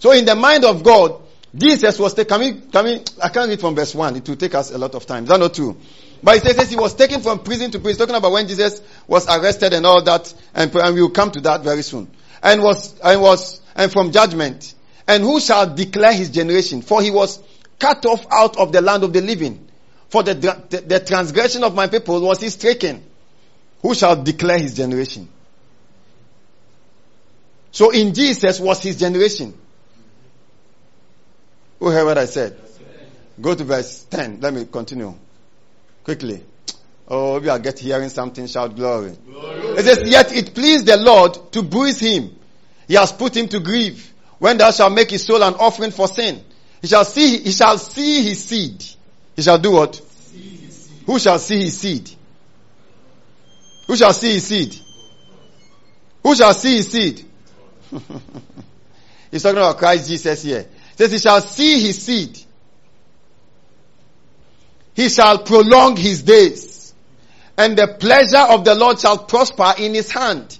So 0.00 0.10
in 0.10 0.24
the 0.24 0.34
mind 0.34 0.64
of 0.64 0.82
God, 0.82 1.22
Jesus 1.54 1.96
was 2.00 2.12
taken, 2.12 2.28
can 2.28 2.40
we, 2.40 2.60
can 2.72 2.84
we, 2.86 3.04
I 3.22 3.28
can't 3.28 3.48
read 3.48 3.60
from 3.60 3.76
verse 3.76 3.94
1. 3.94 4.16
It 4.16 4.28
will 4.28 4.34
take 4.34 4.56
us 4.56 4.72
a 4.72 4.78
lot 4.78 4.96
of 4.96 5.06
time. 5.06 5.22
Is 5.22 5.28
that 5.28 5.38
not 5.38 5.54
true? 5.54 5.76
But 6.22 6.36
it 6.36 6.56
says 6.56 6.70
he 6.70 6.76
was 6.76 6.94
taken 6.94 7.20
from 7.20 7.40
prison 7.40 7.70
to 7.72 7.78
prison, 7.78 8.00
talking 8.00 8.16
about 8.16 8.32
when 8.32 8.48
Jesus 8.48 8.80
was 9.06 9.28
arrested 9.28 9.72
and 9.72 9.84
all 9.84 10.02
that, 10.02 10.32
and, 10.54 10.74
and 10.74 10.94
we 10.94 11.02
will 11.02 11.10
come 11.10 11.30
to 11.32 11.40
that 11.42 11.62
very 11.62 11.82
soon. 11.82 12.10
And 12.42 12.62
was, 12.62 12.98
and 13.00 13.20
was, 13.20 13.60
and 13.74 13.92
from 13.92 14.12
judgment. 14.12 14.74
And 15.06 15.22
who 15.22 15.40
shall 15.40 15.74
declare 15.74 16.12
his 16.12 16.30
generation? 16.30 16.82
For 16.82 17.02
he 17.02 17.10
was 17.10 17.40
cut 17.78 18.04
off 18.06 18.26
out 18.30 18.56
of 18.56 18.72
the 18.72 18.80
land 18.80 19.04
of 19.04 19.12
the 19.12 19.20
living. 19.20 19.68
For 20.08 20.22
the, 20.22 20.34
the, 20.34 20.80
the 20.80 21.00
transgression 21.00 21.64
of 21.64 21.74
my 21.74 21.88
people 21.88 22.20
was 22.20 22.40
he 22.40 22.48
stricken. 22.48 23.04
Who 23.82 23.94
shall 23.94 24.22
declare 24.22 24.58
his 24.58 24.74
generation? 24.74 25.28
So 27.70 27.90
in 27.90 28.14
Jesus 28.14 28.58
was 28.58 28.82
his 28.82 28.98
generation. 28.98 29.52
Who 31.78 31.90
heard 31.90 32.06
what 32.06 32.18
I 32.18 32.24
said? 32.24 32.58
Go 33.40 33.54
to 33.54 33.64
verse 33.64 34.04
10. 34.04 34.40
Let 34.40 34.54
me 34.54 34.64
continue. 34.64 35.14
Quickly. 36.06 36.40
Oh, 37.08 37.40
we 37.40 37.48
are 37.48 37.58
get 37.58 37.80
hearing 37.80 38.10
something, 38.10 38.46
shout 38.46 38.76
glory. 38.76 39.16
It 39.28 39.84
says, 39.84 40.08
yet 40.08 40.32
it 40.32 40.54
pleased 40.54 40.86
the 40.86 40.96
Lord 40.96 41.36
to 41.50 41.64
bruise 41.64 41.98
him. 41.98 42.30
He 42.86 42.94
has 42.94 43.10
put 43.10 43.36
him 43.36 43.48
to 43.48 43.58
grief. 43.58 44.14
When 44.38 44.56
thou 44.56 44.70
shalt 44.70 44.92
make 44.92 45.10
his 45.10 45.26
soul 45.26 45.42
an 45.42 45.54
offering 45.54 45.90
for 45.90 46.06
sin, 46.06 46.44
he 46.80 46.86
shall 46.86 47.04
see, 47.04 47.38
he 47.38 47.50
shall 47.50 47.76
see 47.76 48.22
his 48.22 48.44
seed. 48.44 48.84
He 49.34 49.42
shall 49.42 49.58
do 49.58 49.72
what? 49.72 50.00
Who 51.06 51.18
shall 51.18 51.40
see 51.40 51.64
his 51.64 51.76
seed? 51.76 52.08
Who 53.88 53.96
shall 53.96 54.12
see 54.12 54.34
his 54.34 54.46
seed? 54.46 54.76
Who 56.22 56.36
shall 56.36 56.54
see 56.54 56.76
his 56.76 56.88
seed? 56.88 57.24
He's 59.32 59.42
talking 59.42 59.58
about 59.58 59.78
Christ 59.78 60.08
Jesus 60.08 60.40
here. 60.44 60.62
He 60.62 60.96
says 60.98 61.10
he 61.10 61.18
shall 61.18 61.40
see 61.40 61.80
his 61.80 62.00
seed. 62.00 62.45
He 64.96 65.10
shall 65.10 65.38
prolong 65.38 65.96
his 65.96 66.22
days. 66.22 66.94
And 67.58 67.76
the 67.76 67.86
pleasure 67.86 68.38
of 68.38 68.64
the 68.64 68.74
Lord 68.74 68.98
shall 68.98 69.18
prosper 69.18 69.74
in 69.78 69.94
his 69.94 70.10
hand. 70.10 70.58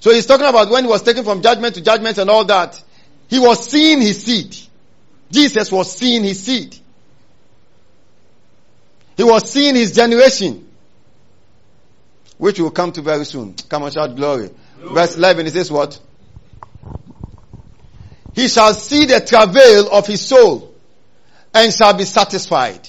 So 0.00 0.10
he's 0.10 0.26
talking 0.26 0.46
about 0.46 0.70
when 0.70 0.84
he 0.84 0.90
was 0.90 1.02
taken 1.02 1.22
from 1.22 1.42
judgment 1.42 1.74
to 1.74 1.82
judgment 1.82 2.16
and 2.16 2.30
all 2.30 2.44
that. 2.46 2.82
He 3.28 3.38
was 3.38 3.68
seeing 3.68 4.00
his 4.00 4.24
seed. 4.24 4.56
Jesus 5.30 5.70
was 5.70 5.94
seeing 5.94 6.24
his 6.24 6.42
seed. 6.42 6.76
He 9.16 9.22
was 9.22 9.50
seeing 9.50 9.74
his 9.74 9.92
generation. 9.94 10.66
Which 12.38 12.58
will 12.58 12.70
come 12.70 12.92
to 12.92 13.02
very 13.02 13.24
soon. 13.24 13.54
Come 13.68 13.82
on, 13.84 13.92
shout 13.92 14.16
glory. 14.16 14.48
glory. 14.80 14.94
Verse 14.94 15.16
11, 15.16 15.46
it 15.46 15.52
says 15.52 15.70
what? 15.70 15.98
He 18.34 18.48
shall 18.48 18.74
see 18.74 19.04
the 19.04 19.20
travail 19.20 19.88
of 19.92 20.06
his 20.06 20.26
soul 20.26 20.73
and 21.54 21.72
shall 21.72 21.94
be 21.94 22.04
satisfied. 22.04 22.86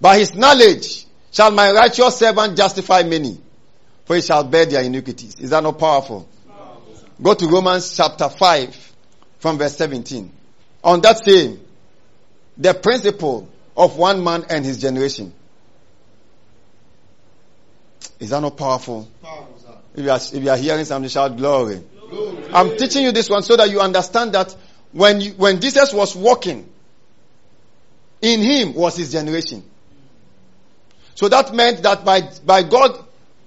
By 0.00 0.18
his 0.18 0.34
knowledge 0.34 1.06
shall 1.32 1.50
my 1.50 1.72
righteous 1.72 2.18
servant 2.18 2.56
justify 2.56 3.02
many, 3.02 3.40
for 4.04 4.16
he 4.16 4.22
shall 4.22 4.44
bear 4.44 4.66
their 4.66 4.82
iniquities. 4.82 5.40
Is 5.40 5.50
that 5.50 5.62
not 5.62 5.78
powerful? 5.78 6.28
Go 7.20 7.34
to 7.34 7.46
Romans 7.48 7.96
chapter 7.96 8.28
5 8.28 8.92
from 9.38 9.58
verse 9.58 9.76
17. 9.76 10.30
On 10.82 11.00
that 11.00 11.24
same, 11.24 11.60
the 12.58 12.74
principle 12.74 13.48
of 13.76 13.96
one 13.96 14.22
man 14.22 14.44
and 14.50 14.64
his 14.64 14.80
generation. 14.80 15.32
Is 18.20 18.30
that 18.30 18.40
not 18.40 18.56
powerful? 18.56 19.08
Powerful. 19.22 19.54
If 19.96 20.04
you 20.04 20.10
are, 20.10 20.16
if 20.16 20.34
you 20.34 20.50
are 20.50 20.56
hearing 20.56 20.84
something, 20.84 21.08
shout 21.08 21.36
glory. 21.36 21.82
Glory. 22.10 22.44
I'm 22.52 22.76
teaching 22.76 23.04
you 23.04 23.12
this 23.12 23.30
one 23.30 23.42
so 23.42 23.56
that 23.56 23.70
you 23.70 23.80
understand 23.80 24.32
that 24.32 24.54
when 24.92 25.20
you, 25.20 25.32
when 25.32 25.60
Jesus 25.60 25.92
was 25.92 26.14
walking, 26.16 26.68
in 28.24 28.40
him 28.40 28.74
was 28.74 28.96
his 28.96 29.12
generation. 29.12 29.62
So 31.14 31.28
that 31.28 31.54
meant 31.54 31.82
that 31.82 32.04
by, 32.04 32.22
by 32.44 32.62
God 32.62 32.98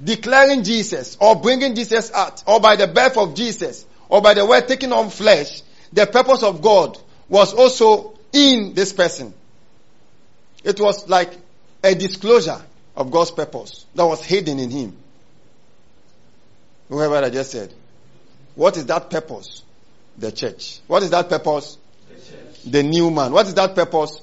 declaring 0.01 0.63
Jesus 0.63 1.17
or 1.19 1.35
bringing 1.35 1.73
Jesus 1.73 2.11
out 2.13 2.43
or 2.45 2.59
by 2.59 2.75
the 2.75 2.87
birth 2.87 3.17
of 3.17 3.33
Jesus 3.33 3.85
or 4.07 4.21
by 4.21 4.35
the 4.35 4.45
word 4.45 4.67
taking 4.67 4.93
on 4.93 5.09
flesh, 5.09 5.63
the 5.91 6.05
purpose 6.05 6.43
of 6.43 6.61
God 6.61 6.97
was 7.27 7.55
also 7.55 8.17
in 8.31 8.75
this 8.75 8.93
person. 8.93 9.33
It 10.63 10.79
was 10.79 11.09
like 11.09 11.31
a 11.83 11.95
disclosure 11.95 12.61
of 12.95 13.09
God's 13.09 13.31
purpose 13.31 13.85
that 13.95 14.05
was 14.05 14.23
hidden 14.23 14.59
in 14.59 14.69
him. 14.69 14.97
Whoever 16.89 17.15
I 17.15 17.31
just 17.31 17.51
said. 17.51 17.73
What 18.53 18.77
is 18.77 18.85
that 18.85 19.09
purpose? 19.09 19.63
The 20.19 20.31
church. 20.31 20.79
What 20.85 21.01
is 21.01 21.09
that 21.09 21.29
purpose? 21.29 21.77
The 22.65 22.83
new 22.83 23.09
man. 23.09 23.31
What 23.31 23.47
is 23.47 23.55
that 23.55 23.73
purpose? 23.75 24.21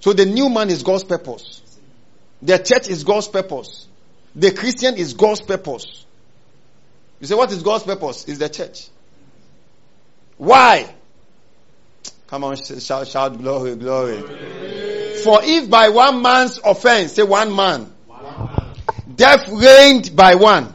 So 0.00 0.12
the 0.12 0.26
new 0.26 0.48
man 0.48 0.70
is 0.70 0.82
God's 0.82 1.04
purpose. 1.04 1.62
The 2.42 2.58
church 2.58 2.88
is 2.88 3.04
God's 3.04 3.28
purpose. 3.28 3.86
The 4.34 4.52
Christian 4.52 4.96
is 4.96 5.14
God's 5.14 5.40
purpose. 5.40 6.04
You 7.20 7.26
say, 7.26 7.34
what 7.34 7.50
is 7.50 7.62
God's 7.62 7.84
purpose? 7.84 8.26
Is 8.26 8.38
the 8.38 8.48
church. 8.48 8.88
Why? 10.36 10.94
Come 12.28 12.44
on, 12.44 12.56
shout, 12.56 13.08
shout 13.08 13.38
glory, 13.38 13.74
glory. 13.74 14.20
For 15.22 15.40
if 15.42 15.68
by 15.68 15.88
one 15.88 16.22
man's 16.22 16.60
offense, 16.62 17.14
say 17.14 17.22
one 17.22 17.54
man, 17.56 17.92
death 19.16 19.48
reigned 19.48 20.14
by 20.14 20.34
one, 20.36 20.74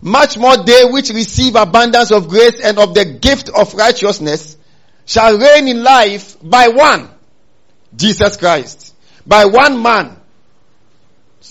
much 0.00 0.38
more 0.38 0.56
they 0.56 0.84
which 0.84 1.10
receive 1.10 1.56
abundance 1.56 2.12
of 2.12 2.28
grace 2.28 2.60
and 2.60 2.78
of 2.78 2.94
the 2.94 3.04
gift 3.04 3.50
of 3.50 3.74
righteousness 3.74 4.56
shall 5.04 5.36
reign 5.36 5.68
in 5.68 5.82
life 5.82 6.36
by 6.42 6.68
one, 6.68 7.10
Jesus 7.94 8.36
Christ. 8.36 8.94
By 9.26 9.44
one 9.46 9.82
man, 9.82 10.16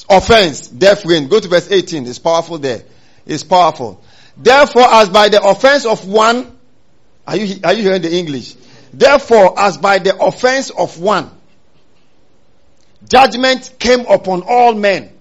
offense, 0.10 0.68
death 0.68 1.06
reigned. 1.06 1.30
Go 1.30 1.40
to 1.40 1.48
verse 1.48 1.70
18. 1.72 2.08
It's 2.08 2.20
powerful 2.20 2.58
there. 2.58 2.84
It's 3.26 3.44
powerful. 3.44 4.02
Therefore, 4.38 4.86
as 4.86 5.10
by 5.10 5.30
the 5.30 5.44
offense 5.44 5.86
of 5.86 6.08
one, 6.08 6.58
are 7.28 7.36
you, 7.36 7.60
are 7.64 7.74
you 7.74 7.84
hearing 7.84 8.02
the 8.02 8.14
English? 8.14 8.56
Therefore, 8.94 9.60
as 9.60 9.78
by 9.78 10.00
the 10.00 10.18
offense 10.18 10.70
of 10.70 11.00
one, 11.00 11.32
judgment 13.10 13.74
came 13.80 14.02
upon 14.02 14.44
all 14.48 14.74
men. 14.74 15.12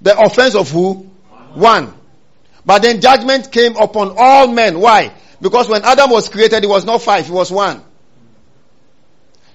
The 0.00 0.18
offense 0.18 0.54
of 0.54 0.70
who? 0.70 1.10
One. 1.54 1.92
But 2.64 2.82
then 2.82 3.00
judgment 3.00 3.50
came 3.50 3.76
upon 3.76 4.14
all 4.16 4.48
men. 4.48 4.80
Why? 4.80 5.12
Because 5.40 5.68
when 5.68 5.84
Adam 5.84 6.10
was 6.10 6.28
created, 6.28 6.64
it 6.64 6.68
was 6.68 6.84
not 6.84 7.02
five, 7.02 7.28
it 7.28 7.32
was 7.32 7.50
one. 7.50 7.82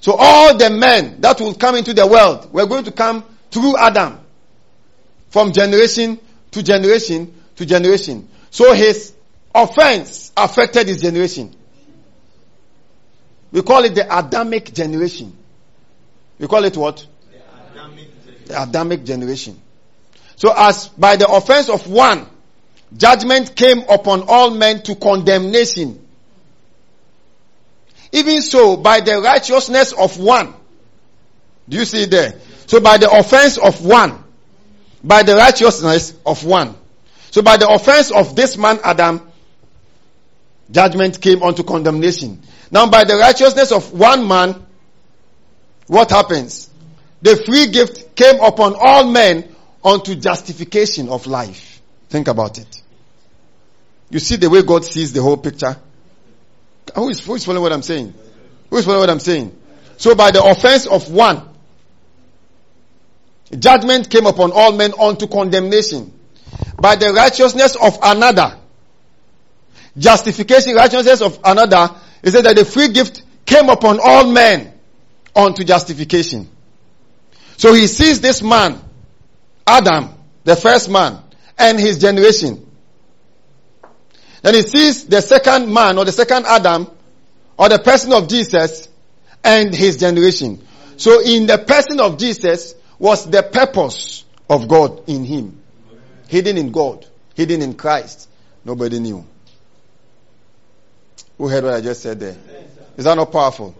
So 0.03 0.17
all 0.19 0.57
the 0.57 0.69
men 0.69 1.21
that 1.21 1.39
will 1.39 1.53
come 1.53 1.75
into 1.75 1.93
the 1.93 2.05
world 2.05 2.51
were 2.51 2.65
going 2.65 2.83
to 2.83 2.91
come 2.91 3.23
through 3.49 3.77
Adam. 3.77 4.19
From 5.29 5.53
generation 5.53 6.19
to 6.51 6.61
generation 6.61 7.33
to 7.55 7.65
generation. 7.65 8.27
So 8.51 8.73
his 8.73 9.13
offense 9.55 10.33
affected 10.35 10.89
his 10.89 11.01
generation. 11.01 11.55
We 13.53 13.61
call 13.61 13.85
it 13.85 13.95
the 13.95 14.05
Adamic 14.05 14.73
generation. 14.73 15.37
We 16.37 16.47
call 16.47 16.65
it 16.65 16.75
what? 16.75 17.07
The 18.47 18.61
Adamic 18.61 19.05
generation. 19.05 19.61
So 20.35 20.51
as 20.53 20.89
by 20.89 21.15
the 21.15 21.29
offense 21.29 21.69
of 21.69 21.87
one, 21.87 22.27
judgment 22.97 23.55
came 23.55 23.79
upon 23.87 24.25
all 24.27 24.49
men 24.49 24.83
to 24.83 24.95
condemnation. 24.95 26.02
Even 28.13 28.41
so, 28.43 28.77
by 28.77 29.01
the 29.01 29.19
righteousness 29.19 29.91
of 29.91 30.19
one, 30.19 30.53
do 31.67 31.77
you 31.77 31.83
see 31.83 32.05
there? 32.05 32.35
So 32.67 32.79
by 32.79 32.97
the 32.97 33.11
offense 33.11 33.57
of 33.57 33.83
one, 33.83 34.23
by 35.03 35.23
the 35.23 35.35
righteousness 35.35 36.13
of 36.25 36.45
one. 36.45 36.75
So 37.31 37.41
by 37.41 37.57
the 37.57 37.67
offense 37.67 38.11
of 38.11 38.35
this 38.35 38.55
man 38.55 38.79
Adam, 38.83 39.27
judgment 40.69 41.19
came 41.19 41.41
unto 41.41 41.63
condemnation. 41.63 42.41
Now 42.69 42.87
by 42.87 43.03
the 43.03 43.15
righteousness 43.15 43.71
of 43.71 43.91
one 43.91 44.27
man, 44.27 44.63
what 45.87 46.11
happens? 46.11 46.69
The 47.23 47.35
free 47.35 47.67
gift 47.67 48.15
came 48.15 48.39
upon 48.41 48.75
all 48.79 49.09
men 49.09 49.55
unto 49.83 50.13
justification 50.13 51.09
of 51.09 51.25
life. 51.25 51.81
Think 52.09 52.27
about 52.27 52.59
it. 52.59 52.81
You 54.11 54.19
see 54.19 54.35
the 54.35 54.49
way 54.49 54.61
God 54.61 54.85
sees 54.85 55.13
the 55.13 55.21
whole 55.23 55.37
picture? 55.37 55.77
Who 56.95 57.09
is, 57.09 57.25
who 57.25 57.35
is 57.35 57.45
following 57.45 57.63
what 57.63 57.73
I'm 57.73 57.81
saying? 57.81 58.13
Who 58.69 58.77
is 58.77 58.85
following 58.85 59.01
what 59.01 59.09
I'm 59.09 59.19
saying? 59.19 59.57
So 59.97 60.15
by 60.15 60.31
the 60.31 60.43
offense 60.43 60.85
of 60.85 61.11
one, 61.11 61.47
judgment 63.57 64.09
came 64.09 64.25
upon 64.25 64.51
all 64.51 64.73
men 64.73 64.93
unto 64.99 65.27
condemnation. 65.27 66.11
By 66.79 66.95
the 66.95 67.13
righteousness 67.13 67.75
of 67.75 67.97
another, 68.01 68.57
justification, 69.97 70.75
righteousness 70.75 71.21
of 71.21 71.39
another, 71.43 71.89
it 72.21 72.31
said 72.31 72.45
that 72.45 72.55
the 72.55 72.65
free 72.65 72.89
gift 72.89 73.23
came 73.45 73.69
upon 73.69 73.99
all 74.03 74.31
men 74.31 74.73
unto 75.35 75.63
justification. 75.63 76.49
So 77.57 77.73
he 77.73 77.87
sees 77.87 78.21
this 78.21 78.41
man, 78.41 78.79
Adam, 79.65 80.09
the 80.43 80.55
first 80.55 80.89
man, 80.89 81.19
and 81.57 81.79
his 81.79 81.99
generation. 81.99 82.69
Then 84.43 84.55
he 84.55 84.61
sees 84.61 85.05
the 85.05 85.21
second 85.21 85.73
man 85.73 85.97
or 85.97 86.05
the 86.05 86.11
second 86.11 86.45
Adam 86.45 86.87
or 87.57 87.69
the 87.69 87.79
person 87.79 88.11
of 88.11 88.27
Jesus 88.27 88.89
and 89.43 89.73
his 89.73 89.97
generation. 89.97 90.61
So 90.97 91.21
in 91.21 91.47
the 91.47 91.57
person 91.57 91.99
of 92.01 92.17
Jesus 92.17 92.75
was 92.99 93.29
the 93.29 93.41
purpose 93.41 94.25
of 94.49 94.67
God 94.67 95.07
in 95.07 95.23
him. 95.23 95.61
Hidden 96.27 96.57
in 96.57 96.71
God. 96.71 97.05
Hidden 97.35 97.61
in 97.61 97.73
Christ. 97.75 98.29
Nobody 98.65 98.99
knew. 98.99 99.25
Who 101.37 101.47
heard 101.47 101.63
what 101.63 101.73
I 101.73 101.81
just 101.81 102.01
said 102.01 102.19
there? 102.19 102.35
Is 102.97 103.05
that 103.05 103.15
not 103.15 103.31
powerful? 103.31 103.75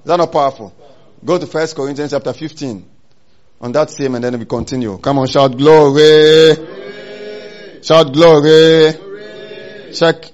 Is 0.00 0.06
that 0.06 0.16
not 0.16 0.32
powerful? 0.32 0.74
Go 1.24 1.38
to 1.38 1.46
First 1.46 1.76
Corinthians 1.76 2.10
chapter 2.10 2.32
15. 2.32 2.84
On 3.60 3.72
that 3.72 3.90
same 3.90 4.16
and 4.16 4.24
then 4.24 4.38
we 4.38 4.44
continue. 4.44 4.98
Come 4.98 5.20
on, 5.20 5.28
shout 5.28 5.56
glory. 5.56 6.56
Shout 7.82 8.12
glory. 8.12 9.09
Check 9.92 10.30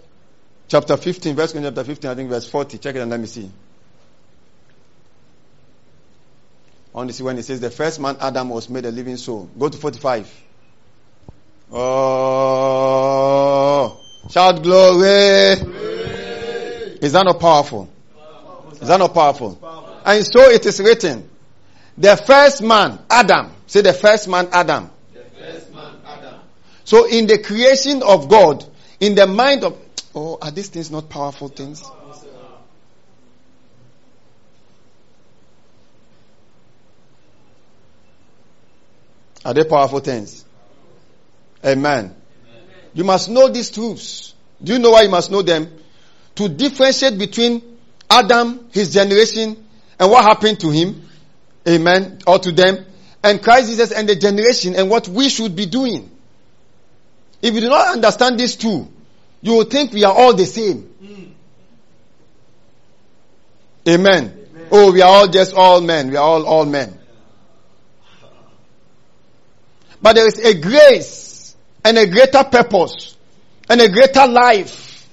chapter 0.69 0.97
15, 0.97 1.35
verse 1.37 1.53
chapter 1.53 1.85
15, 1.85 2.11
I 2.11 2.15
think 2.15 2.31
verse 2.31 2.49
40. 2.49 2.79
Check 2.79 2.97
it 2.97 3.01
and 3.01 3.11
let 3.11 3.21
me 3.21 3.27
see. 3.27 3.51
I 6.95 6.99
want 6.99 7.11
to 7.11 7.15
see 7.15 7.23
when 7.23 7.37
it 7.39 7.43
says 7.45 7.61
the 7.61 7.71
first 7.71 8.01
man 8.01 8.17
Adam 8.21 8.49
was 8.49 8.71
made 8.71 8.87
a 8.87 8.91
living 8.91 9.19
soul. 9.19 9.51
Go 9.59 9.69
to 9.69 9.77
45. 9.77 10.45
Oh, 11.73 12.41
shout 14.31 14.63
glory. 14.63 15.61
Is 17.03 17.13
that 17.13 17.25
not 17.25 17.39
powerful? 17.39 17.89
Is 18.73 18.89
that 18.89 18.99
not 18.99 19.13
powerful? 19.13 19.59
And 20.05 20.25
so 20.25 20.49
it 20.51 20.65
is 20.65 20.81
written. 20.81 21.29
The 21.99 22.17
first 22.17 22.63
man, 22.63 22.99
Adam. 23.11 23.51
Say 23.67 23.81
the 23.83 23.93
first 23.93 24.29
man, 24.29 24.49
Adam. 24.53 24.91
the 25.13 25.25
first 25.39 25.75
man, 25.75 25.97
Adam. 26.07 26.41
So 26.85 27.07
in 27.07 27.27
the 27.27 27.39
creation 27.39 28.03
of 28.03 28.29
God, 28.29 28.65
in 29.01 29.15
the 29.15 29.27
mind 29.27 29.65
of, 29.65 29.79
oh, 30.15 30.39
are 30.41 30.51
these 30.51 30.69
things 30.69 30.91
not 30.91 31.09
powerful 31.09 31.49
things? 31.49 31.83
Are 39.45 39.55
they 39.55 39.63
powerful 39.65 40.01
things? 40.01 40.45
Amen. 41.65 42.17
You 42.95 43.05
must 43.05 43.29
know 43.29 43.49
these 43.49 43.71
truths. 43.71 44.35
Do 44.63 44.73
you 44.73 44.79
know 44.79 44.91
why 44.91 45.03
you 45.03 45.09
must 45.09 45.31
know 45.31 45.43
them? 45.43 45.71
To 46.37 46.49
differentiate 46.49 47.19
between 47.19 47.79
Adam, 48.11 48.69
his 48.73 48.93
generation, 48.93 49.65
and 49.99 50.11
what 50.11 50.25
happened 50.25 50.61
to 50.61 50.71
him. 50.71 51.09
Amen. 51.69 52.19
Or 52.27 52.39
to 52.39 52.53
them. 52.53 52.85
And 53.23 53.43
Christ 53.43 53.69
Jesus 53.69 53.93
and 53.93 54.09
the 54.09 54.17
generation 54.17 54.75
and 54.75 54.91
what 54.91 55.09
we 55.09 55.29
should 55.29 55.55
be 55.55 55.67
doing. 55.67 56.11
If 57.43 57.55
you 57.55 57.61
do 57.61 57.69
not 57.69 57.89
understand 57.89 58.39
these 58.39 58.57
two, 58.57 58.89
you 59.43 59.53
will 59.53 59.65
think 59.65 59.93
we 59.93 60.05
are 60.05 60.15
all 60.15 60.35
the 60.35 60.47
same. 60.47 61.35
Amen. 63.89 64.47
Oh, 64.71 64.93
we 64.93 65.01
are 65.03 65.09
all 65.09 65.29
just 65.29 65.55
all 65.55 65.81
men. 65.81 66.11
We 66.11 66.17
are 66.17 66.25
all 66.25 66.45
all 66.45 66.65
men. 66.67 66.99
But 70.03 70.15
there 70.15 70.27
is 70.27 70.39
a 70.39 70.61
grace 70.61 71.57
and 71.85 71.97
a 71.99 72.07
greater 72.07 72.45
purpose 72.45 73.17
and 73.69 73.81
a 73.81 73.89
greater 73.89 74.27
life 74.27 75.09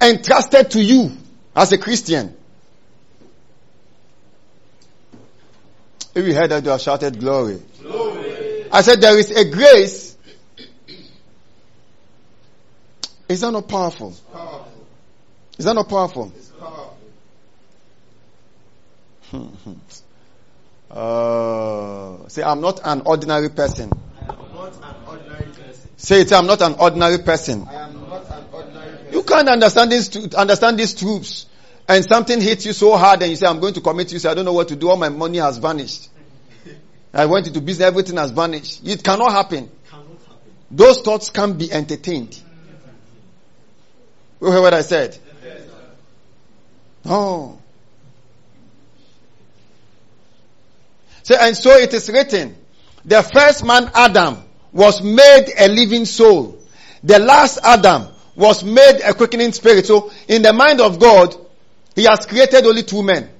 entrusted 0.00 0.70
to 0.72 0.82
you 0.82 1.16
as 1.54 1.72
a 1.72 1.78
Christian. 1.78 2.36
If 6.14 6.26
you 6.26 6.34
heard 6.34 6.50
that, 6.50 6.64
you 6.64 6.70
have 6.70 6.80
shouted 6.80 7.18
glory. 7.20 7.60
Glory. 7.82 8.70
I 8.70 8.82
said 8.82 9.00
there 9.00 9.18
is 9.18 9.30
a 9.30 9.50
grace. 9.50 10.05
Is 13.28 13.40
that 13.40 13.50
not 13.50 13.68
powerful? 13.68 14.14
Powerful. 14.32 14.72
Is 15.58 15.64
that 15.64 15.74
not 15.74 15.88
powerful? 15.88 16.32
Powerful. 16.58 16.96
Uh, 20.88 22.28
say, 22.28 22.44
I'm 22.44 22.60
not 22.60 22.80
an 22.84 23.02
ordinary 23.04 23.48
person. 23.48 23.90
I 24.20 24.32
am 24.32 24.38
not 24.54 24.72
an 24.76 24.94
ordinary 25.08 25.46
person. 25.46 25.90
Say 25.96 26.20
it, 26.20 26.32
I'm 26.32 26.46
not 26.46 26.62
an 26.62 26.74
ordinary 26.78 27.18
person. 27.18 27.66
I 27.68 27.74
am 27.74 28.08
not 28.08 28.30
an 28.30 28.44
ordinary 28.52 28.96
person. 28.96 29.12
You 29.12 29.22
can't 29.24 29.48
understand 29.48 29.90
these, 29.90 30.08
tru- 30.08 30.28
understand 30.36 30.78
these 30.78 30.94
truths. 30.94 31.46
And 31.88 32.04
something 32.04 32.40
hits 32.40 32.66
you 32.66 32.72
so 32.72 32.96
hard 32.96 33.20
and 33.22 33.30
you 33.30 33.36
say, 33.36 33.46
I'm 33.46 33.58
going 33.58 33.74
to 33.74 33.80
commit 33.80 34.12
you. 34.12 34.20
Say, 34.20 34.28
I 34.30 34.34
don't 34.34 34.44
know 34.44 34.52
what 34.52 34.68
to 34.68 34.76
do. 34.76 34.88
All 34.88 34.96
my 34.96 35.08
money 35.08 35.38
has 35.38 35.58
vanished. 35.58 36.08
I 37.12 37.26
went 37.26 37.48
into 37.48 37.60
business. 37.60 37.88
Everything 37.88 38.16
has 38.16 38.30
vanished. 38.30 38.86
It 38.86 39.02
cannot 39.02 39.32
happen. 39.32 39.68
Cannot 39.90 40.06
happen. 40.06 40.52
Those 40.70 41.00
thoughts 41.00 41.30
can't 41.30 41.58
be 41.58 41.70
entertained. 41.72 42.40
You 44.40 44.52
hear 44.52 44.60
what 44.60 44.74
I 44.74 44.82
said? 44.82 45.16
No. 47.04 47.58
So, 51.22 51.36
and 51.40 51.56
so 51.56 51.70
it 51.70 51.92
is 51.94 52.08
written, 52.08 52.56
the 53.04 53.22
first 53.22 53.64
man 53.64 53.90
Adam 53.94 54.42
was 54.72 55.02
made 55.02 55.46
a 55.58 55.68
living 55.68 56.04
soul. 56.04 56.58
The 57.02 57.18
last 57.18 57.58
Adam 57.62 58.08
was 58.34 58.62
made 58.62 59.00
a 59.04 59.14
quickening 59.14 59.52
spirit. 59.52 59.86
So 59.86 60.12
in 60.28 60.42
the 60.42 60.52
mind 60.52 60.80
of 60.80 60.98
God, 60.98 61.34
he 61.94 62.04
has 62.04 62.26
created 62.26 62.66
only 62.66 62.82
two 62.82 63.02
men. 63.02 63.30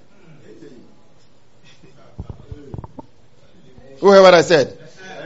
You 4.03 4.13
hear 4.13 4.23
what 4.23 4.35
I 4.35 4.43
said? 4.43 4.79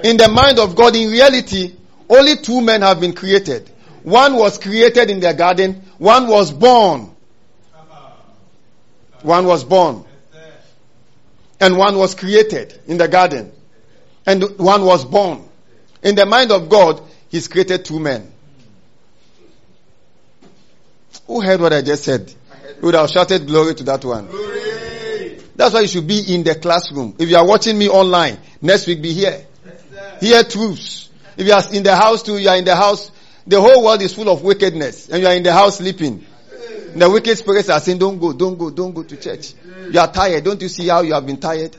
In 0.04 0.16
the 0.16 0.28
mind 0.28 0.58
of 0.58 0.74
God, 0.74 0.96
in 0.96 1.10
reality, 1.10 1.74
only 2.08 2.36
two 2.36 2.60
men 2.60 2.82
have 2.82 3.00
been 3.00 3.12
created. 3.12 3.70
One 4.02 4.36
was 4.36 4.58
created 4.58 5.10
in 5.10 5.20
the 5.20 5.34
garden, 5.34 5.82
one 5.98 6.28
was 6.28 6.50
born. 6.52 7.14
One 9.22 9.46
was 9.46 9.64
born. 9.64 10.04
And 11.60 11.76
one 11.76 11.96
was 11.96 12.14
created 12.14 12.78
in 12.86 12.96
the 12.96 13.06
garden. 13.06 13.52
And 14.26 14.58
one 14.58 14.84
was 14.84 15.04
born. 15.04 15.46
In 16.02 16.14
the 16.14 16.24
mind 16.24 16.52
of 16.52 16.68
God, 16.68 17.02
He's 17.28 17.46
created 17.46 17.84
two 17.84 18.00
men. 18.00 18.32
Who 21.26 21.40
heard 21.40 21.60
what 21.60 21.72
I 21.72 21.82
just 21.82 22.04
said? 22.04 22.32
You 22.76 22.86
would 22.86 22.94
have 22.94 23.10
shouted 23.10 23.46
glory 23.46 23.74
to 23.76 23.84
that 23.84 24.04
one. 24.04 24.28
That's 25.54 25.74
why 25.74 25.82
you 25.82 25.88
should 25.88 26.06
be 26.06 26.34
in 26.34 26.42
the 26.42 26.54
classroom. 26.54 27.14
If 27.18 27.28
you 27.28 27.36
are 27.36 27.46
watching 27.46 27.76
me 27.76 27.88
online, 27.88 28.38
next 28.62 28.86
week 28.86 29.02
be 29.02 29.12
here. 29.12 29.46
Hear 30.20 30.42
truths. 30.42 31.10
If 31.36 31.46
you 31.46 31.52
are 31.52 31.62
in 31.72 31.82
the 31.82 31.94
house 31.94 32.22
too, 32.22 32.38
you 32.38 32.48
are 32.48 32.56
in 32.56 32.64
the 32.64 32.74
house. 32.74 33.10
The 33.50 33.60
whole 33.60 33.82
world 33.82 34.00
is 34.00 34.14
full 34.14 34.28
of 34.28 34.44
wickedness 34.44 35.08
and 35.08 35.20
you 35.20 35.26
are 35.26 35.34
in 35.34 35.42
the 35.42 35.52
house 35.52 35.78
sleeping. 35.78 36.24
The 36.94 37.10
wicked 37.10 37.36
spirits 37.36 37.68
are 37.68 37.80
saying, 37.80 37.98
don't 37.98 38.20
go, 38.20 38.32
don't 38.32 38.56
go, 38.56 38.70
don't 38.70 38.92
go 38.94 39.02
to 39.02 39.16
church. 39.16 39.54
You 39.90 39.98
are 39.98 40.12
tired. 40.12 40.44
Don't 40.44 40.62
you 40.62 40.68
see 40.68 40.86
how 40.86 41.00
you 41.00 41.14
have 41.14 41.26
been 41.26 41.38
tired? 41.38 41.76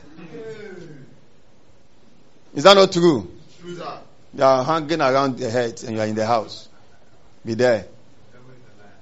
Is 2.54 2.64
that 2.64 2.74
not 2.74 2.92
true? 2.92 3.26
You 3.64 4.42
are 4.42 4.62
hanging 4.62 5.00
around 5.00 5.38
the 5.38 5.48
heads 5.48 5.84
and 5.84 5.96
you 5.96 6.02
are 6.02 6.06
in 6.06 6.14
the 6.14 6.26
house. 6.26 6.68
Be 7.42 7.54
there. 7.54 7.86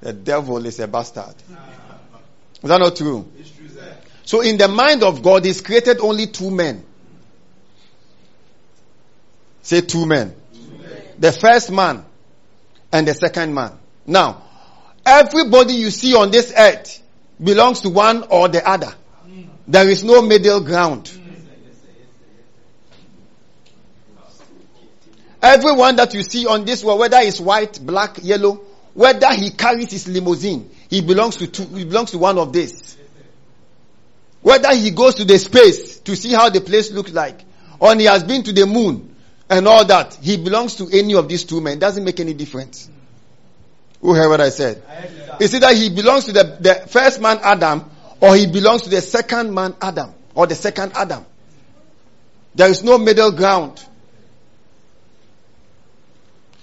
The 0.01 0.13
devil 0.13 0.65
is 0.65 0.79
a 0.79 0.87
bastard. 0.87 1.35
Is 2.63 2.69
that 2.69 2.79
not 2.79 2.95
true? 2.95 3.33
So 4.25 4.43
in 4.43 4.59
the 4.59 4.69
mind 4.69 5.03
of 5.03 5.25
God, 5.25 5.45
He's 5.45 5.61
created 5.61 5.99
only 5.99 6.29
two 6.29 6.53
men. 6.53 6.85
Say 9.63 9.81
two 9.81 10.07
men. 10.07 10.37
The 11.19 11.33
first 11.33 11.73
man 11.73 12.05
and 12.93 13.07
the 13.07 13.15
second 13.15 13.55
man. 13.55 13.73
Now, 14.07 14.43
everybody 15.05 15.75
you 15.75 15.91
see 15.91 16.15
on 16.15 16.31
this 16.31 16.53
earth 16.57 17.03
belongs 17.43 17.81
to 17.81 17.91
one 17.91 18.25
or 18.31 18.49
the 18.49 18.67
other. 18.69 18.93
There 19.67 19.89
is 19.89 20.03
no 20.03 20.23
middle 20.23 20.61
ground. 20.61 21.11
Everyone 25.43 25.97
that 25.97 26.13
you 26.13 26.23
see 26.23 26.47
on 26.47 26.65
this 26.65 26.85
world, 26.85 27.01
whether 27.01 27.19
it's 27.19 27.41
white, 27.41 27.81
black, 27.81 28.19
yellow, 28.23 28.61
whether 28.93 29.33
he 29.33 29.51
carries 29.51 29.91
his 29.91 30.07
limousine, 30.09 30.71
he 30.91 31.01
belongs 31.01 31.37
to 31.37 31.47
two, 31.47 31.65
he 31.67 31.85
belongs 31.85 32.11
to 32.11 32.19
one 32.19 32.37
of 32.37 32.53
these. 32.53 32.99
Whether 34.43 34.75
he 34.75 34.91
goes 34.91 35.15
to 35.17 35.25
the 35.25 35.39
space 35.39 35.99
to 36.01 36.17
see 36.17 36.33
how 36.33 36.51
the 36.51 36.61
place 36.61 36.91
looks 36.91 37.13
like, 37.13 37.43
or 37.79 37.95
he 37.95 38.05
has 38.05 38.25
been 38.25 38.43
to 38.43 38.53
the 38.53 38.67
moon 38.67 39.10
and 39.51 39.67
all 39.67 39.85
that, 39.85 40.15
he 40.23 40.37
belongs 40.37 40.77
to 40.77 40.89
any 40.91 41.15
of 41.15 41.29
these 41.29 41.43
two 41.45 41.61
men. 41.61 41.81
Doesn't 41.81 42.05
make 42.05 42.21
any 42.21 42.33
difference. 42.33 42.89
Who 44.01 44.15
heard 44.15 44.29
what 44.29 44.41
I 44.41 44.49
said? 44.49 44.83
I 44.89 44.95
heard 44.95 45.11
you, 45.11 45.19
sir. 45.19 45.37
It's 45.41 45.55
either 45.55 45.75
he 45.75 45.91
belongs 45.91 46.25
to 46.27 46.33
the, 46.33 46.45
the 46.61 46.75
first 46.89 47.21
man 47.21 47.39
Adam, 47.43 47.91
or 48.21 48.37
he 48.37 48.47
belongs 48.47 48.83
to 48.83 48.91
the 48.91 49.01
second 49.01 49.53
man 49.53 49.75
Adam, 49.83 50.15
or 50.35 50.47
the 50.47 50.55
second 50.55 50.93
Adam. 50.95 51.27
There 52.55 52.69
is 52.69 52.85
no 52.85 52.97
middle 52.97 53.33
ground. 53.33 53.85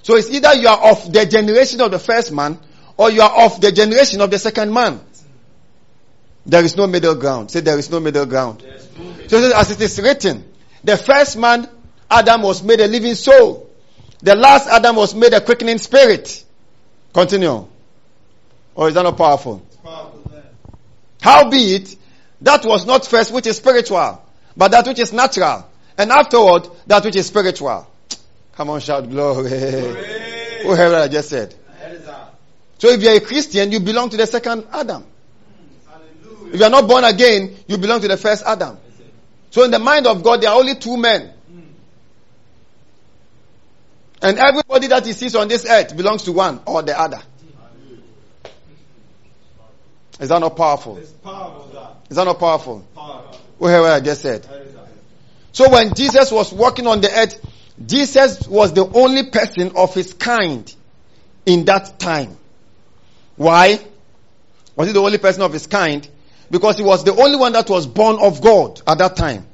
So 0.03 0.15
it's 0.15 0.29
either 0.31 0.55
you 0.55 0.69
are 0.69 0.91
of 0.91 1.11
the 1.11 1.25
generation 1.25 1.81
of 1.81 1.91
the 1.91 1.99
first 1.99 2.31
man, 2.31 2.57
or 2.95 3.11
you 3.11 3.21
are 3.21 3.45
of 3.45 3.59
the 3.59 3.73
generation 3.73 4.21
of 4.21 4.31
the 4.31 4.39
second 4.39 4.73
man. 4.73 5.01
There 6.45 6.63
is 6.63 6.77
no 6.77 6.87
middle 6.87 7.15
ground. 7.15 7.51
Say 7.51 7.59
there 7.59 7.77
is 7.77 7.91
no 7.91 7.99
middle 7.99 8.25
ground. 8.25 8.61
So 8.61 9.37
it 9.37 9.41
says, 9.41 9.53
as 9.53 9.71
it 9.71 9.81
is 9.81 9.99
written, 10.01 10.49
the 10.85 10.95
first 10.95 11.37
man, 11.37 11.69
Adam, 12.09 12.41
was 12.41 12.63
made 12.63 12.79
a 12.79 12.87
living 12.87 13.15
soul. 13.15 13.69
The 14.21 14.35
last 14.35 14.67
Adam 14.67 14.95
was 14.95 15.13
made 15.13 15.33
a 15.33 15.41
quickening 15.41 15.77
spirit. 15.77 16.43
Continue. 17.13 17.67
Or 18.75 18.87
is 18.87 18.93
that 18.93 19.03
not 19.03 19.17
powerful? 19.17 19.65
Powerful. 19.83 20.17
Howbeit, 21.21 21.95
that 22.41 22.65
was 22.65 22.85
not 22.85 23.05
first 23.05 23.31
which 23.33 23.47
is 23.47 23.57
spiritual, 23.57 24.21
but 24.55 24.71
that 24.71 24.87
which 24.87 24.99
is 24.99 25.11
natural, 25.11 25.67
and 25.97 26.11
afterward 26.11 26.67
that 26.85 27.03
which 27.03 27.15
is 27.15 27.25
spiritual. 27.25 27.87
Come 28.55 28.69
on, 28.69 28.79
shout 28.79 29.09
glory. 29.09 29.49
Who 29.49 30.75
heard 30.75 30.91
what 30.91 31.01
I 31.01 31.07
just 31.07 31.29
said? 31.29 31.53
I 31.69 31.83
heard 31.83 31.95
it, 31.95 32.05
sir. 32.05 32.27
So 32.79 32.89
if 32.89 33.01
you're 33.01 33.15
a 33.15 33.19
Christian, 33.19 33.71
you 33.71 33.79
belong 33.79 34.09
to 34.09 34.17
the 34.17 34.27
second 34.27 34.65
Adam. 34.71 35.05
Hallelujah. 35.87 36.53
If 36.53 36.59
you're 36.59 36.69
not 36.69 36.87
born 36.87 37.03
again, 37.03 37.55
you 37.67 37.77
belong 37.77 38.01
to 38.01 38.07
the 38.07 38.17
first 38.17 38.43
Adam. 38.45 38.77
So 39.51 39.63
in 39.63 39.71
the 39.71 39.79
mind 39.79 40.07
of 40.07 40.23
God, 40.23 40.41
there 40.41 40.49
are 40.49 40.59
only 40.59 40.75
two 40.75 40.97
men. 40.97 41.33
And 44.21 44.39
everybody 44.39 44.87
that 44.87 45.05
he 45.05 45.13
sees 45.13 45.35
on 45.35 45.47
this 45.47 45.65
earth 45.65 45.95
belongs 45.95 46.23
to 46.23 46.31
one 46.31 46.61
or 46.65 46.81
the 46.81 46.99
other. 46.99 47.21
Is 50.19 50.29
that 50.29 50.39
not 50.39 50.55
powerful? 50.55 50.99
Powerful. 51.23 51.93
Is 52.09 52.15
that 52.15 52.23
not 52.23 52.39
powerful? 52.39 52.87
Powerful. 52.95 53.39
Who 53.59 53.65
heard 53.67 53.81
what 53.81 53.91
I 53.91 53.99
just 53.99 54.21
said? 54.21 54.45
I 54.45 54.49
heard 54.49 54.67
it, 54.67 54.73
sir. 54.73 54.87
So 55.51 55.69
when 55.69 55.93
Jesus 55.93 56.31
was 56.31 56.51
walking 56.51 56.87
on 56.87 57.01
the 57.01 57.11
earth, 57.11 57.39
Jesus 57.85 58.47
was 58.47 58.73
the 58.73 58.85
only 58.85 59.29
person 59.29 59.73
of 59.75 59.93
his 59.93 60.13
kind 60.13 60.73
in 61.45 61.65
that 61.65 61.99
time. 61.99 62.37
Why? 63.35 63.79
Was 64.75 64.87
he 64.87 64.93
the 64.93 65.01
only 65.01 65.19
person 65.19 65.43
of 65.43 65.53
his 65.53 65.67
kind? 65.67 66.07
Because 66.49 66.77
he 66.77 66.83
was 66.83 67.03
the 67.03 67.13
only 67.13 67.37
one 67.37 67.53
that 67.53 67.69
was 67.69 67.85
born 67.85 68.17
of 68.19 68.41
God 68.41 68.81
at 68.87 68.97
that 68.97 69.15
time. 69.15 69.45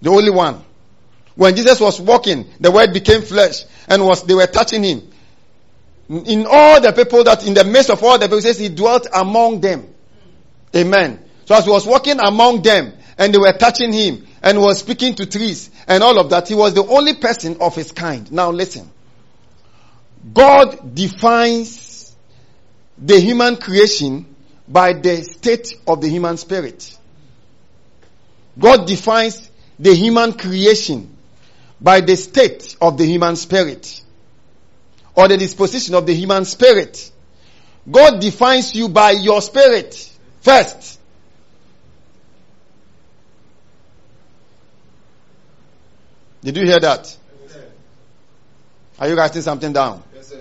The 0.00 0.10
only 0.10 0.30
one. 0.30 0.64
When 1.40 1.56
Jesus 1.56 1.80
was 1.80 1.98
walking, 1.98 2.50
the 2.60 2.70
word 2.70 2.92
became 2.92 3.22
flesh 3.22 3.64
and 3.88 4.04
was, 4.04 4.24
they 4.24 4.34
were 4.34 4.46
touching 4.46 4.84
him. 4.84 5.10
In 6.10 6.44
all 6.46 6.82
the 6.82 6.92
people 6.92 7.24
that, 7.24 7.46
in 7.46 7.54
the 7.54 7.64
midst 7.64 7.88
of 7.88 8.04
all 8.04 8.18
the 8.18 8.26
people, 8.26 8.42
says 8.42 8.58
he 8.58 8.68
dwelt 8.68 9.06
among 9.10 9.62
them. 9.62 9.88
Amen. 10.76 11.18
So 11.46 11.54
as 11.54 11.64
he 11.64 11.70
was 11.70 11.86
walking 11.86 12.20
among 12.20 12.60
them 12.60 12.92
and 13.16 13.32
they 13.32 13.38
were 13.38 13.54
touching 13.54 13.90
him 13.90 14.26
and 14.42 14.60
was 14.60 14.80
speaking 14.80 15.14
to 15.14 15.24
trees 15.24 15.70
and 15.88 16.02
all 16.02 16.20
of 16.20 16.28
that, 16.28 16.46
he 16.46 16.54
was 16.54 16.74
the 16.74 16.84
only 16.84 17.14
person 17.14 17.56
of 17.62 17.74
his 17.74 17.90
kind. 17.90 18.30
Now 18.30 18.50
listen. 18.50 18.90
God 20.34 20.94
defines 20.94 22.14
the 22.98 23.18
human 23.18 23.56
creation 23.56 24.26
by 24.68 24.92
the 24.92 25.22
state 25.22 25.72
of 25.86 26.02
the 26.02 26.08
human 26.10 26.36
spirit. 26.36 26.98
God 28.58 28.86
defines 28.86 29.50
the 29.78 29.94
human 29.94 30.34
creation 30.34 31.09
by 31.80 32.00
the 32.00 32.16
state 32.16 32.76
of 32.80 32.98
the 32.98 33.04
human 33.04 33.36
spirit 33.36 34.02
or 35.14 35.28
the 35.28 35.36
disposition 35.36 35.94
of 35.94 36.06
the 36.06 36.14
human 36.14 36.44
spirit. 36.44 37.10
God 37.90 38.20
defines 38.20 38.74
you 38.74 38.88
by 38.88 39.12
your 39.12 39.40
spirit 39.40 40.10
first. 40.40 40.98
Did 46.42 46.56
you 46.56 46.64
hear 46.64 46.80
that? 46.80 47.16
Yes. 47.46 47.56
Are 48.98 49.08
you 49.08 49.16
writing 49.16 49.42
something 49.42 49.72
down? 49.72 50.02
Yes. 50.14 50.32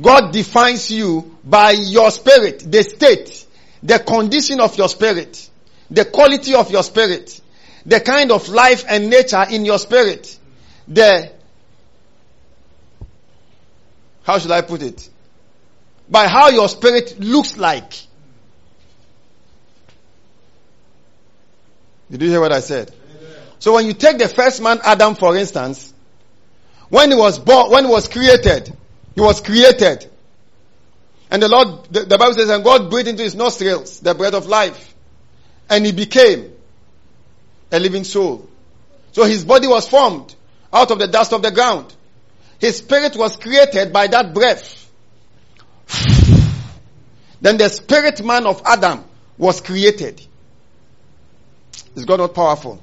God 0.00 0.32
defines 0.32 0.90
you 0.90 1.36
by 1.44 1.72
your 1.72 2.10
spirit, 2.10 2.60
the 2.70 2.82
state, 2.82 3.46
the 3.82 3.98
condition 3.98 4.60
of 4.60 4.76
your 4.78 4.88
spirit. 4.88 5.50
the 5.90 6.04
quality 6.04 6.54
of 6.54 6.70
your 6.70 6.82
spirit, 6.82 7.40
the 7.84 8.00
kind 8.00 8.30
of 8.30 8.48
life 8.48 8.84
and 8.88 9.10
nature 9.10 9.44
in 9.50 9.64
your 9.64 9.78
spirit, 9.78 10.38
the, 10.90 11.30
how 14.24 14.38
should 14.38 14.50
I 14.50 14.60
put 14.60 14.82
it? 14.82 15.08
By 16.08 16.26
how 16.26 16.48
your 16.48 16.68
spirit 16.68 17.18
looks 17.20 17.56
like. 17.56 17.92
Did 22.10 22.22
you 22.22 22.28
hear 22.28 22.40
what 22.40 22.52
I 22.52 22.58
said? 22.58 22.92
So 23.60 23.74
when 23.74 23.86
you 23.86 23.92
take 23.92 24.18
the 24.18 24.28
first 24.28 24.60
man, 24.60 24.80
Adam, 24.82 25.14
for 25.14 25.36
instance, 25.36 25.94
when 26.88 27.10
he 27.10 27.16
was 27.16 27.38
born, 27.38 27.70
when 27.70 27.84
he 27.84 27.90
was 27.90 28.08
created, 28.08 28.76
he 29.14 29.20
was 29.20 29.40
created. 29.40 30.10
And 31.30 31.40
the 31.40 31.48
Lord, 31.48 31.84
the, 31.92 32.00
the 32.00 32.18
Bible 32.18 32.34
says, 32.34 32.50
and 32.50 32.64
God 32.64 32.90
breathed 32.90 33.06
into 33.06 33.22
his 33.22 33.36
nostrils 33.36 34.00
the 34.00 34.12
breath 34.14 34.34
of 34.34 34.46
life. 34.46 34.92
And 35.68 35.86
he 35.86 35.92
became 35.92 36.52
a 37.70 37.78
living 37.78 38.02
soul. 38.02 38.48
So 39.12 39.22
his 39.24 39.44
body 39.44 39.68
was 39.68 39.88
formed 39.88 40.34
out 40.72 40.90
of 40.90 40.98
the 40.98 41.08
dust 41.08 41.32
of 41.32 41.42
the 41.42 41.50
ground. 41.50 41.94
His 42.58 42.78
spirit 42.78 43.16
was 43.16 43.36
created 43.36 43.92
by 43.92 44.06
that 44.08 44.34
breath. 44.34 44.90
Then 47.40 47.56
the 47.56 47.70
spirit 47.70 48.22
man 48.22 48.46
of 48.46 48.60
Adam 48.66 49.02
was 49.38 49.62
created. 49.62 50.20
Is 51.94 52.04
God 52.04 52.18
not 52.18 52.34
powerful? 52.34 52.82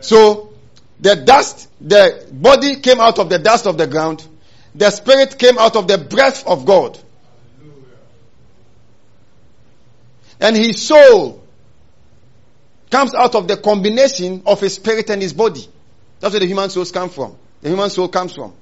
So, 0.00 0.52
the 0.98 1.14
dust, 1.14 1.68
the 1.80 2.26
body 2.32 2.76
came 2.76 3.00
out 3.00 3.18
of 3.18 3.28
the 3.28 3.38
dust 3.38 3.66
of 3.66 3.78
the 3.78 3.86
ground. 3.86 4.26
The 4.74 4.90
spirit 4.90 5.38
came 5.38 5.56
out 5.58 5.76
of 5.76 5.86
the 5.86 5.98
breath 5.98 6.46
of 6.46 6.66
God. 6.66 6.98
And 10.40 10.56
his 10.56 10.82
soul 10.86 11.42
comes 12.90 13.14
out 13.14 13.34
of 13.34 13.48
the 13.48 13.56
combination 13.56 14.42
of 14.46 14.60
his 14.60 14.74
spirit 14.74 15.10
and 15.10 15.22
his 15.22 15.32
body. 15.32 15.66
That's 16.20 16.32
where 16.32 16.40
the 16.40 16.46
human 16.46 16.70
souls 16.70 16.92
come 16.92 17.10
from. 17.10 17.36
The 17.62 17.68
human 17.68 17.90
soul 17.90 18.08
comes 18.08 18.34
from. 18.34 18.52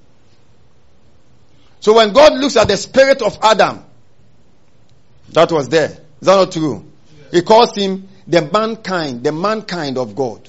So 1.81 1.95
when 1.95 2.13
God 2.13 2.35
looks 2.35 2.57
at 2.57 2.69
the 2.69 2.77
spirit 2.77 3.23
of 3.23 3.39
Adam, 3.43 3.85
that 5.31 5.53
was 5.53 5.69
there. 5.69 5.91
Is 5.91 6.27
that 6.27 6.37
not 6.37 6.53
true? 6.53 6.85
He 7.31 7.43
calls 7.43 7.77
him 7.77 8.09
the 8.27 8.43
mankind, 8.43 9.23
the 9.25 9.33
mankind 9.33 9.99
of 9.99 10.15
God. 10.15 10.49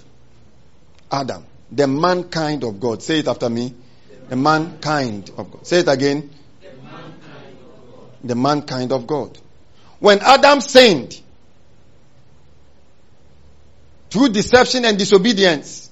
Adam. 1.12 1.46
The 1.72 1.88
mankind 1.88 2.64
of 2.64 2.80
God. 2.80 3.02
Say 3.02 3.20
it 3.20 3.28
after 3.28 3.50
me. 3.50 3.74
The 4.30 4.36
mankind 4.36 5.32
of 5.38 5.52
God. 5.52 5.68
Say 5.68 5.80
it 5.80 5.88
again. 5.88 6.30
The 8.24 8.36
mankind 8.36 8.92
of 8.92 9.06
God. 9.06 9.38
When 10.00 10.20
Adam 10.20 10.62
sinned, 10.62 11.22
through 14.10 14.30
deception 14.30 14.86
and 14.86 14.98
disobedience, 14.98 15.85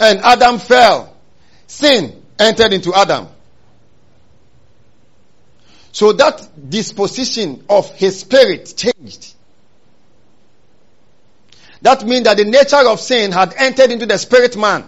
and 0.00 0.20
Adam 0.20 0.58
fell, 0.58 1.14
sin 1.66 2.22
entered 2.38 2.72
into 2.72 2.94
Adam. 2.94 3.28
So 5.92 6.12
that 6.14 6.70
disposition 6.70 7.64
of 7.68 7.92
his 7.94 8.20
spirit 8.20 8.72
changed. 8.76 9.34
That 11.82 12.04
means 12.04 12.24
that 12.24 12.38
the 12.38 12.44
nature 12.44 12.88
of 12.88 12.98
sin 12.98 13.32
had 13.32 13.54
entered 13.56 13.90
into 13.90 14.06
the 14.06 14.16
spirit 14.16 14.56
man. 14.56 14.84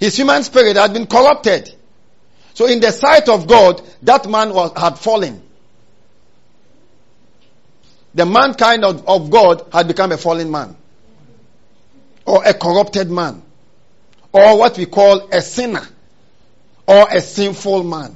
His 0.00 0.16
human 0.16 0.42
spirit 0.42 0.76
had 0.76 0.92
been 0.92 1.06
corrupted. 1.06 1.72
So 2.54 2.66
in 2.66 2.80
the 2.80 2.90
sight 2.90 3.28
of 3.28 3.46
God, 3.46 3.82
that 4.02 4.28
man 4.28 4.52
was, 4.52 4.72
had 4.76 4.98
fallen. 4.98 5.42
The 8.14 8.26
mankind 8.26 8.84
of, 8.84 9.06
of 9.06 9.30
God 9.30 9.66
had 9.72 9.88
become 9.88 10.10
a 10.10 10.16
fallen 10.16 10.50
man. 10.50 10.76
Or 12.24 12.44
a 12.44 12.54
corrupted 12.54 13.10
man. 13.10 13.42
Or 14.36 14.58
what 14.58 14.76
we 14.76 14.84
call 14.84 15.30
a 15.32 15.40
sinner. 15.40 15.88
Or 16.86 17.08
a 17.10 17.22
sinful 17.22 17.84
man. 17.84 18.14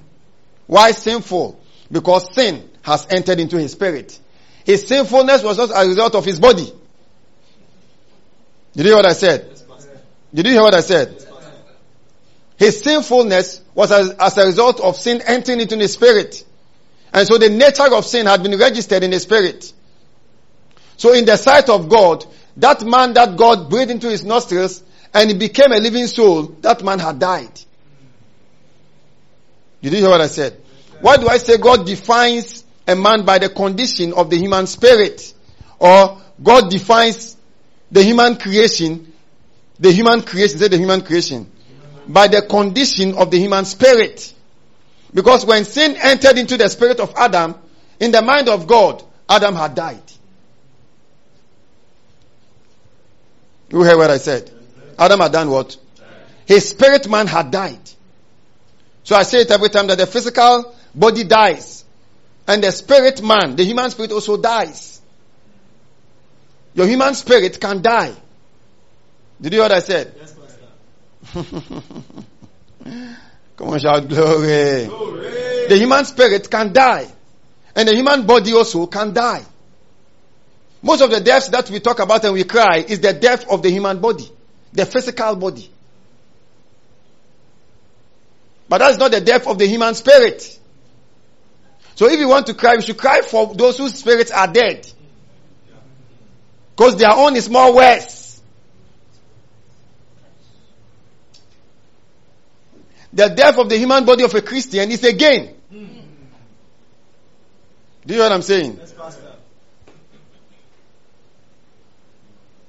Why 0.67 0.91
sinful? 0.91 1.59
Because 1.91 2.35
sin 2.35 2.69
has 2.83 3.07
entered 3.09 3.41
into 3.41 3.59
his 3.59 3.73
spirit. 3.73 4.19
His 4.65 4.87
sinfulness 4.87 5.43
was 5.43 5.57
not 5.57 5.71
a 5.75 5.89
result 5.89 6.15
of 6.15 6.27
his 6.27 6.39
body. 6.39 6.71
Did 8.77 8.85
you 8.85 8.91
hear 8.91 8.97
what 8.97 9.07
I 9.07 9.15
said? 9.15 9.63
Did 10.33 10.47
you 10.47 10.53
hear 10.53 10.63
what 10.63 10.75
I 10.75 10.83
said? 10.83 11.27
His 12.59 12.83
sinfulness 12.83 13.63
was 13.75 13.91
as, 13.91 14.11
as, 14.11 14.37
a 14.37 14.45
result 14.45 14.81
of 14.81 14.97
sin 14.97 15.23
entering 15.27 15.61
into 15.61 15.79
his 15.79 15.95
spirit. 15.95 16.45
And 17.15 17.27
so 17.27 17.39
the 17.39 17.49
nature 17.49 17.93
of 17.95 18.05
sin 18.05 18.27
had 18.27 18.43
been 18.43 18.59
registered 18.59 19.03
in 19.03 19.11
his 19.11 19.23
spirit. 19.23 19.73
So 20.99 21.15
in 21.15 21.25
the 21.25 21.39
sight 21.39 21.71
of 21.71 21.89
God, 21.89 22.27
that 22.59 22.85
man 22.85 23.15
that 23.15 23.39
God 23.39 23.71
breathed 23.71 23.91
into 23.91 24.11
his 24.11 24.23
nostrils 24.23 24.85
and 25.13 25.31
he 25.31 25.37
became 25.37 25.73
a 25.73 25.79
living 25.79 26.07
soul, 26.07 26.43
that 26.61 26.83
man 26.85 26.99
had 26.99 27.19
died. 27.19 27.61
Did 29.83 29.95
you 29.95 29.99
hear 30.01 30.11
what 30.11 30.21
I 30.21 30.27
said? 30.27 30.61
Why 31.01 31.17
do 31.17 31.29
I 31.29 31.39
say 31.39 31.57
God 31.57 31.87
defines 31.87 32.65
a 32.87 32.95
man 32.95 33.25
by 33.25 33.39
the 33.39 33.49
condition 33.49 34.13
of 34.13 34.31
the 34.31 34.37
human 34.37 34.67
spirit? 34.67 35.33
Or 35.79 36.21
God 36.43 36.71
defines 36.71 37.37
the 37.91 38.03
human 38.03 38.37
creation, 38.37 39.13
the 39.79 39.91
human 39.91 40.23
creation, 40.23 40.59
say 40.59 40.69
the 40.69 40.77
human 40.77 41.01
creation, 41.01 41.51
by 42.07 42.29
the 42.29 42.43
condition 42.43 43.15
of 43.15 43.31
the 43.31 43.39
human 43.39 43.65
spirit. 43.65 44.33
Because 45.13 45.45
when 45.45 45.65
sin 45.65 45.97
entered 45.97 46.39
into 46.39 46.57
the 46.57 46.69
spirit 46.69 47.01
of 47.01 47.15
Adam, 47.17 47.55
in 47.99 48.13
the 48.13 48.23
mind 48.23 48.49
of 48.49 48.67
God, 48.67 49.03
Adam 49.29 49.55
had 49.55 49.75
died. 49.75 50.03
You 53.71 53.83
hear 53.83 53.97
what 53.97 54.11
I 54.11 54.19
said? 54.19 54.51
Adam 55.01 55.19
had 55.21 55.33
done 55.33 55.51
what? 55.51 55.77
His 56.45 56.69
spirit 56.69 57.09
man 57.09 57.27
had 57.27 57.51
died. 57.51 57.81
So 59.03 59.17
I 59.17 59.23
say 59.23 59.41
it 59.41 59.51
every 59.51 59.71
time 59.71 59.87
that 59.87 59.97
the 59.97 60.07
physical 60.07 60.75
body 60.95 61.25
dies. 61.25 61.85
And 62.47 62.63
the 62.63 62.71
spirit 62.71 63.23
man, 63.23 63.57
the 63.57 63.65
human 63.65 63.91
spirit 63.91 64.13
also 64.13 64.37
dies. 64.37 65.01
Your 66.75 66.87
human 66.87 67.15
spirit 67.15 67.59
can 67.61 67.81
die. 67.81 68.15
Did 69.41 69.55
you 69.55 69.61
hear 69.61 69.69
what 69.69 69.73
I 69.73 69.81
said? 69.81 70.15
Yes, 70.17 70.35
Come 73.57 73.69
on, 73.69 73.79
shout 73.79 74.09
glory. 74.09 74.87
Glory. 74.87 75.67
The 75.69 75.77
human 75.79 76.05
spirit 76.05 76.51
can 76.51 76.73
die. 76.73 77.09
And 77.75 77.89
the 77.89 77.95
human 77.95 78.27
body 78.27 78.53
also 78.53 78.87
can 78.87 79.15
die. 79.15 79.45
Most 80.83 81.01
of 81.01 81.11
the 81.11 81.21
deaths 81.21 81.49
that 81.49 81.71
we 81.71 81.81
talk 81.81 82.01
about 82.01 82.25
and 82.25 82.35
we 82.35 82.45
cry 82.45 82.85
is 82.87 83.01
the 83.01 83.13
death 83.13 83.49
of 83.49 83.63
the 83.63 83.71
human 83.71 84.01
body. 84.01 84.31
The 84.73 84.87
physical 84.87 85.37
body. 85.37 85.71
But 88.69 88.79
that's 88.79 88.99
not 88.99 89.11
the 89.11 89.21
death 89.21 89.49
of 89.49 89.59
the 89.59 89.67
human 89.67 89.95
spirit. 89.95 90.59
So 91.97 92.09
if 92.09 92.19
you 92.19 92.29
want 92.29 92.47
to 92.47 92.55
cry, 92.55 92.75
you 92.75 92.83
should 92.83 92.97
cry 92.97 93.21
for 93.21 93.53
those 93.55 93.77
whose 93.77 93.95
spirits 93.95 94.31
are 94.31 94.47
dead. 94.47 94.91
Because 96.77 96.97
their 96.97 97.13
own 97.13 97.37
is 97.37 97.51
more 97.51 97.75
worse. 97.75 98.41
The 103.13 103.29
death 103.29 103.59
of 103.59 103.69
the 103.69 103.77
human 103.77 104.05
body 104.05 104.23
of 104.23 104.35
a 104.35 104.41
Christian 104.41 104.91
is 104.91 105.03
a 105.03 105.13
gain. 105.13 105.57
Do 105.71 108.15
you 108.15 108.19
know 108.19 108.23
what 108.23 108.33
I'm 108.33 108.43
saying? 108.43 108.81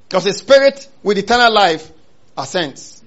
Because 0.10 0.26
a 0.26 0.34
spirit 0.34 0.90
with 1.04 1.18
eternal 1.18 1.54
life 1.54 1.91
ascends. 2.38 3.04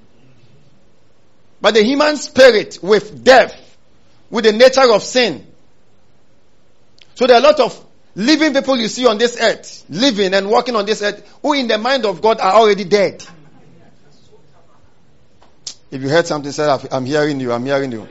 But 1.60 1.74
the 1.74 1.82
human 1.82 2.16
spirit 2.16 2.78
with 2.82 3.24
death, 3.24 3.78
with 4.30 4.44
the 4.44 4.52
nature 4.52 4.92
of 4.92 5.02
sin. 5.02 5.46
So 7.14 7.26
there 7.26 7.36
are 7.36 7.40
a 7.40 7.42
lot 7.42 7.60
of 7.60 7.84
living 8.14 8.52
people 8.52 8.76
you 8.76 8.88
see 8.88 9.06
on 9.06 9.18
this 9.18 9.40
earth, 9.40 9.84
living 9.88 10.34
and 10.34 10.48
walking 10.48 10.76
on 10.76 10.86
this 10.86 11.02
earth, 11.02 11.26
who 11.42 11.52
in 11.54 11.68
the 11.68 11.78
mind 11.78 12.04
of 12.04 12.20
God 12.20 12.40
are 12.40 12.52
already 12.52 12.84
dead. 12.84 13.24
If 15.90 16.02
you 16.02 16.08
heard 16.08 16.26
something 16.26 16.50
said, 16.50 16.88
I'm 16.90 17.06
hearing 17.06 17.40
you, 17.40 17.52
I'm 17.52 17.64
hearing 17.64 17.92
you. 17.92 18.08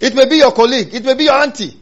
It 0.00 0.14
may 0.14 0.26
be 0.26 0.36
your 0.36 0.52
colleague, 0.52 0.94
it 0.94 1.04
may 1.04 1.14
be 1.14 1.24
your 1.24 1.34
auntie. 1.34 1.78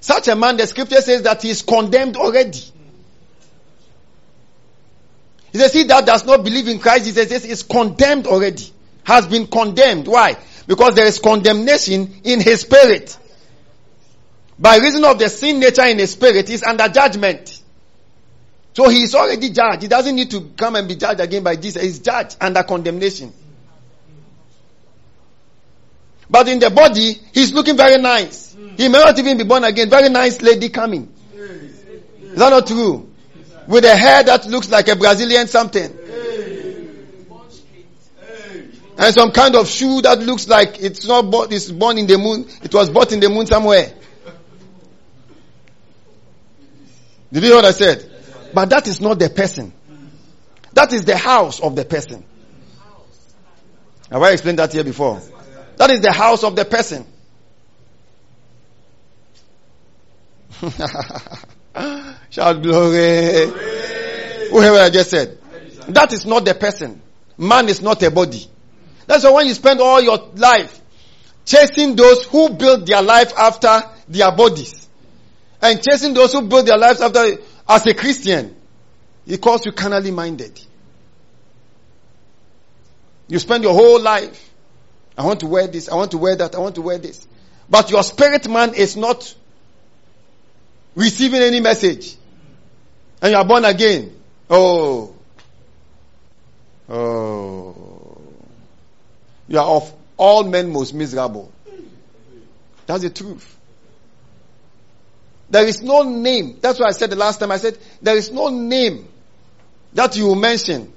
Such 0.00 0.28
a 0.28 0.36
man, 0.36 0.56
the 0.56 0.66
scripture 0.66 1.00
says 1.00 1.22
that 1.22 1.42
he 1.42 1.50
is 1.50 1.62
condemned 1.62 2.16
already. 2.16 2.62
He 5.54 5.60
says, 5.60 5.72
he 5.72 5.84
that 5.84 6.04
does 6.04 6.26
not 6.26 6.42
believe 6.42 6.66
in 6.66 6.80
Christ, 6.80 7.06
he 7.06 7.12
says, 7.12 7.30
is 7.44 7.62
condemned 7.62 8.26
already. 8.26 8.72
Has 9.04 9.28
been 9.28 9.46
condemned. 9.46 10.08
Why? 10.08 10.36
Because 10.66 10.96
there 10.96 11.06
is 11.06 11.20
condemnation 11.20 12.12
in 12.24 12.40
his 12.40 12.62
spirit. 12.62 13.16
By 14.58 14.78
reason 14.78 15.04
of 15.04 15.16
the 15.20 15.28
sin 15.28 15.60
nature 15.60 15.84
in 15.84 16.00
his 16.00 16.10
spirit, 16.10 16.48
he's 16.48 16.64
under 16.64 16.88
judgment. 16.88 17.62
So 18.72 18.88
he 18.88 19.04
is 19.04 19.14
already 19.14 19.50
judged. 19.50 19.82
He 19.82 19.86
doesn't 19.86 20.16
need 20.16 20.32
to 20.32 20.40
come 20.56 20.74
and 20.74 20.88
be 20.88 20.96
judged 20.96 21.20
again 21.20 21.44
by 21.44 21.54
Jesus. 21.54 21.80
He's 21.80 21.98
judged 22.00 22.36
under 22.40 22.64
condemnation. 22.64 23.32
But 26.28 26.48
in 26.48 26.58
the 26.58 26.70
body, 26.70 27.20
he's 27.32 27.52
looking 27.52 27.76
very 27.76 28.02
nice. 28.02 28.56
He 28.76 28.88
may 28.88 28.98
not 28.98 29.16
even 29.16 29.38
be 29.38 29.44
born 29.44 29.62
again. 29.62 29.88
Very 29.88 30.08
nice 30.08 30.42
lady 30.42 30.70
coming. 30.70 31.14
Is 31.32 32.34
that 32.34 32.50
not 32.50 32.66
true? 32.66 33.13
With 33.66 33.84
a 33.84 33.96
hair 33.96 34.22
that 34.24 34.46
looks 34.46 34.70
like 34.70 34.88
a 34.88 34.96
Brazilian 34.96 35.46
something. 35.48 35.98
And 38.96 39.12
some 39.12 39.32
kind 39.32 39.56
of 39.56 39.68
shoe 39.68 40.02
that 40.02 40.20
looks 40.20 40.46
like 40.46 40.80
it's 40.80 41.04
not 41.06 41.30
bought, 41.30 41.52
it's 41.52 41.70
born 41.70 41.98
in 41.98 42.06
the 42.06 42.16
moon. 42.16 42.46
It 42.62 42.72
was 42.72 42.90
bought 42.90 43.12
in 43.12 43.20
the 43.20 43.28
moon 43.28 43.46
somewhere. 43.46 43.92
Did 47.32 47.42
you 47.42 47.48
hear 47.48 47.56
what 47.56 47.64
I 47.64 47.72
said? 47.72 48.08
But 48.54 48.70
that 48.70 48.86
is 48.86 49.00
not 49.00 49.18
the 49.18 49.28
person. 49.28 49.72
That 50.74 50.92
is 50.92 51.04
the 51.04 51.16
house 51.16 51.58
of 51.60 51.74
the 51.74 51.84
person. 51.84 52.24
Have 54.10 54.22
I 54.22 54.30
explained 54.30 54.60
that 54.60 54.72
here 54.72 54.84
before? 54.84 55.20
That 55.76 55.90
is 55.90 56.00
the 56.00 56.12
house 56.12 56.44
of 56.44 56.54
the 56.54 56.64
person. 56.64 57.04
Shout 62.30 62.62
glory. 62.62 63.46
Whoever 64.50 64.78
I 64.78 64.90
just 64.90 65.10
said. 65.10 65.38
That 65.88 66.12
is 66.12 66.24
not 66.24 66.44
the 66.44 66.54
person. 66.54 67.02
Man 67.36 67.68
is 67.68 67.82
not 67.82 68.02
a 68.02 68.10
body. 68.10 68.46
That's 69.06 69.24
why 69.24 69.30
when 69.30 69.46
you 69.46 69.54
spend 69.54 69.80
all 69.80 70.00
your 70.00 70.18
life 70.36 70.80
chasing 71.44 71.96
those 71.96 72.24
who 72.24 72.50
build 72.50 72.86
their 72.86 73.02
life 73.02 73.32
after 73.36 73.82
their 74.08 74.32
bodies 74.32 74.88
and 75.60 75.82
chasing 75.82 76.14
those 76.14 76.32
who 76.32 76.42
build 76.42 76.66
their 76.66 76.78
lives 76.78 77.00
after 77.00 77.36
as 77.68 77.86
a 77.86 77.94
Christian, 77.94 78.56
it 79.26 79.40
calls 79.40 79.66
you 79.66 79.72
carnally 79.72 80.10
minded. 80.10 80.60
You 83.28 83.38
spend 83.38 83.64
your 83.64 83.74
whole 83.74 84.00
life. 84.00 84.50
I 85.16 85.24
want 85.24 85.40
to 85.40 85.46
wear 85.46 85.66
this. 85.66 85.88
I 85.88 85.94
want 85.94 86.10
to 86.12 86.18
wear 86.18 86.36
that. 86.36 86.54
I 86.54 86.58
want 86.58 86.74
to 86.76 86.82
wear 86.82 86.98
this. 86.98 87.26
But 87.68 87.90
your 87.90 88.02
spirit 88.02 88.48
man 88.48 88.74
is 88.74 88.96
not 88.96 89.34
receiving 90.94 91.42
any 91.42 91.60
message. 91.60 92.16
And 93.22 93.32
you 93.32 93.38
are 93.38 93.44
born 93.44 93.64
again. 93.64 94.14
Oh. 94.50 95.14
Oh. 96.88 98.18
You 99.48 99.58
are 99.58 99.66
of 99.66 99.92
all 100.16 100.44
men 100.44 100.72
most 100.72 100.94
miserable. 100.94 101.50
That's 102.86 103.02
the 103.02 103.10
truth. 103.10 103.50
There 105.50 105.66
is 105.66 105.82
no 105.82 106.02
name. 106.02 106.58
That's 106.60 106.80
why 106.80 106.88
I 106.88 106.92
said 106.92 107.10
the 107.10 107.16
last 107.16 107.40
time. 107.40 107.50
I 107.50 107.58
said, 107.58 107.78
there 108.02 108.16
is 108.16 108.30
no 108.30 108.48
name 108.48 109.08
that 109.92 110.16
you 110.16 110.34
mention. 110.34 110.92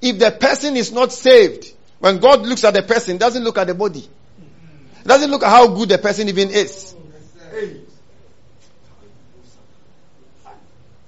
If 0.00 0.18
the 0.18 0.30
person 0.30 0.76
is 0.76 0.92
not 0.92 1.12
saved, 1.12 1.72
when 1.98 2.18
God 2.18 2.42
looks 2.42 2.64
at 2.64 2.74
the 2.74 2.82
person, 2.82 3.18
doesn't 3.18 3.42
look 3.42 3.58
at 3.58 3.66
the 3.66 3.74
body. 3.74 4.08
Doesn't 5.04 5.30
look 5.30 5.42
at 5.42 5.50
how 5.50 5.68
good 5.68 5.88
the 5.88 5.98
person 5.98 6.28
even 6.28 6.50
is. 6.50 6.94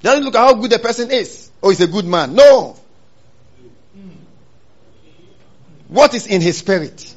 Doesn't 0.05 0.23
look 0.23 0.35
at 0.35 0.41
how 0.41 0.53
good 0.53 0.71
the 0.71 0.79
person 0.79 1.11
is. 1.11 1.51
Oh, 1.63 1.71
he's 1.71 1.81
a 1.81 1.87
good 1.87 2.05
man. 2.05 2.35
No. 2.35 2.77
What 5.89 6.13
is 6.13 6.27
in 6.27 6.43
his 6.43 6.59
spirit? 6.59 7.15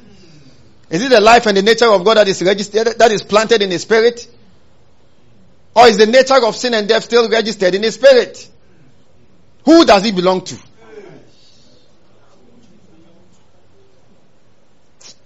Is 0.88 1.02
it 1.02 1.10
the 1.10 1.20
life 1.20 1.44
and 1.44 1.54
the 1.54 1.60
nature 1.60 1.92
of 1.92 2.02
God 2.02 2.16
that 2.16 2.28
is 2.28 2.42
registered, 2.42 2.86
that 2.98 3.12
is 3.12 3.22
planted 3.22 3.60
in 3.60 3.70
his 3.70 3.82
spirit? 3.82 4.26
Or 5.76 5.86
is 5.86 5.98
the 5.98 6.06
nature 6.06 6.42
of 6.42 6.56
sin 6.56 6.72
and 6.72 6.88
death 6.88 7.04
still 7.04 7.28
registered 7.28 7.74
in 7.74 7.82
his 7.82 7.96
spirit? 7.96 8.48
Who 9.66 9.84
does 9.84 10.02
he 10.02 10.12
belong 10.12 10.40
to? 10.46 10.56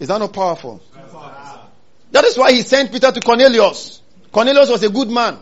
Is 0.01 0.09
that 0.09 0.19
not 0.19 0.33
powerful? 0.33 0.83
That 2.11 2.25
is 2.25 2.37
why 2.37 2.51
he 2.51 2.63
sent 2.63 2.91
Peter 2.91 3.13
to 3.13 3.21
Cornelius. 3.21 4.03
Cornelius 4.33 4.69
was 4.69 4.83
a 4.83 4.91
good 4.91 5.11
man. 5.11 5.39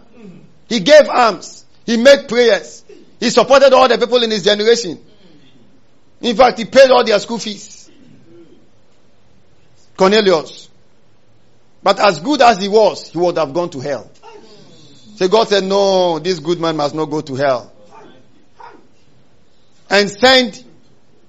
He 0.68 0.80
gave 0.80 1.08
alms. 1.08 1.59
He 1.86 1.96
made 1.96 2.28
prayers. 2.28 2.84
He 3.18 3.30
supported 3.30 3.72
all 3.72 3.88
the 3.88 3.98
people 3.98 4.22
in 4.22 4.30
his 4.30 4.44
generation. 4.44 5.04
In 6.20 6.36
fact, 6.36 6.58
he 6.58 6.64
paid 6.64 6.90
all 6.90 7.04
their 7.04 7.18
school 7.18 7.38
fees. 7.38 7.90
Cornelius. 9.96 10.68
But 11.82 11.98
as 12.00 12.20
good 12.20 12.42
as 12.42 12.58
he 12.58 12.68
was, 12.68 13.08
he 13.08 13.18
would 13.18 13.38
have 13.38 13.52
gone 13.52 13.70
to 13.70 13.80
hell. 13.80 14.10
So 15.16 15.28
God 15.28 15.48
said, 15.48 15.64
no, 15.64 16.18
this 16.18 16.38
good 16.38 16.60
man 16.60 16.76
must 16.76 16.94
not 16.94 17.06
go 17.06 17.20
to 17.20 17.34
hell. 17.34 17.72
And 19.88 20.10
send 20.10 20.64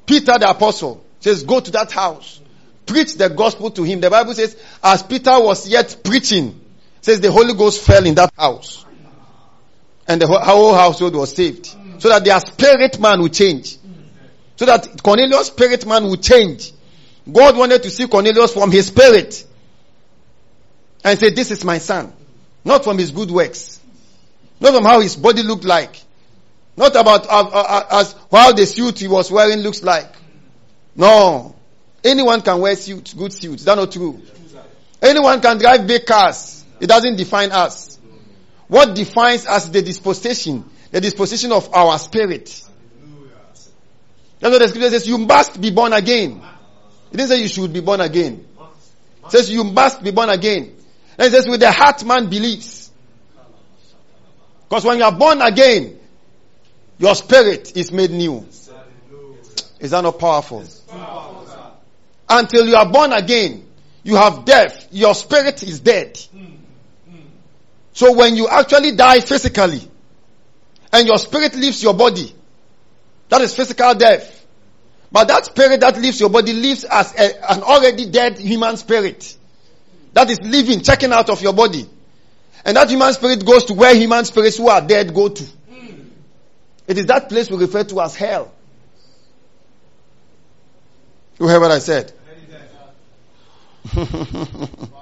Peter 0.05 0.37
the 0.37 0.49
apostle. 0.49 1.03
Says, 1.19 1.43
go 1.43 1.59
to 1.59 1.71
that 1.71 1.91
house. 1.91 2.39
Preach 2.85 3.15
the 3.15 3.29
gospel 3.29 3.71
to 3.71 3.83
him. 3.83 4.01
The 4.01 4.09
Bible 4.09 4.33
says, 4.33 4.57
as 4.83 5.03
Peter 5.03 5.39
was 5.39 5.67
yet 5.67 6.01
preaching, 6.03 6.59
says 7.01 7.21
the 7.21 7.31
Holy 7.31 7.53
Ghost 7.53 7.81
fell 7.81 8.05
in 8.05 8.15
that 8.15 8.31
house. 8.37 8.85
And 10.07 10.21
the 10.21 10.27
whole 10.27 10.73
household 10.73 11.15
was 11.15 11.35
saved. 11.35 11.67
So 11.99 12.09
that 12.09 12.25
their 12.25 12.39
spirit 12.39 12.99
man 12.99 13.21
would 13.21 13.33
change. 13.33 13.77
So 14.55 14.65
that 14.65 15.01
Cornelius' 15.01 15.47
spirit 15.47 15.85
man 15.85 16.07
would 16.07 16.21
change. 16.21 16.71
God 17.31 17.57
wanted 17.57 17.83
to 17.83 17.89
see 17.89 18.07
Cornelius 18.07 18.53
from 18.53 18.71
his 18.71 18.87
spirit. 18.87 19.45
And 21.03 21.17
say, 21.17 21.29
this 21.29 21.51
is 21.51 21.63
my 21.63 21.77
son. 21.77 22.13
Not 22.63 22.83
from 22.83 22.97
his 22.97 23.11
good 23.11 23.31
works. 23.31 23.79
Not 24.59 24.73
from 24.73 24.83
how 24.83 24.99
his 24.99 25.15
body 25.15 25.43
looked 25.43 25.63
like. 25.63 25.99
Not 26.77 26.95
about 26.95 27.27
uh, 27.27 27.49
uh, 27.51 27.65
uh, 27.67 27.99
as 28.01 28.15
how 28.31 28.53
the 28.53 28.65
suit 28.65 28.99
he 28.99 29.07
was 29.07 29.31
wearing 29.31 29.59
looks 29.59 29.83
like. 29.83 30.09
No. 30.95 31.55
Anyone 32.03 32.41
can 32.41 32.59
wear 32.59 32.75
suits, 32.75 33.13
good 33.13 33.33
suits. 33.33 33.63
That's 33.63 33.77
not 33.77 33.91
true. 33.91 34.21
Anyone 35.01 35.41
can 35.41 35.57
drive 35.57 35.85
big 35.87 36.05
cars. 36.05 36.63
It 36.79 36.87
doesn't 36.87 37.15
define 37.15 37.51
us. 37.51 37.99
What 38.71 38.95
defines 38.95 39.45
us 39.47 39.67
the 39.67 39.81
disposition, 39.81 40.63
the 40.91 41.01
disposition 41.01 41.51
of 41.51 41.73
our 41.73 41.99
spirit. 41.99 42.45
That's 44.39 44.53
what 44.53 44.59
the 44.59 44.67
scripture 44.69 44.91
says. 44.91 45.05
You 45.05 45.17
must 45.17 45.59
be 45.59 45.71
born 45.71 45.91
again. 45.91 46.41
It 47.11 47.17
didn't 47.17 47.27
say 47.27 47.41
you 47.41 47.49
should 47.49 47.73
be 47.73 47.81
born 47.81 47.99
again. 47.99 48.47
It 49.25 49.31
says 49.31 49.51
you 49.51 49.65
must 49.65 50.01
be 50.01 50.11
born 50.11 50.29
again. 50.29 50.73
And 51.17 51.27
it 51.27 51.31
says 51.31 51.49
with 51.49 51.59
the 51.59 51.69
heart 51.69 52.05
man 52.05 52.29
believes. 52.29 52.89
Because 54.69 54.85
when 54.85 54.99
you 54.99 55.03
are 55.03 55.11
born 55.11 55.41
again, 55.41 55.99
your 56.97 57.13
spirit 57.15 57.75
is 57.75 57.91
made 57.91 58.11
new. 58.11 58.47
Is 59.81 59.91
that 59.91 60.01
not 60.01 60.17
powerful? 60.17 60.63
Until 62.29 62.65
you 62.65 62.77
are 62.77 62.89
born 62.89 63.11
again, 63.11 63.67
you 64.03 64.15
have 64.15 64.45
death. 64.45 64.87
Your 64.91 65.13
spirit 65.13 65.61
is 65.61 65.81
dead. 65.81 66.17
So 67.93 68.13
when 68.13 68.35
you 68.35 68.47
actually 68.47 68.95
die 68.95 69.19
physically, 69.19 69.81
and 70.93 71.07
your 71.07 71.17
spirit 71.17 71.55
leaves 71.55 71.81
your 71.81 71.93
body, 71.93 72.33
that 73.29 73.41
is 73.41 73.55
physical 73.55 73.93
death. 73.95 74.45
But 75.11 75.27
that 75.27 75.45
spirit 75.45 75.81
that 75.81 75.97
leaves 75.97 76.19
your 76.19 76.29
body 76.29 76.53
lives 76.53 76.83
as 76.85 77.13
a, 77.15 77.51
an 77.51 77.63
already 77.63 78.05
dead 78.05 78.37
human 78.37 78.77
spirit. 78.77 79.37
That 80.13 80.29
is 80.29 80.39
living, 80.41 80.81
checking 80.81 81.11
out 81.11 81.29
of 81.29 81.41
your 81.41 81.53
body. 81.53 81.89
And 82.63 82.77
that 82.77 82.89
human 82.89 83.11
spirit 83.13 83.45
goes 83.45 83.65
to 83.65 83.73
where 83.73 83.95
human 83.95 84.23
spirits 84.25 84.57
who 84.57 84.69
are 84.69 84.81
dead 84.81 85.13
go 85.13 85.29
to. 85.29 85.43
It 86.87 86.97
is 86.97 87.05
that 87.07 87.29
place 87.29 87.49
we 87.49 87.57
refer 87.57 87.83
to 87.85 88.01
as 88.01 88.15
hell. 88.15 88.53
You 91.39 91.47
heard 91.47 91.61
what 91.61 91.71
I 91.71 91.79
said? 91.79 92.11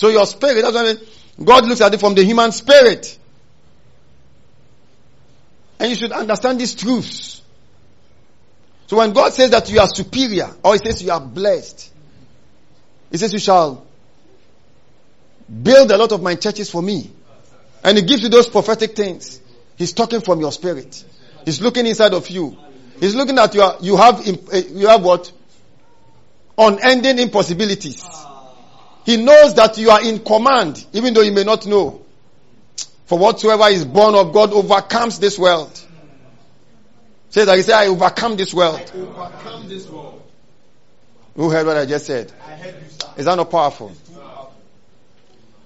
so 0.00 0.08
your 0.08 0.24
spirit, 0.24 0.62
that's 0.62 0.98
mean. 0.98 1.08
God 1.44 1.66
looks 1.66 1.82
at 1.82 1.92
it 1.92 2.00
from 2.00 2.14
the 2.14 2.24
human 2.24 2.52
spirit. 2.52 3.18
And 5.78 5.90
you 5.90 5.94
should 5.94 6.10
understand 6.12 6.58
these 6.58 6.74
truths. 6.74 7.42
So 8.86 8.96
when 8.96 9.12
God 9.12 9.34
says 9.34 9.50
that 9.50 9.70
you 9.70 9.78
are 9.78 9.86
superior, 9.86 10.48
or 10.64 10.72
He 10.72 10.78
says 10.78 11.02
you 11.02 11.10
are 11.10 11.20
blessed, 11.20 11.92
He 13.10 13.18
says 13.18 13.34
you 13.34 13.38
shall 13.38 13.86
build 15.62 15.90
a 15.92 15.98
lot 15.98 16.12
of 16.12 16.22
my 16.22 16.34
churches 16.34 16.70
for 16.70 16.80
me. 16.80 17.10
And 17.84 17.98
He 17.98 18.02
gives 18.02 18.22
you 18.22 18.30
those 18.30 18.48
prophetic 18.48 18.96
things. 18.96 19.38
He's 19.76 19.92
talking 19.92 20.22
from 20.22 20.40
your 20.40 20.52
spirit. 20.52 21.04
He's 21.44 21.60
looking 21.60 21.86
inside 21.86 22.14
of 22.14 22.26
you. 22.30 22.56
He's 23.00 23.14
looking 23.14 23.38
at 23.38 23.54
you. 23.54 23.70
You 23.82 23.98
have 23.98 24.26
eh, 24.26 24.62
you 24.70 24.86
have 24.86 25.04
what? 25.04 25.30
Unending 26.56 27.18
impossibilities. 27.18 28.02
He 29.04 29.16
knows 29.16 29.54
that 29.54 29.78
you 29.78 29.90
are 29.90 30.02
in 30.02 30.20
command, 30.20 30.84
even 30.92 31.14
though 31.14 31.22
you 31.22 31.32
may 31.32 31.44
not 31.44 31.66
know. 31.66 32.02
For 33.06 33.18
whatsoever 33.18 33.64
is 33.64 33.84
born 33.84 34.14
of 34.14 34.32
God 34.32 34.52
overcomes 34.52 35.18
this 35.18 35.38
world. 35.38 35.76
Say 37.30 37.44
that 37.44 37.56
he 37.56 37.62
said, 37.62 37.74
I 37.74 37.86
overcome 37.86 38.36
this 38.36 38.54
world. 38.54 38.76
I 38.76 38.98
overcome 38.98 39.68
this 39.68 39.88
world. 39.88 40.22
Who 41.34 41.50
heard 41.50 41.66
what 41.66 41.76
I 41.76 41.86
just 41.86 42.06
said? 42.06 42.32
I 42.44 42.52
heard 42.52 42.74
you, 42.74 42.88
sir. 42.88 43.08
Is 43.16 43.24
that 43.24 43.34
not 43.34 43.50
powerful? 43.50 43.92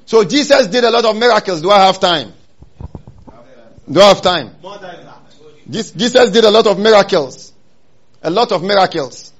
So 0.07 0.25
Jesus 0.25 0.69
did 0.69 0.85
a 0.85 0.91
lot 0.91 1.05
of 1.05 1.17
miracles. 1.17 1.61
Do 1.61 1.71
I 1.71 1.87
have 1.87 1.99
time? 2.01 2.33
Do 3.91 4.01
I 4.01 4.09
have 4.09 4.23
time? 4.23 4.53
Jesus 5.69 6.31
did 6.31 6.45
a 6.45 6.51
lot 6.51 6.67
of 6.67 6.79
miracles. 6.79 7.53
A 8.23 8.31
lot 8.31 8.53
of 8.53 8.63
miracles. 8.63 9.34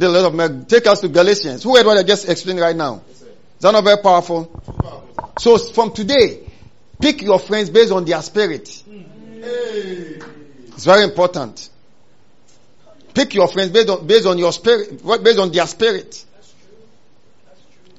A 0.00 0.08
lot 0.08 0.32
of 0.32 0.68
Take 0.68 0.86
us 0.86 1.00
to 1.00 1.08
Galatians. 1.08 1.62
Who 1.64 1.76
heard 1.76 1.86
what 1.86 1.98
I 1.98 2.02
just 2.02 2.28
explained 2.28 2.60
right 2.60 2.76
now? 2.76 3.02
Is 3.10 3.24
that 3.60 3.72
not 3.72 3.82
very 3.84 4.00
powerful? 4.00 4.56
So 5.36 5.58
from 5.58 5.92
today, 5.92 6.48
pick 7.00 7.22
your 7.22 7.38
friends 7.38 7.70
based 7.70 7.92
on 7.92 8.04
their 8.04 8.22
spirit. 8.22 8.82
It's 8.86 10.84
very 10.84 11.04
important. 11.04 11.70
Pick 13.14 13.34
your 13.34 13.48
friends 13.48 13.70
based 13.70 13.88
on, 13.88 14.06
based 14.06 14.26
on 14.26 14.38
your 14.38 14.52
spirit, 14.52 15.02
based 15.24 15.38
on 15.40 15.50
their 15.50 15.66
spirit. 15.66 16.24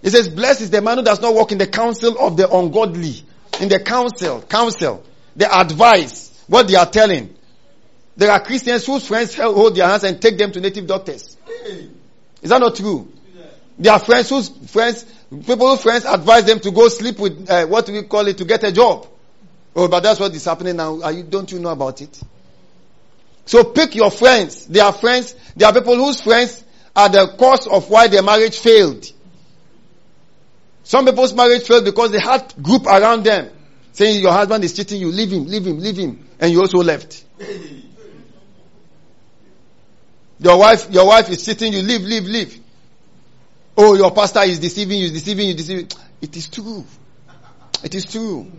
It 0.01 0.11
says, 0.11 0.29
blessed 0.29 0.61
is 0.61 0.69
the 0.69 0.81
man 0.81 0.99
who 0.99 1.03
does 1.03 1.21
not 1.21 1.33
walk 1.33 1.51
in 1.51 1.57
the 1.57 1.67
counsel 1.67 2.17
of 2.17 2.37
the 2.37 2.49
ungodly. 2.49 3.15
In 3.59 3.67
the 3.67 3.81
counsel, 3.81 4.41
counsel, 4.43 5.03
the 5.35 5.53
advice, 5.53 6.45
what 6.47 6.69
they 6.69 6.75
are 6.75 6.85
telling. 6.85 7.35
There 8.19 8.29
are 8.29 8.41
Christians 8.41 8.85
whose 8.85 9.07
friends 9.07 9.33
hold 9.35 9.77
their 9.77 9.87
hands 9.87 10.03
and 10.03 10.21
take 10.21 10.37
them 10.37 10.51
to 10.51 10.59
native 10.59 10.85
doctors. 10.85 11.37
Is 12.41 12.49
that 12.49 12.59
not 12.59 12.75
true? 12.75 13.09
There 13.77 13.93
are 13.93 13.99
friends 13.99 14.27
whose 14.27 14.49
friends, 14.49 15.05
people 15.29 15.69
whose 15.69 15.81
friends 15.81 16.03
advise 16.03 16.43
them 16.43 16.59
to 16.59 16.71
go 16.71 16.89
sleep 16.89 17.17
with, 17.17 17.49
uh, 17.49 17.65
what 17.67 17.87
we 17.87 18.03
call 18.03 18.27
it, 18.27 18.37
to 18.39 18.43
get 18.43 18.65
a 18.65 18.73
job. 18.73 19.07
Oh, 19.73 19.87
but 19.87 20.03
that's 20.03 20.19
what 20.19 20.35
is 20.35 20.43
happening 20.43 20.75
now. 20.75 21.07
You, 21.07 21.23
don't 21.23 21.49
you 21.49 21.59
know 21.59 21.69
about 21.69 22.01
it? 22.01 22.21
So 23.45 23.63
pick 23.63 23.95
your 23.95 24.11
friends. 24.11 24.65
There 24.65 24.83
are 24.83 24.91
friends, 24.91 25.33
there 25.55 25.69
are 25.69 25.73
people 25.73 25.95
whose 25.95 26.19
friends 26.19 26.61
are 26.97 27.07
the 27.07 27.25
cause 27.39 27.67
of 27.67 27.89
why 27.89 28.09
their 28.09 28.21
marriage 28.21 28.59
failed. 28.59 29.09
Some 30.83 31.05
people's 31.05 31.33
marriage 31.33 31.65
failed 31.65 31.85
because 31.85 32.11
they 32.11 32.19
had 32.19 32.53
group 32.61 32.85
around 32.85 33.23
them 33.23 33.49
saying 33.93 34.21
your 34.21 34.33
husband 34.33 34.65
is 34.65 34.73
cheating 34.73 34.99
you, 34.99 35.09
leave 35.09 35.31
him, 35.31 35.45
leave 35.45 35.65
him, 35.65 35.79
leave 35.79 35.95
him, 35.95 36.27
and 36.37 36.51
you 36.51 36.59
also 36.59 36.79
left. 36.79 37.23
Your 40.39 40.57
wife, 40.57 40.89
your 40.91 41.07
wife 41.07 41.29
is 41.29 41.43
sitting, 41.43 41.73
you, 41.73 41.81
leave, 41.81 42.01
leave, 42.01 42.23
leave. 42.23 42.59
Oh, 43.77 43.95
your 43.95 44.11
pastor 44.11 44.41
is 44.41 44.59
deceiving 44.59 44.99
you, 44.99 45.09
deceiving 45.09 45.47
you, 45.49 45.53
deceiving. 45.53 45.87
It 46.21 46.35
is 46.35 46.49
true. 46.49 46.83
It 47.81 47.95
is 47.95 48.03
true. 48.05 48.51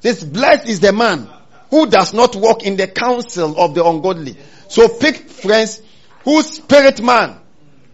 This 0.00 0.24
blessed 0.24 0.66
is 0.66 0.80
the 0.80 0.94
man 0.94 1.28
who 1.68 1.86
does 1.86 2.14
not 2.14 2.34
walk 2.34 2.62
in 2.62 2.76
the 2.76 2.86
counsel 2.86 3.60
of 3.60 3.74
the 3.74 3.84
ungodly. 3.84 4.34
So 4.68 4.88
pick 4.88 5.28
friends 5.28 5.82
whose 6.24 6.54
spirit 6.54 7.02
man, 7.02 7.38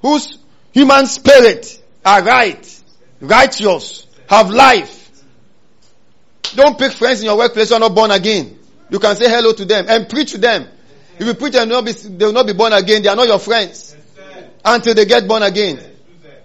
whose 0.03 0.39
human 0.73 1.07
spirit 1.07 1.83
are 2.05 2.23
right 2.23 2.75
righteous, 3.21 4.07
have 4.29 4.51
life. 4.51 5.11
Don't 6.55 6.79
pick 6.79 6.93
friends 6.93 7.21
in 7.21 7.27
your 7.27 7.37
workplace 7.37 7.71
who 7.71 7.77
are 7.77 7.81
not 7.81 7.95
born 7.95 8.11
again. 8.11 8.59
You 8.91 8.99
can 8.99 9.17
say 9.17 9.29
hello 9.29 9.53
to 9.53 9.65
them 9.65 9.87
and 9.89 10.09
preach 10.09 10.33
to 10.33 10.39
them. 10.39 10.69
If 11.19 11.27
you 11.27 11.35
preach 11.35 11.55
and 11.55 11.71
they 11.71 11.75
will, 11.75 11.83
not 11.83 11.87
be, 11.87 11.93
they 11.93 12.25
will 12.25 12.33
not 12.33 12.47
be 12.47 12.53
born 12.53 12.73
again, 12.73 13.03
they 13.03 13.09
are 13.09 13.17
not 13.17 13.27
your 13.27 13.39
friends. 13.39 13.97
Until 14.65 14.95
they 14.95 15.05
get 15.05 15.29
born 15.29 15.43
again. 15.43 15.79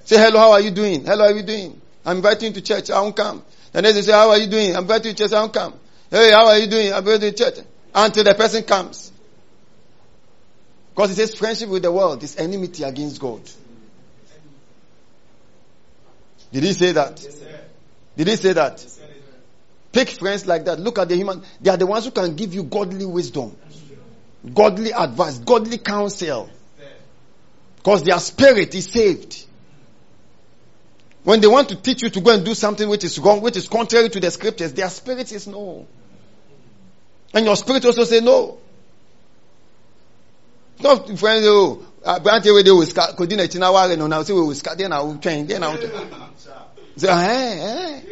Say 0.06 0.18
hello, 0.18 0.40
how 0.40 0.52
are 0.52 0.62
you 0.62 0.72
doing? 0.72 1.06
Hello, 1.06 1.26
how 1.26 1.32
are 1.32 1.36
you 1.36 1.44
doing? 1.44 1.80
I'm 2.06 2.18
inviting 2.18 2.50
you 2.50 2.54
to 2.56 2.62
church, 2.62 2.90
I 2.90 3.02
won't 3.02 3.16
come. 3.16 3.44
And 3.74 3.86
then 3.86 3.96
they 3.96 4.02
say, 4.02 4.12
how 4.12 4.30
are 4.30 4.38
you 4.38 4.48
doing? 4.48 4.76
I'm 4.76 4.84
inviting 4.84 5.10
you 5.10 5.14
to 5.14 5.24
church, 5.24 5.34
I 5.34 5.42
won't 5.42 5.54
come. 5.54 5.74
Hey, 6.10 6.32
how 6.32 6.48
are 6.48 6.58
you 6.58 6.68
doing? 6.68 6.92
I'm 6.92 7.00
inviting 7.00 7.24
you 7.24 7.32
to 7.32 7.38
church. 7.38 7.66
Until 7.94 8.24
the 8.24 8.34
person 8.34 8.64
comes. 8.64 9.12
Because 10.94 11.12
it 11.12 11.16
says 11.16 11.36
friendship 11.36 11.70
with 11.70 11.84
the 11.84 11.92
world 11.92 12.22
is 12.24 12.36
enmity 12.36 12.84
against 12.84 13.22
God. 13.22 13.42
Did 16.52 16.64
he 16.64 16.74
say 16.74 16.92
that? 16.94 17.26
Did 18.18 18.28
he 18.28 18.36
say 18.36 18.54
that? 18.54 18.86
Pick 19.92 20.10
friends 20.10 20.46
like 20.46 20.66
that. 20.66 20.80
Look 20.80 21.00
at 21.00 21.10
the 21.10 21.16
human. 21.16 21.44
They 21.62 21.70
are 21.72 21.78
the 21.78 21.86
ones 21.86 22.06
who 22.06 22.12
can 22.12 22.36
give 22.36 22.54
you 22.54 22.64
godly 22.64 23.06
wisdom, 23.06 23.56
godly 24.54 24.92
advice, 24.92 25.40
godly 25.40 25.78
counsel. 25.78 26.50
Because 27.78 28.04
their 28.04 28.20
spirit 28.20 28.76
is 28.76 28.92
saved. 28.92 29.46
When 31.24 31.42
they 31.42 31.48
want 31.48 31.70
to 31.70 31.76
teach 31.76 32.02
you 32.02 32.10
to 32.10 32.22
go 32.22 32.34
and 32.34 32.46
do 32.46 32.54
something 32.54 32.88
which 32.88 33.04
is 33.04 33.20
wrong, 33.20 33.42
which 33.42 33.58
is 33.58 33.68
contrary 33.68 34.10
to 34.10 34.20
the 34.20 34.32
scriptures, 34.32 34.74
their 34.74 34.90
spirit 34.90 35.32
is 35.32 35.48
no. 35.48 35.88
And 37.34 37.46
your 37.46 37.56
spirit 37.56 37.86
also 37.86 38.04
say 38.04 38.20
no. 38.22 38.58
Oh, 40.82 40.92
uh, 40.92 40.96
not 40.96 41.20
friends, 41.20 41.46
oh, 41.46 41.86
n'akyi 42.06 43.60
na 43.60 43.72
ware 43.72 43.98
no 43.98 44.08
na 44.08 44.24
sɛ 44.24 44.34
wo 44.34 44.54
sika 44.54 44.76
deɛ 44.76 44.90
na 44.90 45.02
wotwɛn 45.02 45.46
deɛ 45.46 45.60
na 45.60 45.76
wotwɛn 45.76 45.92
sɛ 46.98 47.08
ɛɛ 47.08 47.60
ɛɛ 47.60 48.04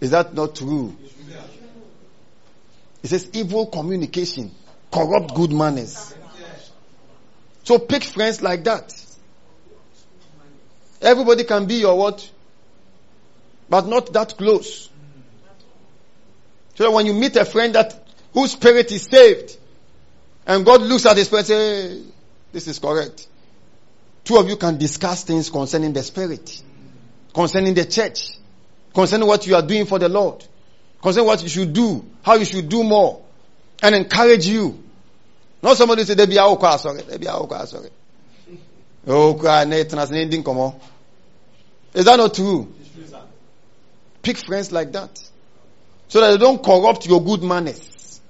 is 0.00 0.10
that 0.10 0.34
not 0.34 0.54
true 0.54 0.94
it 3.12 3.20
says 3.20 3.30
evil 3.32 3.66
communication 3.66 4.50
corrupt 4.92 5.34
good 5.34 5.52
manners 5.52 6.14
so 7.64 7.78
pick 7.78 8.04
friends 8.04 8.42
like 8.42 8.64
that 8.64 8.94
everybody 11.00 11.44
can 11.44 11.66
be 11.66 11.76
your 11.76 11.96
what 11.96 12.30
but 13.68 13.86
not 13.86 14.12
that 14.12 14.36
close 14.36 14.88
so 16.76 16.84
that 16.84 16.90
when 16.90 17.06
you 17.06 17.14
meet 17.14 17.34
a 17.36 17.44
friend 17.44 17.74
that 17.74 18.06
whose 18.36 18.52
spirit 18.52 18.92
is 18.92 19.04
saved. 19.04 19.56
And 20.46 20.64
God 20.64 20.82
looks 20.82 21.06
at 21.06 21.16
his 21.16 21.26
spirit 21.26 21.40
and 21.40 21.46
says, 21.46 21.90
hey, 21.90 22.12
this 22.52 22.68
is 22.68 22.78
correct. 22.78 23.26
Two 24.24 24.36
of 24.36 24.46
you 24.46 24.56
can 24.56 24.76
discuss 24.76 25.24
things 25.24 25.48
concerning 25.48 25.94
the 25.94 26.02
spirit, 26.02 26.62
concerning 27.32 27.72
the 27.72 27.86
church, 27.86 28.32
concerning 28.92 29.26
what 29.26 29.46
you 29.46 29.54
are 29.54 29.62
doing 29.62 29.86
for 29.86 29.98
the 29.98 30.10
Lord, 30.10 30.44
concerning 31.06 31.28
what 31.28 31.40
you 31.40 31.48
should 31.48 31.72
do, 31.72 32.04
how 32.24 32.34
you 32.34 32.44
should 32.44 32.68
do 32.68 32.82
more, 32.82 33.22
and 33.80 33.94
encourage 33.94 34.44
you. 34.44 34.82
Not 35.62 35.76
somebody 35.76 36.02
say, 36.02 36.14
they 36.14 36.26
be 36.26 36.36
our 36.36 36.58
sorry, 36.78 37.02
they 37.02 37.16
be 37.16 37.28
our 37.28 37.66
sorry. 37.66 37.90
Oh, 39.06 39.34
Is 41.94 42.04
that 42.06 42.16
not 42.16 42.34
true? 42.34 42.74
Pick 44.20 44.36
friends 44.36 44.72
like 44.72 44.90
that. 44.92 45.22
So 46.08 46.20
that 46.20 46.32
they 46.32 46.38
don't 46.38 46.60
corrupt 46.60 47.06
your 47.06 47.22
good 47.22 47.44
manners. 47.44 48.20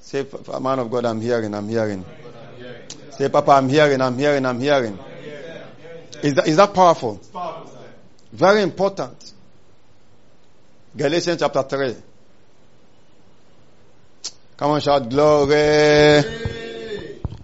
Say, 0.00 0.24
man 0.58 0.78
of 0.78 0.90
God, 0.90 1.04
I'm 1.04 1.20
hearing, 1.20 1.54
I'm 1.54 1.68
hearing. 1.68 2.02
Say, 3.10 3.28
Papa, 3.28 3.50
I'm 3.50 3.68
hearing, 3.68 4.00
I'm 4.00 4.16
hearing, 4.16 4.46
I'm 4.46 4.58
hearing. 4.58 4.98
Is 6.22 6.32
that, 6.32 6.48
is 6.48 6.56
that 6.56 6.72
powerful? 6.72 7.20
Very 8.32 8.62
important. 8.62 9.32
Galatians 10.96 11.38
chapter 11.40 11.62
3. 11.62 11.96
Come 14.56 14.70
on, 14.72 14.80
shout 14.80 15.08
glory. 15.08 15.54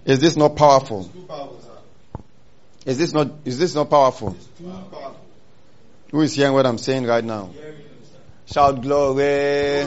Is 0.05 0.20
this 0.20 0.36
not 0.36 0.55
powerful? 0.55 1.11
Is 2.84 2.99
this 2.99 3.12
not, 3.12 3.30
is 3.44 3.59
this 3.59 3.74
not 3.74 3.90
powerful? 3.90 4.36
Who 6.11 6.20
is 6.22 6.34
hearing 6.34 6.53
what 6.53 6.66
I'm 6.66 6.78
saying 6.78 7.05
right 7.07 7.24
now? 7.24 7.51
Shout 8.46 8.80
glory. 8.80 9.84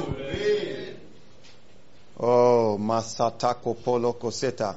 Oh, 2.20 2.78
Masatako 2.80 3.82
Polo 3.84 4.14
Koseta. 4.14 4.76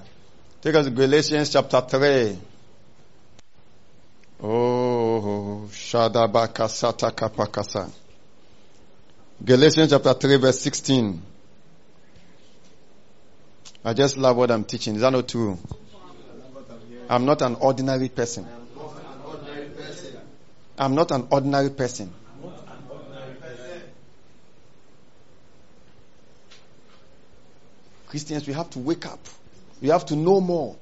Take 0.62 0.74
us 0.76 0.86
to 0.86 0.90
Galatians 0.90 1.50
chapter 1.50 1.80
3. 1.82 2.38
Oh, 4.42 5.68
Shadabaka 5.70 6.68
Sataka 6.68 7.30
Pakasa. 7.30 7.90
Galatians 9.44 9.90
chapter 9.90 10.14
3 10.14 10.36
verse 10.36 10.60
16. 10.60 11.20
I 13.84 13.92
just 13.92 14.16
love 14.16 14.38
what 14.38 14.50
I'm 14.50 14.64
teaching. 14.64 14.94
Is 14.94 15.02
that 15.02 15.10
not 15.10 15.28
true? 15.28 15.58
I'm 17.10 17.26
not 17.26 17.42
an 17.42 17.56
ordinary 17.56 18.08
person. 18.08 18.46
I'm 20.78 20.94
not 20.94 21.10
an 21.10 21.26
ordinary 21.30 21.68
person. 21.70 22.12
Christians, 28.06 28.46
we 28.46 28.54
have 28.54 28.70
to 28.70 28.78
wake 28.78 29.04
up. 29.06 29.18
We 29.82 29.88
have 29.88 30.06
to 30.06 30.16
know 30.16 30.40
more. 30.40 30.76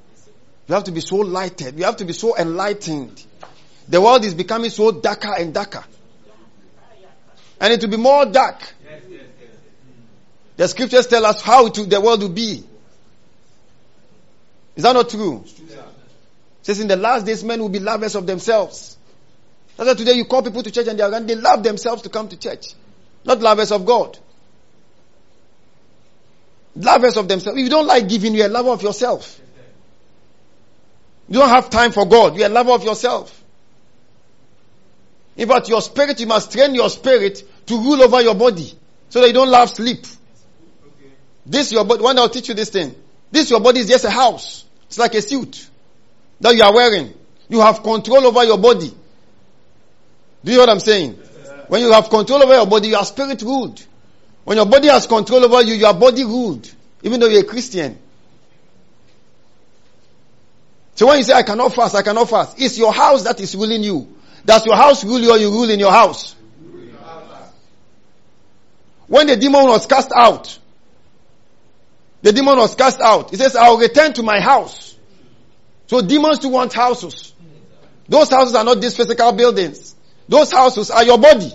We 0.69 0.75
have 0.75 0.85
to 0.85 0.93
be 0.93 1.01
so 1.01 1.17
lighted. 1.17 1.75
We 1.75 1.83
have 1.83 1.97
to 1.97 2.05
be 2.05 2.13
so 2.13 2.37
enlightened. 2.37 3.25
The 3.89 4.01
world 4.01 4.25
is 4.25 4.35
becoming 4.35 4.71
so 4.71 4.93
darker 4.93 5.35
and 5.37 5.53
darker. 5.53 5.83
And 7.63 7.73
it 7.73 7.81
will 7.81 7.91
be 7.91 7.97
more 7.97 8.27
dark. 8.27 8.61
Hmm. 8.61 9.23
The 10.57 10.67
scriptures 10.67 11.07
tell 11.07 11.25
us 11.25 11.41
how 11.41 11.69
to, 11.69 11.85
the 11.85 12.01
world 12.01 12.21
will 12.21 12.29
be. 12.29 12.65
Is 14.75 14.83
that 14.83 14.93
not 14.95 15.09
true? 15.09 15.45
It 15.47 16.67
says 16.67 16.81
in 16.81 16.89
the 16.89 16.97
last 16.97 17.25
days 17.25 17.45
men 17.45 17.61
will 17.61 17.69
be 17.69 17.79
lovers 17.79 18.17
of 18.17 18.27
themselves. 18.27 18.97
That's 19.77 19.89
why 19.89 19.95
today 19.95 20.15
you 20.15 20.25
call 20.25 20.43
people 20.43 20.65
to 20.65 20.73
church 20.73 20.89
and 20.89 20.99
they 20.99 21.05
are 21.05 21.21
they 21.21 21.37
love 21.37 21.63
themselves 21.63 22.03
to 22.03 22.09
come 22.09 22.29
to 22.29 22.37
church. 22.37 22.75
Not 23.25 23.41
lovers 23.41 23.71
of 23.71 23.87
God. 23.87 24.19
Lovers 26.75 27.17
of 27.17 27.29
themselves. 27.29 27.59
If 27.61 27.65
you 27.65 27.71
don't 27.71 27.87
like 27.87 28.09
giving, 28.09 28.35
you're 28.35 28.47
a 28.47 28.51
lover 28.51 28.71
of 28.71 28.83
yourself. 28.83 29.41
You 31.29 31.39
don't 31.39 31.49
have 31.49 31.71
time 31.71 31.93
for 31.93 32.07
God. 32.07 32.37
You're 32.37 32.47
a 32.47 32.53
lover 32.53 32.73
of 32.73 32.83
yourself. 32.83 33.39
In 35.37 35.49
fact, 35.49 35.69
your 35.69 35.81
spirit, 35.81 36.19
you 36.19 36.27
must 36.27 36.51
train 36.51 36.75
your 36.75 36.91
spirit 36.91 37.45
to 37.67 37.77
rule 37.77 38.03
over 38.03 38.21
your 38.21 38.35
body 38.35 38.73
so 39.09 39.21
that 39.21 39.27
you 39.27 39.33
don't 39.33 39.51
love 39.51 39.71
sleep. 39.71 40.05
This 41.45 41.73
your 41.73 41.85
body, 41.85 42.03
one 42.03 42.19
I'll 42.19 42.29
teach 42.29 42.49
you 42.49 42.55
this 42.55 42.71
thing. 42.71 42.95
This 43.31 43.51
your 43.51 43.61
body 43.61 43.81
is 43.81 43.89
just 43.89 44.05
a 44.05 44.11
house. 44.11 44.65
It's 44.87 44.99
like 44.99 45.15
a 45.15 45.23
suit 45.23 45.69
that 46.41 46.55
you 46.55 46.63
are 46.63 46.75
wearing. 46.75 47.15
You 47.49 47.61
have 47.61 47.83
control 47.83 48.27
over 48.27 48.45
your 48.45 48.59
body. 48.59 48.93
Do 50.45 50.51
you 50.51 50.59
know 50.59 50.63
what 50.63 50.71
I'm 50.71 50.81
saying? 50.81 51.13
When 51.69 51.81
you 51.81 51.93
have 51.93 52.11
control 52.11 52.43
over 52.43 52.55
your 52.55 52.67
body, 52.67 52.89
you 52.89 52.97
are 52.97 53.05
spirit 53.05 53.43
ruled. 53.43 53.85
When 54.45 54.57
your 54.57 54.67
body 54.67 54.89
has 54.89 55.07
control 55.07 55.45
over 55.45 55.63
you, 55.63 55.75
you 55.75 55.87
are 55.87 55.95
body 55.95 56.25
ruled. 56.25 56.71
Even 57.03 57.21
though 57.21 57.29
you're 57.29 57.43
a 57.43 57.47
Christian. 57.47 57.99
So 60.95 61.07
when 61.07 61.19
you 61.19 61.25
say, 61.25 61.33
I 61.33 61.43
cannot 61.43 61.75
fast, 61.75 61.95
I 61.95 62.03
cannot 62.03 62.29
fast, 62.29 62.61
it's 62.61 62.77
your 62.79 62.93
house 62.93 63.25
that 63.25 63.41
is 63.41 63.55
ruling 63.55 63.83
you. 63.83 64.15
Does 64.45 64.67
your 64.67 64.77
house 64.77 65.05
rule 65.05 65.21
you 65.21 65.31
or 65.31 65.39
you 65.39 65.51
rule 65.51 65.71
in 65.71 65.79
your 65.79 65.93
house? 65.93 66.35
When 69.13 69.27
the 69.27 69.37
demon 69.37 69.67
was 69.67 69.85
cast 69.85 70.11
out, 70.11 70.59
the 72.23 72.33
demon 72.33 72.57
was 72.57 72.75
cast 72.75 72.99
out. 72.99 73.29
He 73.29 73.37
says, 73.37 73.55
I'll 73.55 73.77
return 73.77 74.15
to 74.15 74.23
my 74.23 74.41
house. 74.41 74.97
So 75.87 76.01
demons 76.01 76.39
do 76.39 76.49
want 76.49 76.73
houses. 76.73 77.35
Those 78.09 78.31
houses 78.31 78.55
are 78.55 78.65
not 78.65 78.81
these 78.81 78.97
physical 78.97 79.31
buildings. 79.33 79.95
Those 80.31 80.51
houses 80.51 80.91
are 80.91 81.05
your 81.05 81.19
body. 81.19 81.53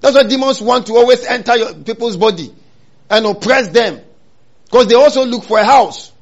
That's 0.00 0.14
why 0.14 0.22
demons 0.22 0.62
want 0.62 0.86
to 0.86 0.92
always 0.94 1.24
enter 1.24 1.56
your, 1.56 1.74
people's 1.74 2.16
body 2.16 2.54
and 3.10 3.26
oppress 3.26 3.66
them. 3.70 4.00
Because 4.66 4.86
they 4.86 4.94
also 4.94 5.26
look 5.26 5.42
for 5.42 5.58
a 5.58 5.64
house. 5.64 6.12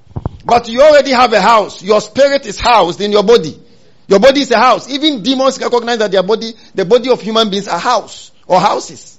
But 0.47 0.67
you 0.67 0.81
already 0.81 1.11
have 1.11 1.35
a 1.35 1.43
house. 1.43 1.83
Your 1.83 2.01
spirit 2.01 2.47
is 2.47 2.59
housed 2.59 3.03
in 3.03 3.13
your 3.13 3.23
body. 3.23 3.63
Your 4.07 4.19
body 4.19 4.41
is 4.41 4.51
a 4.53 4.59
house. 4.59 4.89
Even 4.89 5.23
demons 5.23 5.61
recognize 5.61 5.99
that 5.99 6.11
their 6.11 6.23
body, 6.23 6.53
the 6.75 6.87
body 6.87 7.11
of 7.11 7.21
human 7.21 7.51
beings 7.51 7.69
are 7.69 7.79
house 7.79 8.33
or 8.47 8.59
houses. 8.59 9.18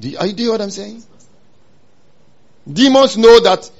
Do 0.00 0.08
you, 0.08 0.18
are 0.18 0.26
you, 0.26 0.32
do 0.32 0.42
you 0.42 0.48
know 0.48 0.52
what 0.52 0.62
I'm 0.62 0.70
saying? 0.70 1.04
Demons 2.70 3.16
know 3.16 3.40
that 3.40 3.70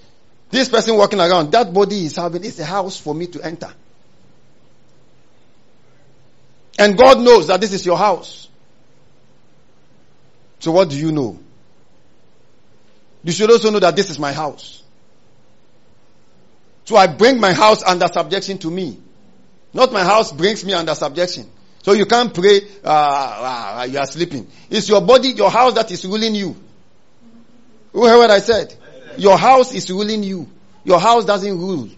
this 0.50 0.68
person 0.68 0.96
walking 0.96 1.20
around, 1.20 1.52
that 1.52 1.72
body 1.72 2.04
is 2.04 2.16
having, 2.16 2.44
it's 2.44 2.58
a 2.58 2.64
house 2.64 2.98
for 2.98 3.14
me 3.14 3.26
to 3.28 3.42
enter. 3.42 3.72
And 6.78 6.96
God 6.96 7.20
knows 7.20 7.46
that 7.48 7.60
this 7.60 7.72
is 7.72 7.84
your 7.84 7.98
house. 7.98 8.48
So 10.60 10.72
what 10.72 10.90
do 10.90 10.96
you 10.96 11.12
know? 11.12 11.38
You 13.22 13.32
should 13.32 13.50
also 13.50 13.70
know 13.70 13.80
that 13.80 13.96
this 13.96 14.10
is 14.10 14.18
my 14.18 14.32
house. 14.32 14.82
So 16.84 16.96
I 16.96 17.06
bring 17.06 17.38
my 17.38 17.52
house 17.52 17.82
under 17.82 18.08
subjection 18.08 18.58
to 18.58 18.70
me. 18.70 18.98
Not 19.72 19.92
my 19.92 20.02
house 20.02 20.32
brings 20.32 20.64
me 20.64 20.72
under 20.72 20.94
subjection. 20.94 21.48
So 21.90 21.96
you 21.96 22.06
can't 22.06 22.32
pray, 22.32 22.60
uh, 22.84 23.80
uh, 23.80 23.86
you 23.90 23.98
are 23.98 24.06
sleeping. 24.06 24.46
It's 24.70 24.88
your 24.88 25.00
body, 25.00 25.30
your 25.30 25.50
house 25.50 25.74
that 25.74 25.90
is 25.90 26.04
ruling 26.04 26.36
you. 26.36 26.54
Heard 27.92 28.16
what 28.16 28.30
I 28.30 28.38
said? 28.38 28.72
Your 29.18 29.36
house 29.36 29.74
is 29.74 29.90
ruling 29.90 30.22
you. 30.22 30.48
Your 30.84 31.00
house 31.00 31.24
doesn't 31.24 31.58
rule. 31.58 31.88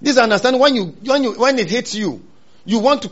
This 0.00 0.16
understand 0.16 0.60
when 0.60 0.76
you, 0.76 0.84
when 0.84 1.24
you, 1.24 1.32
when 1.32 1.58
it 1.58 1.68
hits 1.68 1.96
you, 1.96 2.22
you 2.64 2.78
want 2.78 3.02
to, 3.02 3.10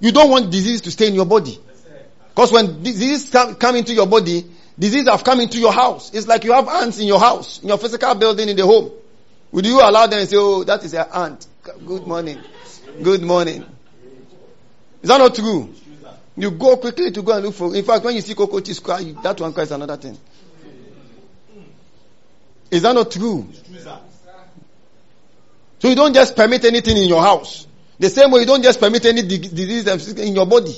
you 0.00 0.12
don't 0.12 0.28
want 0.28 0.50
disease 0.50 0.82
to 0.82 0.90
stay 0.90 1.08
in 1.08 1.14
your 1.14 1.24
body. 1.24 1.58
Because 2.34 2.52
when 2.52 2.82
disease 2.82 3.30
come, 3.30 3.54
come 3.54 3.76
into 3.76 3.94
your 3.94 4.06
body, 4.06 4.44
disease 4.78 5.08
have 5.08 5.24
come 5.24 5.40
into 5.40 5.58
your 5.58 5.72
house. 5.72 6.12
It's 6.12 6.26
like 6.26 6.44
you 6.44 6.52
have 6.52 6.68
ants 6.68 6.98
in 6.98 7.06
your 7.06 7.18
house, 7.18 7.62
in 7.62 7.68
your 7.68 7.78
physical 7.78 8.14
building, 8.14 8.50
in 8.50 8.56
the 8.58 8.66
home. 8.66 8.92
Would 9.52 9.64
you 9.64 9.80
allow 9.80 10.06
them 10.06 10.20
to 10.20 10.26
say, 10.26 10.36
oh, 10.36 10.64
that 10.64 10.84
is 10.84 10.92
an 10.92 11.06
ant. 11.14 11.46
Good 11.62 12.08
morning. 12.08 12.40
Good 13.02 13.22
morning. 13.22 13.64
Is 15.00 15.08
that 15.08 15.18
not 15.18 15.34
true? 15.34 15.72
You 16.36 16.50
go 16.50 16.76
quickly 16.76 17.12
to 17.12 17.22
go 17.22 17.32
and 17.34 17.44
look 17.44 17.54
for, 17.54 17.74
in 17.74 17.84
fact, 17.84 18.04
when 18.04 18.16
you 18.16 18.20
see 18.20 18.34
cockroaches 18.34 18.80
cry, 18.80 19.14
that 19.22 19.40
one 19.40 19.52
cries 19.52 19.70
another 19.70 19.96
thing. 19.96 20.18
Is 22.70 22.82
that 22.82 22.94
not 22.94 23.10
true? 23.12 23.48
So 25.78 25.88
you 25.88 25.94
don't 25.94 26.14
just 26.14 26.34
permit 26.34 26.64
anything 26.64 26.96
in 26.96 27.04
your 27.04 27.22
house. 27.22 27.66
The 27.98 28.08
same 28.08 28.30
way 28.32 28.40
you 28.40 28.46
don't 28.46 28.62
just 28.62 28.80
permit 28.80 29.04
any 29.04 29.22
disease 29.22 30.18
in 30.18 30.34
your 30.34 30.46
body. 30.46 30.74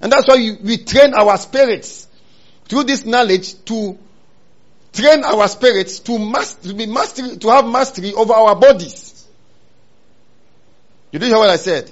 And 0.00 0.12
that's 0.12 0.28
why 0.28 0.36
we, 0.62 0.76
train 0.78 1.14
our 1.14 1.36
spirits 1.38 2.06
through 2.66 2.84
this 2.84 3.04
knowledge 3.04 3.64
to 3.64 3.98
train 4.92 5.24
our 5.24 5.48
spirits 5.48 5.98
to 6.00 6.18
master, 6.18 6.68
to 6.68 6.74
be 6.74 6.86
mastery, 6.86 7.36
to 7.38 7.48
have 7.48 7.66
mastery 7.66 8.12
over 8.12 8.32
our 8.32 8.54
bodies. 8.54 9.07
You 11.10 11.18
didn't 11.18 11.32
hear 11.32 11.38
what 11.38 11.50
I 11.50 11.56
said? 11.56 11.90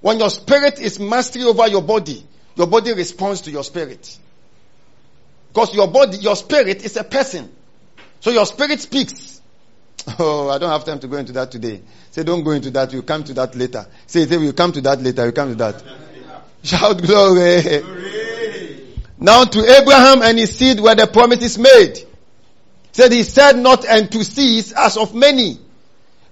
When 0.00 0.18
your 0.18 0.30
spirit 0.30 0.80
is 0.80 1.00
mastery 1.00 1.44
over 1.44 1.66
your 1.68 1.82
body, 1.82 2.24
your 2.54 2.66
body 2.66 2.92
responds 2.92 3.42
to 3.42 3.50
your 3.50 3.64
spirit. 3.64 4.18
Because 5.48 5.74
your 5.74 5.88
body, 5.88 6.18
your 6.18 6.36
spirit 6.36 6.84
is 6.84 6.96
a 6.96 7.04
person. 7.04 7.50
So 8.20 8.30
your 8.30 8.46
spirit 8.46 8.80
speaks. 8.80 9.40
Oh, 10.20 10.48
I 10.48 10.58
don't 10.58 10.70
have 10.70 10.84
time 10.84 11.00
to 11.00 11.08
go 11.08 11.16
into 11.16 11.32
that 11.32 11.50
today. 11.50 11.82
Say, 12.12 12.22
don't 12.22 12.44
go 12.44 12.52
into 12.52 12.70
that. 12.70 12.92
We'll 12.92 13.02
come 13.02 13.24
to 13.24 13.34
that 13.34 13.56
later. 13.56 13.86
Say, 14.06 14.24
say 14.26 14.36
we'll 14.36 14.52
come 14.52 14.70
to 14.70 14.80
that 14.82 15.02
later. 15.02 15.22
We'll 15.24 15.32
come 15.32 15.48
to 15.48 15.54
that. 15.56 15.82
Shout 16.62 17.02
glory. 17.02 17.60
glory. 17.80 18.86
Now 19.18 19.44
to 19.44 19.80
Abraham 19.80 20.22
and 20.22 20.38
his 20.38 20.56
seed 20.56 20.78
were 20.78 20.94
the 20.94 21.06
promises 21.06 21.58
made. 21.58 21.98
Said 22.92 23.12
he 23.12 23.22
said 23.24 23.58
not 23.58 23.84
and 23.84 24.10
to 24.12 24.22
seeds 24.22 24.72
as 24.72 24.96
of 24.96 25.14
many, 25.14 25.58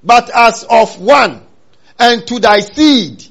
but 0.04 0.30
as 0.30 0.64
of 0.64 1.00
one, 1.00 1.44
and 1.98 2.26
to 2.26 2.38
thy 2.38 2.60
seed, 2.60 3.24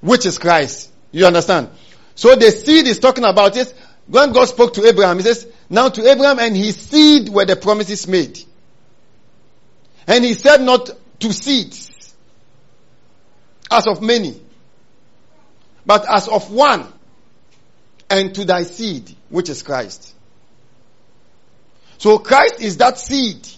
which 0.00 0.26
is 0.26 0.38
Christ. 0.38 0.90
You 1.12 1.26
understand? 1.26 1.70
So 2.14 2.34
the 2.34 2.50
seed 2.50 2.86
is 2.86 2.98
talking 2.98 3.24
about 3.24 3.54
this. 3.54 3.72
When 4.06 4.32
God 4.32 4.46
spoke 4.46 4.74
to 4.74 4.86
Abraham, 4.86 5.18
he 5.18 5.22
says, 5.22 5.46
now 5.68 5.88
to 5.88 6.08
Abraham 6.08 6.38
and 6.38 6.56
his 6.56 6.76
seed 6.76 7.28
were 7.28 7.44
the 7.44 7.56
promises 7.56 8.06
made. 8.06 8.38
And 10.06 10.24
he 10.24 10.34
said 10.34 10.62
not 10.62 10.90
to 11.20 11.32
seeds, 11.32 12.14
as 13.70 13.86
of 13.86 14.00
many, 14.02 14.40
but 15.84 16.06
as 16.08 16.28
of 16.28 16.50
one, 16.52 16.86
and 18.08 18.34
to 18.34 18.44
thy 18.44 18.62
seed, 18.62 19.14
which 19.28 19.48
is 19.48 19.62
Christ. 19.62 20.14
So 21.98 22.18
Christ 22.18 22.60
is 22.60 22.76
that 22.76 22.98
seed. 22.98 23.48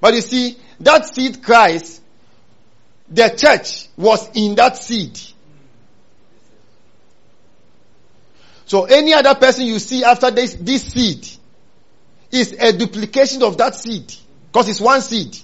But 0.00 0.14
you 0.14 0.20
see, 0.20 0.58
that 0.80 1.06
seed 1.06 1.42
Christ, 1.42 2.02
the 3.08 3.28
church 3.30 3.88
was 3.96 4.28
in 4.34 4.54
that 4.56 4.76
seed. 4.76 5.18
So 8.66 8.84
any 8.84 9.14
other 9.14 9.34
person 9.34 9.64
you 9.64 9.78
see 9.78 10.04
after 10.04 10.30
this, 10.30 10.54
this 10.54 10.82
seed 10.82 11.26
is 12.30 12.52
a 12.52 12.72
duplication 12.72 13.42
of 13.42 13.56
that 13.58 13.74
seed. 13.74 14.14
Because 14.52 14.68
it's 14.68 14.80
one 14.80 15.00
seed. 15.00 15.36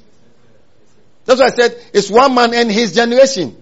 That's 1.25 1.41
why 1.41 1.47
I 1.47 1.51
said 1.51 1.83
it's 1.95 2.11
one 2.11 2.35
man 2.35 2.53
and 2.53 2.71
his 2.71 2.95
generation. 2.95 3.61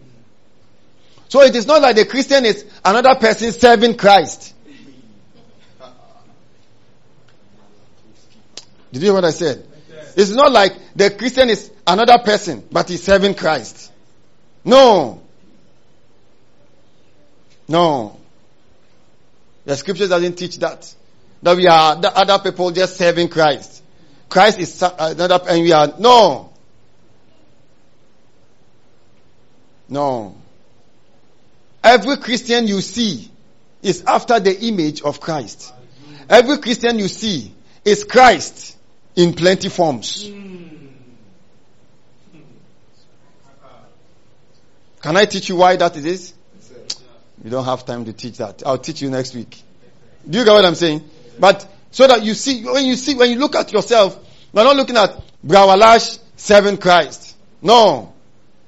So 1.28 1.43
it 1.43 1.55
is 1.55 1.66
not 1.66 1.81
like 1.81 1.97
the 1.97 2.05
Christian 2.05 2.44
is 2.44 2.65
another 2.85 3.15
person 3.15 3.53
serving 3.53 3.97
Christ. 3.97 4.53
Did 8.93 9.01
you 9.01 9.09
hear 9.09 9.15
what 9.15 9.24
I 9.24 9.31
said? 9.31 9.66
It's 10.16 10.30
not 10.30 10.52
like 10.52 10.72
the 10.94 11.10
Christian 11.10 11.51
is 11.51 11.70
another 11.86 12.18
person, 12.18 12.66
but 12.70 12.89
he's 12.89 13.02
serving 13.02 13.34
Christ. 13.34 13.90
No. 14.64 15.22
No. 17.68 18.18
The 19.64 19.76
scripture 19.76 20.09
doesn't 20.09 20.36
teach 20.36 20.59
that. 20.59 20.94
That 21.43 21.56
we 21.56 21.66
are 21.66 21.97
the 21.97 22.16
other 22.16 22.39
people 22.39 22.70
just 22.70 22.97
serving 22.97 23.28
Christ. 23.28 23.82
Christ 24.28 24.59
is 24.59 24.82
another, 24.82 25.40
and 25.48 25.62
we 25.62 25.72
are, 25.72 25.93
no. 25.98 26.52
No. 29.89 30.36
Every 31.82 32.16
Christian 32.18 32.66
you 32.66 32.80
see 32.80 33.30
is 33.82 34.05
after 34.06 34.39
the 34.40 34.59
image 34.66 35.02
of 35.02 35.20
Christ. 35.20 35.72
Every 36.28 36.59
Christian 36.59 36.98
you 36.98 37.09
see 37.09 37.52
is 37.84 38.05
Christ 38.05 38.76
in 39.16 39.34
plenty 39.34 39.68
forms. 39.68 40.30
Can 45.01 45.16
I 45.16 45.24
teach 45.24 45.48
you 45.48 45.56
why 45.56 45.76
that 45.76 45.97
is? 45.97 46.32
You 47.43 47.51
don't 47.51 47.64
have 47.64 47.84
time 47.84 48.05
to 48.05 48.12
teach 48.12 48.39
that. 48.39 48.62
I'll 48.64 48.78
teach 48.78 49.02
you 49.02 49.10
next 49.10 49.34
week. 49.34 49.60
Do 50.28 50.39
you 50.39 50.44
get 50.44 50.52
what 50.52 50.64
I'm 50.64 50.76
saying? 50.76 51.02
But 51.39 51.66
so 51.90 52.06
that 52.06 52.22
you 52.22 52.34
see, 52.34 52.64
when 52.64 52.84
you 52.84 52.94
see, 52.94 53.14
when 53.14 53.30
you 53.30 53.39
look 53.39 53.56
at 53.56 53.72
yourself, 53.72 54.16
you're 54.52 54.62
not 54.64 54.76
looking 54.76 54.97
at 54.97 55.20
Brawalash 55.44 56.20
serving 56.36 56.78
Christ. 56.78 57.36
No. 57.60 58.12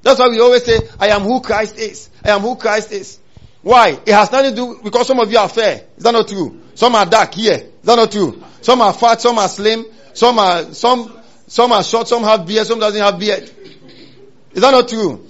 That's 0.02 0.18
why 0.18 0.28
we 0.28 0.40
always 0.40 0.64
say, 0.64 0.80
I 0.98 1.08
am 1.08 1.22
who 1.22 1.40
Christ 1.40 1.78
is. 1.78 2.10
I 2.24 2.30
am 2.30 2.40
who 2.40 2.56
Christ 2.56 2.90
is. 2.92 3.18
Why? 3.62 3.98
It 4.04 4.12
has 4.12 4.30
nothing 4.30 4.50
to 4.50 4.56
do, 4.56 4.80
because 4.82 5.06
some 5.06 5.20
of 5.20 5.30
you 5.30 5.38
are 5.38 5.48
fair. 5.48 5.84
Is 5.96 6.02
that 6.02 6.12
not 6.12 6.28
true? 6.28 6.60
Some 6.74 6.94
are 6.94 7.06
dark 7.06 7.32
here. 7.32 7.54
Is 7.54 7.84
that 7.84 7.96
not 7.96 8.10
true? 8.10 8.42
Some 8.60 8.82
are 8.82 8.92
fat, 8.92 9.20
some 9.20 9.38
are 9.38 9.48
slim, 9.48 9.86
some 10.14 10.38
are, 10.38 10.72
some, 10.72 11.20
some 11.46 11.72
are 11.72 11.82
short, 11.82 12.08
some 12.08 12.22
have 12.22 12.46
beard, 12.46 12.66
some 12.66 12.78
doesn't 12.78 13.00
have 13.00 13.18
beard. 13.18 13.50
Is 14.52 14.62
that 14.62 14.70
not 14.70 14.88
true? 14.88 15.26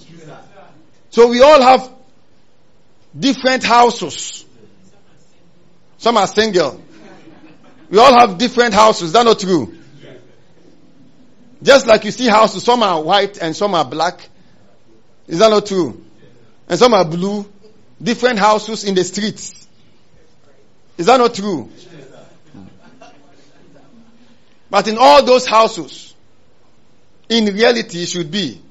So 1.09 1.27
we 1.27 1.41
all 1.41 1.61
have 1.61 1.91
different 3.17 3.63
houses. 3.63 4.45
Some 5.97 6.17
are 6.17 6.27
single. 6.27 6.81
We 7.89 7.97
all 7.97 8.13
have 8.13 8.37
different 8.37 8.73
houses. 8.73 9.07
Is 9.07 9.13
that 9.13 9.25
not 9.25 9.39
true? 9.39 9.75
Just 11.63 11.87
like 11.87 12.05
you 12.05 12.11
see 12.11 12.27
houses, 12.27 12.63
some 12.63 12.83
are 12.83 13.01
white 13.01 13.37
and 13.41 13.55
some 13.55 13.73
are 13.73 13.85
black. 13.85 14.29
Is 15.27 15.39
that 15.39 15.49
not 15.49 15.65
true? 15.65 16.03
And 16.69 16.77
some 16.77 16.93
are 16.93 17.05
blue. 17.05 17.45
Different 18.01 18.37
houses 18.37 18.83
in 18.83 18.93
the 18.93 19.03
streets. 19.03 19.67
Is 20.97 21.07
that 21.07 21.17
not 21.17 21.33
true? 21.33 21.71
But 24.75 24.89
in 24.89 24.97
all 24.97 25.23
those 25.23 25.45
houses, 25.45 26.13
in 27.29 27.45
reality, 27.45 28.03
it 28.03 28.09
should 28.09 28.29
be 28.29 28.61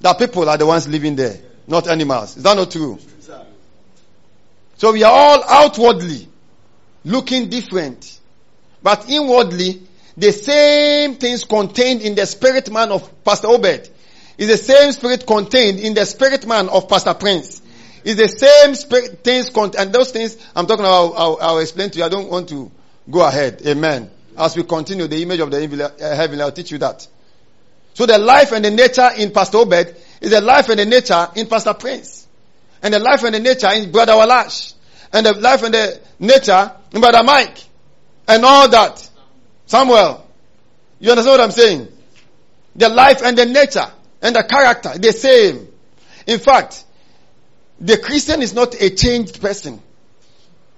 that 0.00 0.18
people 0.18 0.48
are 0.48 0.58
the 0.58 0.66
ones 0.66 0.88
living 0.88 1.14
there, 1.14 1.38
not 1.68 1.86
animals. 1.86 2.36
Is 2.36 2.42
that 2.42 2.56
not 2.56 2.72
true? 2.72 2.98
So 4.76 4.92
we 4.92 5.04
are 5.04 5.12
all 5.12 5.44
outwardly 5.48 6.26
looking 7.04 7.48
different, 7.48 8.18
but 8.82 9.08
inwardly, 9.08 9.82
the 10.16 10.32
same 10.32 11.14
things 11.14 11.44
contained 11.44 12.02
in 12.02 12.16
the 12.16 12.26
spirit 12.26 12.68
man 12.72 12.90
of 12.90 13.22
Pastor 13.22 13.46
Obed 13.46 13.88
is 14.36 14.48
the 14.48 14.56
same 14.56 14.90
spirit 14.90 15.28
contained 15.28 15.78
in 15.78 15.94
the 15.94 16.06
spirit 16.06 16.44
man 16.44 16.68
of 16.68 16.88
Pastor 16.88 17.14
Prince. 17.14 17.62
Is 18.02 18.16
the 18.16 18.26
same 18.26 18.74
spirit 18.74 19.22
things 19.22 19.50
contained, 19.50 19.76
and 19.76 19.94
those 19.94 20.10
things 20.10 20.36
I'm 20.56 20.66
talking 20.66 20.84
about, 20.84 21.12
I'll, 21.16 21.38
I'll, 21.40 21.58
explain 21.60 21.90
to 21.90 21.98
you. 21.98 22.04
I 22.04 22.08
don't 22.08 22.28
want 22.28 22.48
to 22.48 22.68
go 23.08 23.24
ahead. 23.24 23.62
Amen. 23.64 24.10
As 24.36 24.56
we 24.56 24.64
continue 24.64 25.06
the 25.06 25.22
image 25.22 25.40
of 25.40 25.50
the 25.50 25.84
uh, 25.84 26.16
heaven, 26.16 26.40
I'll 26.40 26.52
teach 26.52 26.70
you 26.70 26.78
that. 26.78 27.06
So 27.94 28.06
the 28.06 28.18
life 28.18 28.52
and 28.52 28.64
the 28.64 28.70
nature 28.70 29.08
in 29.16 29.30
Pastor 29.30 29.58
Obed 29.58 29.96
is 30.20 30.30
the 30.30 30.40
life 30.40 30.68
and 30.68 30.78
the 30.78 30.84
nature 30.84 31.28
in 31.36 31.46
Pastor 31.46 31.74
Prince. 31.74 32.26
And 32.82 32.92
the 32.92 32.98
life 32.98 33.22
and 33.22 33.34
the 33.34 33.40
nature 33.40 33.70
in 33.72 33.92
Brother 33.92 34.12
Walash. 34.12 34.74
And 35.12 35.24
the 35.24 35.32
life 35.34 35.62
and 35.62 35.72
the 35.72 36.00
nature 36.18 36.72
in 36.92 37.00
Brother 37.00 37.22
Mike. 37.22 37.58
And 38.26 38.44
all 38.44 38.68
that. 38.68 39.08
Samuel. 39.66 40.26
You 40.98 41.10
understand 41.10 41.38
what 41.38 41.44
I'm 41.44 41.50
saying? 41.52 41.88
The 42.74 42.88
life 42.88 43.22
and 43.22 43.38
the 43.38 43.46
nature 43.46 43.86
and 44.20 44.34
the 44.34 44.42
character, 44.42 44.98
the 44.98 45.12
same. 45.12 45.68
In 46.26 46.38
fact, 46.38 46.84
the 47.78 47.98
Christian 47.98 48.42
is 48.42 48.54
not 48.54 48.74
a 48.80 48.90
changed 48.90 49.40
person. 49.40 49.80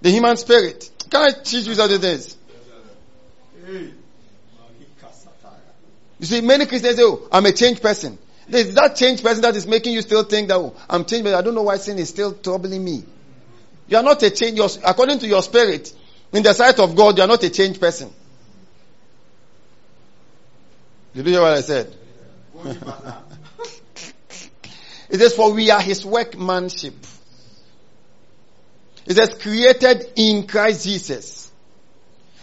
The 0.02 0.10
human 0.10 0.36
spirit. 0.36 0.90
Can 1.10 1.22
I 1.22 1.30
teach 1.30 1.66
you 1.66 1.74
something? 1.74 2.35
Mm. 3.66 3.92
You 6.18 6.26
see, 6.26 6.40
many 6.40 6.66
Christians 6.66 6.96
say, 6.96 7.02
oh, 7.04 7.28
I'm 7.30 7.44
a 7.46 7.52
changed 7.52 7.82
person. 7.82 8.18
There's 8.48 8.72
that 8.74 8.96
changed 8.96 9.22
person 9.22 9.42
that 9.42 9.54
is 9.56 9.66
making 9.66 9.92
you 9.92 10.02
still 10.02 10.22
think 10.22 10.48
that, 10.48 10.56
oh, 10.56 10.74
I'm 10.88 11.04
changed, 11.04 11.24
but 11.24 11.34
I 11.34 11.42
don't 11.42 11.54
know 11.54 11.62
why 11.62 11.76
sin 11.76 11.98
is 11.98 12.08
still 12.08 12.32
troubling 12.32 12.82
me. 12.82 13.04
You 13.88 13.98
are 13.98 14.02
not 14.02 14.22
a 14.22 14.30
changed, 14.30 14.80
according 14.84 15.18
to 15.20 15.26
your 15.26 15.42
spirit, 15.42 15.92
in 16.32 16.42
the 16.42 16.52
sight 16.52 16.78
of 16.78 16.96
God, 16.96 17.18
you 17.18 17.24
are 17.24 17.26
not 17.26 17.42
a 17.42 17.50
changed 17.50 17.80
person. 17.80 18.10
Did 21.14 21.26
you 21.26 21.32
hear 21.32 21.42
what 21.42 21.52
I 21.52 21.60
said? 21.60 21.94
it 25.10 25.18
says, 25.18 25.34
for 25.34 25.52
we 25.52 25.70
are 25.70 25.80
his 25.80 26.04
workmanship. 26.04 26.94
It 29.06 29.14
says, 29.14 29.34
created 29.40 30.12
in 30.16 30.46
Christ 30.46 30.84
Jesus. 30.84 31.50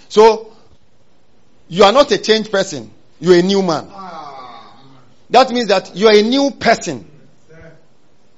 So, 0.09 0.52
you 1.73 1.83
are 1.83 1.91
not 1.91 2.11
a 2.11 2.19
changed 2.19 2.51
person. 2.51 2.91
You're 3.19 3.39
a 3.39 3.41
new 3.41 3.63
man. 3.63 3.87
That 5.31 5.49
means 5.49 5.69
that 5.69 5.95
you 5.95 6.07
are 6.07 6.13
a 6.15 6.21
new 6.21 6.51
person. 6.51 7.09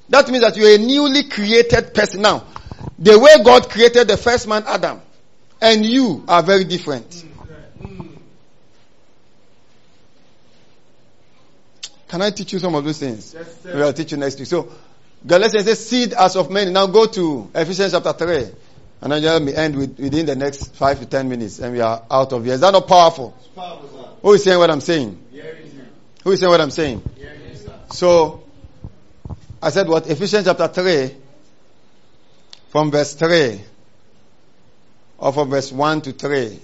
That 0.08 0.30
means 0.30 0.42
that 0.42 0.56
you're 0.56 0.74
a 0.74 0.78
newly 0.78 1.28
created 1.28 1.94
person. 1.94 2.22
Now, 2.22 2.46
the 2.98 3.20
way 3.20 3.44
God 3.44 3.70
created 3.70 4.08
the 4.08 4.16
first 4.16 4.48
man, 4.48 4.64
Adam, 4.66 5.02
and 5.62 5.86
you 5.86 6.24
are 6.30 6.42
very 6.44 6.64
different. 6.64 7.26
Can 12.08 12.22
I 12.22 12.30
teach 12.30 12.54
you 12.54 12.60
some 12.60 12.74
of 12.74 12.86
those 12.86 13.00
things? 13.00 13.34
Yes, 13.34 13.66
we 13.66 13.74
will 13.74 13.92
teach 13.92 14.14
you 14.14 14.18
next 14.18 14.40
week. 14.40 14.48
So, 14.48 14.72
Galatians 15.28 15.66
says, 15.66 15.86
seed 15.86 16.14
as 16.14 16.38
of 16.38 16.50
many. 16.50 16.72
Now 16.72 16.88
go 16.88 17.06
to 17.08 17.52
Ephesians 17.54 17.92
chapter 17.92 18.14
3. 18.14 18.48
And 19.06 19.14
then 19.14 19.22
let 19.22 19.42
me 19.44 19.54
end 19.54 19.76
with, 19.76 20.00
within 20.00 20.26
the 20.26 20.36
next 20.36 20.74
five 20.74 21.00
to 21.00 21.06
ten 21.06 21.30
minutes. 21.30 21.60
And 21.60 21.74
we 21.74 21.80
are 21.80 22.02
out 22.10 22.34
of 22.34 22.44
here. 22.44 22.56
Is 22.56 22.62
that 22.62 22.72
not 22.72 22.88
powerful? 22.88 23.38
powerful 23.56 24.18
who 24.24 24.34
is 24.34 24.44
saying 24.44 24.58
what 24.58 24.72
I'm 24.72 24.82
saying? 24.82 25.24
Who 26.24 26.32
is 26.32 26.40
saying 26.40 26.50
what 26.50 26.60
I'm 26.60 26.72
saying? 26.72 27.04
So, 27.92 28.44
I 29.62 29.70
said 29.70 29.88
what? 29.88 30.10
Ephesians 30.10 30.46
chapter 30.46 30.68
3, 30.68 31.16
from 32.70 32.90
verse 32.90 33.14
3, 33.14 33.62
or 35.20 35.32
from 35.32 35.52
verse 35.52 35.72
1 35.72 36.02
to 36.02 36.12
3. 36.12 36.60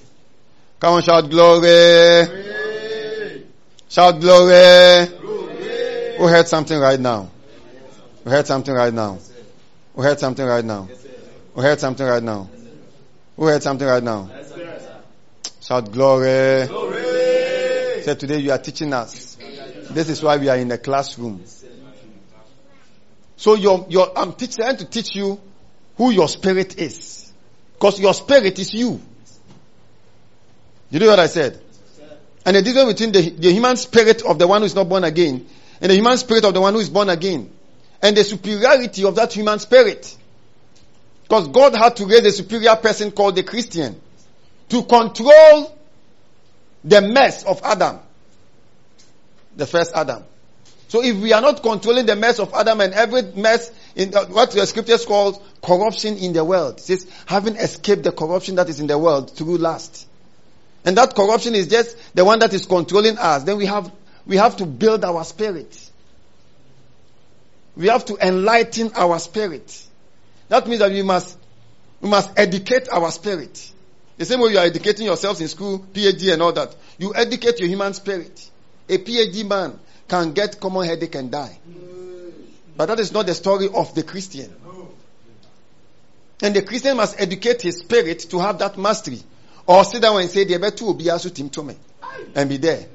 Come 0.80 0.96
on, 0.96 1.04
shout 1.04 1.30
glory. 1.30 2.26
glory. 2.26 3.46
Shout 3.88 4.20
glory. 4.20 5.06
glory. 5.06 6.18
Who 6.18 6.28
heard 6.28 6.48
something 6.48 6.80
right 6.80 7.00
now? 7.00 7.30
Who 8.24 8.32
heard 8.32 8.48
something 8.48 8.74
right 8.74 8.92
now? 8.92 9.20
Who 9.96 10.02
heard 10.02 10.20
something 10.20 10.44
right 10.44 10.66
now? 10.66 10.90
Who 11.54 11.62
heard 11.62 11.80
something 11.80 12.06
right 12.06 12.24
now? 12.24 12.50
Who 13.36 13.46
heard 13.46 13.64
something 13.64 13.88
right 13.88 14.04
now? 14.04 14.30
Shout 15.62 15.92
glory. 15.92 16.68
glory. 16.68 18.02
Said 18.04 18.20
today 18.20 18.40
you 18.40 18.52
are 18.52 18.58
teaching 18.58 18.94
us. 18.94 19.38
This 19.92 20.10
is 20.10 20.24
why 20.24 20.38
we 20.38 20.50
are 20.50 20.58
in 20.58 20.70
the 20.70 20.78
classroom. 20.78 21.44
So 23.36 23.56
your, 23.56 23.86
your, 23.90 24.18
I'm 24.18 24.34
trying 24.34 24.78
to 24.78 24.86
teach 24.86 25.16
you 25.16 25.40
who 25.98 26.12
your 26.12 26.28
spirit 26.28 26.78
is. 26.78 27.32
Because 27.74 28.00
your 28.00 28.14
spirit 28.14 28.58
is 28.60 28.74
you. 28.74 29.02
You 30.90 31.00
know 31.00 31.08
what 31.08 31.20
I 31.20 31.28
said? 31.28 31.62
And 32.46 32.56
the 32.56 32.62
difference 32.62 32.94
between 32.94 33.12
the, 33.12 33.30
the 33.30 33.52
human 33.52 33.78
spirit 33.78 34.24
of 34.24 34.40
the 34.40 34.48
one 34.48 34.62
who 34.62 34.66
is 34.66 34.76
not 34.76 34.90
born 34.90 35.04
again 35.04 35.48
and 35.82 35.90
the 35.90 35.96
human 35.96 36.16
spirit 36.18 36.46
of 36.46 36.54
the 36.54 36.62
one 36.62 36.74
who 36.74 36.80
is 36.80 36.90
born 36.90 37.10
again. 37.10 37.52
And 38.04 38.16
the 38.16 38.24
superiority 38.24 39.04
of 39.04 39.16
that 39.16 39.34
human 39.34 39.60
spirit. 39.60 40.16
Because 41.32 41.48
God 41.48 41.74
had 41.78 41.96
to 41.96 42.06
raise 42.08 42.26
a 42.26 42.32
superior 42.34 42.76
person 42.76 43.10
called 43.12 43.38
the 43.38 43.44
Christian 43.44 44.02
to 44.68 44.84
control 44.84 45.74
the 46.84 47.02
mess 47.02 47.46
of 47.46 47.62
Adam. 47.64 48.00
The 49.56 49.66
first 49.66 49.94
Adam. 49.96 50.26
So 50.90 51.02
if 51.02 51.16
we 51.16 51.32
are 51.32 51.40
not 51.40 51.64
controlling 51.64 52.06
the 52.06 52.18
mess 52.18 52.40
of 52.40 52.54
Adam 52.54 52.82
and 52.82 52.94
every 52.94 53.22
mess 53.22 53.72
in 53.96 54.12
the, 54.12 54.26
what 54.26 54.52
the 54.52 54.68
scriptures 54.68 55.06
calls 55.06 55.40
corruption 55.64 56.18
in 56.18 56.34
the 56.34 56.44
world, 56.44 56.80
it 56.80 56.82
says 56.82 57.10
having 57.26 57.56
escaped 57.56 58.04
the 58.04 58.12
corruption 58.12 58.56
that 58.56 58.68
is 58.68 58.82
in 58.82 58.88
the 58.88 58.98
world 58.98 59.32
through 59.32 59.56
lust. 59.56 60.10
And 60.84 60.98
that 60.98 61.16
corruption 61.16 61.56
is 61.56 61.70
just 61.70 61.96
the 62.14 62.26
one 62.26 62.40
that 62.40 62.52
is 62.52 62.66
controlling 62.66 63.18
us. 63.18 63.44
Then 63.44 63.56
we 63.56 63.68
have, 63.68 63.90
we 64.26 64.36
have 64.36 64.58
to 64.58 64.66
build 64.66 65.06
our 65.06 65.24
spirit. 65.24 65.80
We 67.78 67.88
have 67.88 68.04
to 68.08 68.18
enlighten 68.18 68.92
our 68.96 69.18
spirit. 69.18 69.88
That 70.52 70.68
means 70.68 70.80
that 70.80 70.92
we 70.92 71.02
must, 71.02 71.38
we 72.02 72.10
must 72.10 72.30
educate 72.36 72.90
our 72.90 73.10
spirit. 73.12 73.72
The 74.18 74.26
same 74.26 74.42
way 74.42 74.52
you 74.52 74.58
are 74.58 74.66
educating 74.66 75.06
yourselves 75.06 75.40
in 75.40 75.48
school, 75.48 75.80
PhD 75.80 76.34
and 76.34 76.42
all 76.42 76.52
that. 76.52 76.76
You 76.98 77.14
educate 77.16 77.62
your 77.62 77.70
human 77.70 77.94
spirit. 77.94 78.52
A 78.90 78.98
PhD 78.98 79.48
man 79.48 79.80
can 80.10 80.34
get 80.34 80.60
common 80.60 80.86
headache 80.86 81.16
and 81.16 81.32
die. 81.32 81.58
But 82.76 82.88
that 82.88 83.00
is 83.00 83.14
not 83.14 83.28
the 83.28 83.34
story 83.34 83.70
of 83.74 83.96
the 83.96 84.04
Christian. 84.04 84.54
And 86.42 86.54
the 86.54 86.64
Christian 86.64 86.98
must 86.98 87.18
educate 87.18 87.62
his 87.62 87.78
spirit 87.78 88.20
to 88.32 88.40
have 88.40 88.60
that 88.60 88.78
mastery. 88.78 89.22
Or 89.66 89.86
sit 89.86 90.02
down 90.02 90.20
and 90.20 90.30
say, 90.30 90.44
the 90.44 90.60
better 90.60 90.84
will 90.84 90.96
be 90.96 91.06
team 91.06 91.50
to 91.50 91.64
me. 91.64 91.78
And 92.36 92.50
be 92.50 92.58
there. 92.58 92.90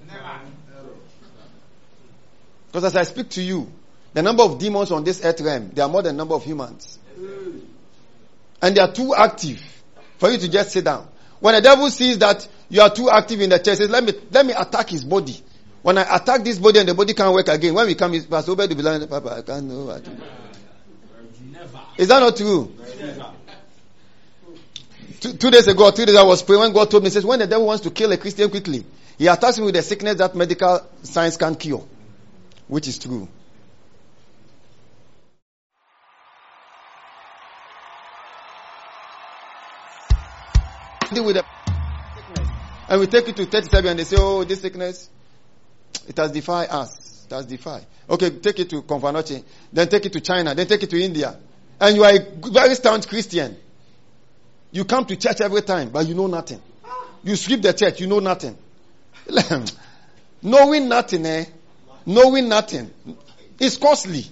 Because 2.66 2.84
as 2.84 2.96
I 2.96 3.04
speak 3.04 3.30
to 3.30 3.42
you, 3.42 3.72
the 4.12 4.20
number 4.20 4.42
of 4.42 4.58
demons 4.58 4.92
on 4.92 5.04
this 5.04 5.24
earth 5.24 5.40
realm, 5.40 5.70
they 5.72 5.80
are 5.80 5.88
more 5.88 6.02
than 6.02 6.16
the 6.16 6.18
number 6.18 6.34
of 6.34 6.44
humans. 6.44 6.98
And 8.62 8.76
they 8.76 8.80
are 8.80 8.92
too 8.92 9.14
active 9.14 9.62
for 10.18 10.30
you 10.30 10.38
to 10.38 10.48
just 10.48 10.72
sit 10.72 10.84
down. 10.84 11.08
When 11.40 11.54
the 11.54 11.60
devil 11.60 11.90
sees 11.90 12.18
that 12.18 12.46
you 12.68 12.80
are 12.80 12.90
too 12.90 13.10
active 13.10 13.40
in 13.40 13.50
the 13.50 13.58
church, 13.58 13.78
says, 13.78 13.90
let 13.90 14.02
me, 14.02 14.12
let 14.30 14.46
me 14.46 14.52
attack 14.52 14.90
his 14.90 15.04
body. 15.04 15.40
When 15.82 15.98
I 15.98 16.16
attack 16.16 16.42
this 16.42 16.58
body 16.58 16.80
and 16.80 16.88
the 16.88 16.94
body 16.94 17.14
can't 17.14 17.32
work 17.32 17.48
again, 17.48 17.74
when 17.74 17.86
we 17.86 17.94
come, 17.94 18.12
Pastor 18.24 18.52
Obed 18.52 18.68
will 18.68 18.76
be 18.76 18.82
like, 18.82 19.08
Papa, 19.08 19.36
I 19.38 19.42
can't 19.42 19.66
know 19.66 19.98
to. 19.98 20.10
Is 21.96 22.08
that 22.08 22.20
not 22.20 22.36
true? 22.36 22.74
Two, 25.20 25.32
two, 25.34 25.50
days 25.50 25.66
ago, 25.68 25.90
three 25.92 26.04
days 26.06 26.16
I 26.16 26.24
was 26.24 26.42
praying 26.42 26.60
when 26.60 26.72
God 26.72 26.90
told 26.90 27.04
me, 27.04 27.10
says, 27.10 27.24
when 27.24 27.38
the 27.38 27.46
devil 27.46 27.66
wants 27.66 27.82
to 27.84 27.90
kill 27.90 28.12
a 28.12 28.16
Christian 28.16 28.50
quickly, 28.50 28.84
he 29.16 29.28
attacks 29.28 29.58
me 29.58 29.64
with 29.64 29.76
a 29.76 29.82
sickness 29.82 30.16
that 30.16 30.34
medical 30.34 30.84
science 31.02 31.36
can't 31.36 31.58
cure. 31.58 31.86
Which 32.68 32.88
is 32.88 32.98
true. 32.98 33.28
With 41.10 41.36
sickness. 41.36 42.48
And 42.88 43.00
we 43.00 43.06
take 43.06 43.28
it 43.28 43.36
to 43.36 43.46
37 43.46 43.90
and 43.90 43.98
they 43.98 44.04
say, 44.04 44.16
oh, 44.18 44.44
this 44.44 44.60
sickness, 44.60 45.08
it 46.08 46.16
has 46.16 46.32
defied 46.32 46.68
us. 46.70 47.26
It 47.26 47.34
has 47.34 47.46
defied. 47.46 47.86
Okay, 48.08 48.30
take 48.30 48.58
it 48.60 48.70
to 48.70 48.82
Komfo 48.82 49.12
Anokye. 49.12 49.42
Then 49.72 49.88
take 49.88 50.06
it 50.06 50.12
to 50.12 50.20
China. 50.20 50.54
Then 50.54 50.66
take 50.66 50.82
it 50.82 50.90
to 50.90 51.00
India. 51.00 51.36
And 51.80 51.96
you 51.96 52.04
are 52.04 52.12
a 52.12 52.50
very 52.50 52.74
staunch 52.74 53.08
Christian. 53.08 53.56
You 54.72 54.84
come 54.84 55.04
to 55.06 55.16
church 55.16 55.40
every 55.40 55.62
time, 55.62 55.90
but 55.90 56.06
you 56.06 56.14
know 56.14 56.26
nothing. 56.26 56.60
You 57.22 57.36
sweep 57.36 57.62
the 57.62 57.72
church, 57.72 58.00
you 58.00 58.06
know 58.06 58.20
nothing. 58.20 58.56
Knowing 60.42 60.88
nothing, 60.88 61.26
eh? 61.26 61.44
Knowing 62.04 62.48
nothing. 62.48 62.90
It's 63.58 63.76
costly. 63.78 64.26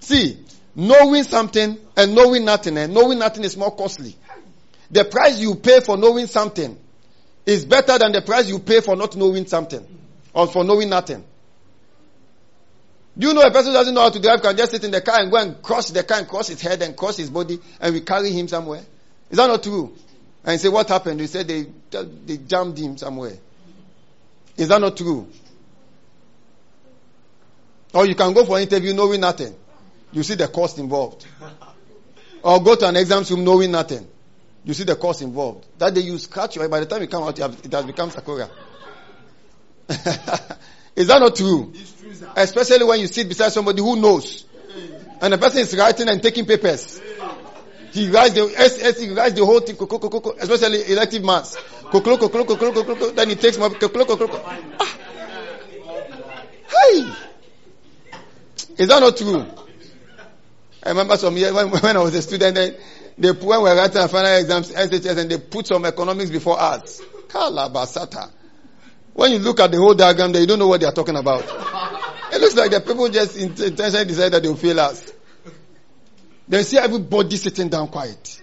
See, 0.00 0.38
knowing 0.74 1.24
something 1.24 1.78
and 1.96 2.14
knowing 2.14 2.44
nothing, 2.44 2.78
eh? 2.78 2.86
Knowing 2.86 3.18
nothing 3.18 3.44
is 3.44 3.56
more 3.56 3.74
costly. 3.74 4.16
The 4.90 5.04
price 5.04 5.38
you 5.38 5.54
pay 5.56 5.80
for 5.80 5.96
knowing 5.96 6.26
something 6.26 6.78
is 7.44 7.64
better 7.64 7.98
than 7.98 8.12
the 8.12 8.22
price 8.22 8.48
you 8.48 8.58
pay 8.58 8.80
for 8.80 8.96
not 8.96 9.16
knowing 9.16 9.46
something 9.46 9.86
or 10.32 10.46
for 10.46 10.64
knowing 10.64 10.88
nothing. 10.88 11.24
Do 13.18 13.26
you 13.28 13.34
know 13.34 13.42
a 13.42 13.50
person 13.50 13.72
who 13.72 13.78
doesn't 13.78 13.94
know 13.94 14.02
how 14.02 14.10
to 14.10 14.20
drive 14.20 14.42
can 14.42 14.56
just 14.56 14.70
sit 14.72 14.84
in 14.84 14.92
the 14.92 15.00
car 15.00 15.20
and 15.20 15.30
go 15.30 15.38
and 15.38 15.60
cross 15.60 15.90
the 15.90 16.04
car 16.04 16.18
and 16.18 16.28
crush 16.28 16.46
his 16.46 16.60
head 16.60 16.80
and 16.82 16.96
cross 16.96 17.16
his 17.16 17.30
body 17.30 17.58
and 17.80 17.94
we 17.94 18.00
carry 18.00 18.30
him 18.30 18.46
somewhere? 18.46 18.82
Is 19.30 19.36
that 19.36 19.46
not 19.48 19.62
true? 19.62 19.96
And 20.44 20.60
say, 20.60 20.68
what 20.68 20.88
happened? 20.88 21.20
You 21.20 21.26
said 21.26 21.48
they, 21.48 21.66
they 21.90 22.36
jammed 22.38 22.78
him 22.78 22.96
somewhere. 22.96 23.36
Is 24.56 24.68
that 24.68 24.80
not 24.80 24.96
true? 24.96 25.28
Or 27.92 28.06
you 28.06 28.14
can 28.14 28.32
go 28.32 28.44
for 28.44 28.56
an 28.56 28.62
interview 28.62 28.92
knowing 28.94 29.20
nothing. 29.20 29.54
You 30.12 30.22
see 30.22 30.34
the 30.34 30.48
cost 30.48 30.78
involved. 30.78 31.26
Or 32.42 32.62
go 32.62 32.76
to 32.76 32.86
an 32.86 32.96
exam 32.96 33.24
room 33.24 33.44
knowing 33.44 33.72
nothing. 33.72 34.06
You 34.64 34.74
see 34.74 34.84
the 34.84 34.96
cost 34.96 35.22
involved. 35.22 35.66
That 35.78 35.94
day 35.94 36.02
you 36.02 36.18
scratch 36.18 36.56
your 36.56 36.64
head. 36.64 36.70
By 36.70 36.80
the 36.80 36.86
time 36.86 37.02
you 37.02 37.08
come 37.08 37.22
out, 37.22 37.38
it 37.38 37.72
has 37.72 37.84
become 37.84 38.10
sakura. 38.10 38.50
Is 40.96 41.06
that 41.06 41.20
not 41.20 41.36
true? 41.36 41.72
Especially 42.36 42.84
when 42.84 43.00
you 43.00 43.06
sit 43.06 43.28
beside 43.28 43.52
somebody 43.52 43.80
who 43.80 43.96
knows. 43.96 44.44
And 45.20 45.32
the 45.32 45.38
person 45.38 45.60
is 45.60 45.76
writing 45.76 46.08
and 46.08 46.22
taking 46.22 46.44
papers. 46.44 47.00
He 47.92 48.08
writes 48.10 48.34
the, 48.34 48.46
he 48.98 49.10
writes 49.14 49.34
the 49.34 49.46
whole 49.46 49.60
thing, 49.60 49.76
especially 50.40 50.92
elective 50.92 51.24
maths. 51.24 51.56
Then 51.92 53.28
he 53.30 53.34
takes 53.36 53.58
more, 53.58 53.70
ah. 53.80 54.98
Hey! 56.68 57.12
Is 58.76 58.88
that 58.88 59.00
not 59.00 59.16
true? 59.16 59.46
I 60.82 60.90
remember 60.90 61.16
some 61.16 61.36
years 61.36 61.52
when, 61.52 61.68
when 61.80 61.96
I 61.96 62.00
was 62.00 62.14
a 62.14 62.22
student, 62.22 62.54
they, 62.54 62.76
they 63.18 63.32
when 63.32 63.62
we 63.62 63.68
were 63.68 63.76
writing 63.76 64.00
our 64.00 64.08
final 64.08 64.36
exams, 64.36 64.70
SHS, 64.70 65.18
and 65.18 65.30
they 65.30 65.38
put 65.38 65.66
some 65.66 65.84
economics 65.84 66.30
before 66.30 66.58
us. 66.60 67.02
Kalabasata. 67.28 68.30
When 69.12 69.32
you 69.32 69.38
look 69.40 69.58
at 69.58 69.72
the 69.72 69.78
whole 69.78 69.94
diagram 69.94 70.30
there, 70.32 70.40
you 70.40 70.46
don't 70.46 70.60
know 70.60 70.68
what 70.68 70.80
they 70.80 70.86
are 70.86 70.92
talking 70.92 71.16
about. 71.16 71.44
It 72.30 72.42
looks 72.42 72.56
like 72.56 72.70
the 72.70 72.80
people 72.80 73.08
just 73.08 73.38
intentionally 73.38 74.04
decided 74.04 74.34
that 74.34 74.42
they 74.42 74.48
will 74.48 74.56
fail 74.56 74.78
us. 74.80 75.12
Then 76.46 76.62
see 76.62 76.76
everybody 76.76 77.36
sitting 77.36 77.70
down 77.70 77.88
quiet 77.88 78.40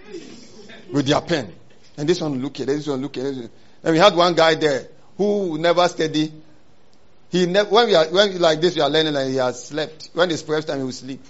with 0.92 1.06
their 1.06 1.20
pen. 1.20 1.54
And 1.96 2.08
this 2.08 2.20
one 2.20 2.42
look 2.42 2.56
here, 2.56 2.66
this 2.66 2.88
one 2.88 3.00
look 3.00 3.14
here. 3.14 3.48
And 3.84 3.92
we 3.92 3.98
had 3.98 4.16
one 4.16 4.34
guy 4.34 4.56
there 4.56 4.88
who 5.16 5.56
never 5.58 5.86
study. 5.88 6.32
He 7.30 7.46
never, 7.46 7.70
when 7.70 7.86
we 7.86 7.94
are, 7.94 8.06
when 8.06 8.40
like 8.40 8.60
this, 8.60 8.74
we 8.74 8.82
are 8.82 8.90
learning 8.90 9.14
and 9.14 9.30
he 9.30 9.36
has 9.36 9.66
slept. 9.66 10.10
When 10.12 10.30
it's 10.30 10.42
prep 10.42 10.64
time, 10.64 10.78
he 10.78 10.84
will 10.84 10.92
sleep. 10.92 11.24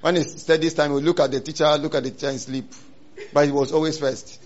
When 0.00 0.16
it's 0.16 0.42
studies 0.42 0.74
time, 0.74 0.90
he 0.90 0.94
will 0.94 1.02
look 1.02 1.20
at 1.20 1.30
the 1.30 1.40
teacher, 1.40 1.66
look 1.78 1.94
at 1.94 2.04
the 2.04 2.10
teacher 2.10 2.28
and 2.28 2.40
sleep. 2.40 2.72
But 3.32 3.46
he 3.46 3.52
was 3.52 3.72
always 3.72 3.98
first. 3.98 4.40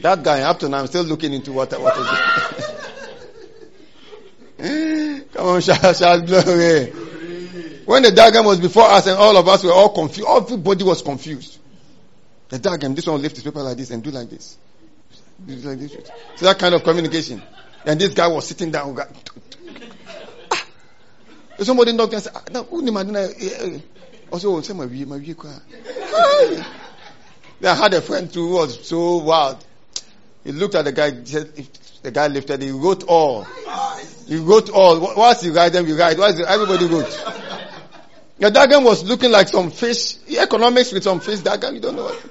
That 0.00 0.22
guy, 0.22 0.42
up 0.42 0.58
to 0.60 0.68
now, 0.68 0.78
I'm 0.78 0.86
still 0.86 1.02
looking 1.02 1.32
into 1.32 1.52
what, 1.52 1.72
what 1.78 1.96
is. 1.98 2.06
Come 5.32 5.46
on, 5.46 5.60
shout, 5.60 5.96
shout 5.96 6.26
glory. 6.26 6.86
When 7.84 8.02
the 8.02 8.12
diagram 8.12 8.44
was 8.44 8.60
before 8.60 8.84
us 8.84 9.06
and 9.06 9.16
all 9.16 9.36
of 9.36 9.48
us 9.48 9.64
were 9.64 9.72
all 9.72 9.88
confused, 9.90 10.28
everybody 10.28 10.84
was 10.84 11.02
confused. 11.02 11.58
The 12.48 12.58
diagram, 12.58 12.94
this 12.94 13.06
one 13.06 13.20
lift 13.20 13.36
his 13.36 13.44
paper 13.44 13.62
like 13.62 13.76
this 13.76 13.90
and 13.90 14.02
do 14.02 14.10
like 14.10 14.30
this. 14.30 14.56
Do 15.46 15.54
like 15.56 15.78
this. 15.78 15.96
So 16.36 16.46
that 16.46 16.58
kind 16.58 16.74
of 16.74 16.82
communication. 16.82 17.42
And 17.84 18.00
this 18.00 18.12
guy 18.14 18.28
was 18.28 18.46
sitting 18.46 18.70
down. 18.70 18.98
Somebody 21.62 21.92
knocked 21.92 22.14
and 22.14 22.22
said, 22.22 22.32
ah, 22.34 22.62
who 22.62 23.80
Also, 24.30 24.60
say 24.62 24.72
my 24.72 24.86
my 24.86 25.16
I 27.62 27.74
had 27.74 27.92
a 27.92 28.00
friend 28.00 28.32
too 28.32 28.48
who 28.48 28.54
was 28.54 28.88
so 28.88 29.18
wild. 29.18 29.62
He 30.42 30.52
looked 30.52 30.74
at 30.74 30.86
the 30.86 30.92
guy, 30.92 31.10
the 31.10 32.10
guy 32.10 32.28
lifted, 32.28 32.62
he 32.62 32.70
wrote 32.70 33.04
all. 33.04 33.46
He 34.26 34.36
wrote 34.36 34.70
all. 34.70 35.00
What's 35.00 35.42
he 35.42 35.50
write, 35.50 35.72
then 35.72 35.84
we 35.84 35.92
write. 35.92 36.16
What's 36.16 36.40
everybody 36.40 36.86
wrote. 36.86 37.10
The 38.38 38.50
diagram 38.50 38.84
was 38.84 39.04
looking 39.04 39.30
like 39.30 39.48
some 39.48 39.70
fish, 39.70 40.16
economics 40.28 40.92
with 40.92 41.02
some 41.02 41.20
fish 41.20 41.40
diagram, 41.40 41.74
you 41.74 41.80
don't 41.82 41.96
know 41.96 42.04
what. 42.04 42.26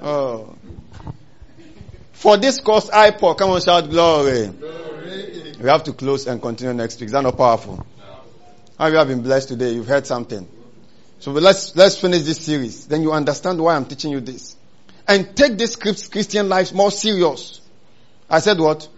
Oh. 0.00 0.56
For 2.12 2.38
this 2.38 2.58
cause 2.60 2.88
I 2.88 3.10
pour, 3.10 3.34
come 3.34 3.50
on 3.50 3.60
shout 3.60 3.90
glory. 3.90 4.46
glory. 4.48 5.54
We 5.60 5.68
have 5.68 5.84
to 5.84 5.92
close 5.92 6.26
and 6.26 6.40
continue 6.40 6.72
next 6.72 7.00
week. 7.00 7.08
Is 7.08 7.12
that 7.12 7.22
not 7.22 7.36
powerful? 7.36 7.84
How 8.78 8.86
you 8.88 8.96
have 8.96 9.08
been 9.08 9.22
blessed 9.22 9.48
today? 9.48 9.72
You've 9.72 9.86
heard 9.86 10.06
something. 10.06 10.48
So 11.20 11.30
let's, 11.32 11.76
let's 11.76 12.00
finish 12.00 12.22
this 12.22 12.38
series. 12.38 12.86
Then 12.86 13.02
you 13.02 13.12
understand 13.12 13.60
why 13.60 13.76
I'm 13.76 13.84
teaching 13.84 14.10
you 14.10 14.20
this 14.20 14.56
and 15.06 15.36
take 15.36 15.58
this 15.58 15.76
Christian 15.76 16.48
life 16.48 16.72
more 16.72 16.90
serious. 16.90 17.60
I 18.28 18.40
said 18.40 18.58
what? 18.58 18.88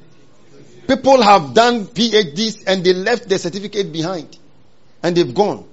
People 0.86 1.22
have 1.22 1.54
done 1.54 1.86
PhDs 1.86 2.64
and 2.66 2.84
they 2.84 2.92
left 2.92 3.28
their 3.28 3.38
certificate 3.38 3.92
behind 3.92 4.38
and 5.02 5.16
they've 5.16 5.34
gone 5.34 5.66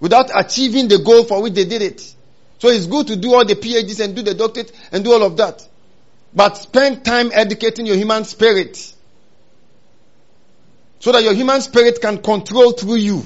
without 0.00 0.30
achieving 0.34 0.88
the 0.88 0.98
goal 0.98 1.24
for 1.24 1.42
which 1.42 1.54
they 1.54 1.64
did 1.64 1.82
it. 1.82 2.00
So 2.58 2.68
it's 2.68 2.86
good 2.86 3.06
to 3.08 3.16
do 3.16 3.34
all 3.34 3.44
the 3.44 3.54
PhDs 3.54 4.04
and 4.04 4.16
do 4.16 4.22
the 4.22 4.34
doctorate 4.34 4.72
and 4.90 5.04
do 5.04 5.12
all 5.12 5.22
of 5.22 5.36
that. 5.36 5.66
But 6.34 6.56
spend 6.56 7.04
time 7.04 7.30
educating 7.32 7.86
your 7.86 7.96
human 7.96 8.24
spirit. 8.24 8.94
So 11.02 11.10
that 11.10 11.24
your 11.24 11.34
human 11.34 11.60
spirit 11.60 12.00
can 12.00 12.18
control 12.18 12.70
through 12.70 12.94
you. 12.94 13.24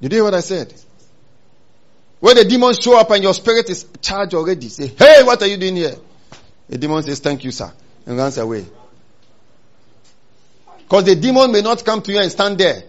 You 0.00 0.10
hear 0.10 0.22
what 0.22 0.34
I 0.34 0.40
said? 0.40 0.74
When 2.20 2.36
the 2.36 2.44
demons 2.44 2.78
show 2.78 3.00
up 3.00 3.10
and 3.10 3.22
your 3.22 3.32
spirit 3.32 3.70
is 3.70 3.86
charged 4.02 4.34
already, 4.34 4.68
say, 4.68 4.88
hey, 4.88 5.22
what 5.22 5.40
are 5.40 5.46
you 5.46 5.56
doing 5.56 5.76
here? 5.76 5.94
The 6.68 6.76
demon 6.76 7.04
says, 7.04 7.20
thank 7.20 7.42
you, 7.42 7.50
sir, 7.50 7.72
and 8.04 8.18
runs 8.18 8.36
away. 8.36 8.66
Because 10.80 11.04
the 11.04 11.16
demon 11.16 11.50
may 11.50 11.62
not 11.62 11.82
come 11.82 12.02
to 12.02 12.12
you 12.12 12.20
and 12.20 12.30
stand 12.30 12.58
there. 12.58 12.82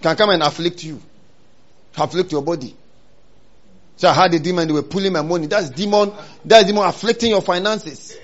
Can 0.00 0.16
come 0.16 0.30
and 0.30 0.42
afflict 0.42 0.82
you. 0.82 0.98
Afflict 1.98 2.32
your 2.32 2.40
body. 2.40 2.74
So 3.96 4.08
I 4.08 4.14
had 4.14 4.32
a 4.32 4.38
demon, 4.38 4.66
they 4.66 4.72
were 4.72 4.82
pulling 4.82 5.12
my 5.12 5.20
money. 5.20 5.46
That's 5.46 5.68
demon, 5.68 6.10
that's 6.42 6.64
demon 6.64 6.86
afflicting 6.86 7.32
your 7.32 7.42
finances. 7.42 8.16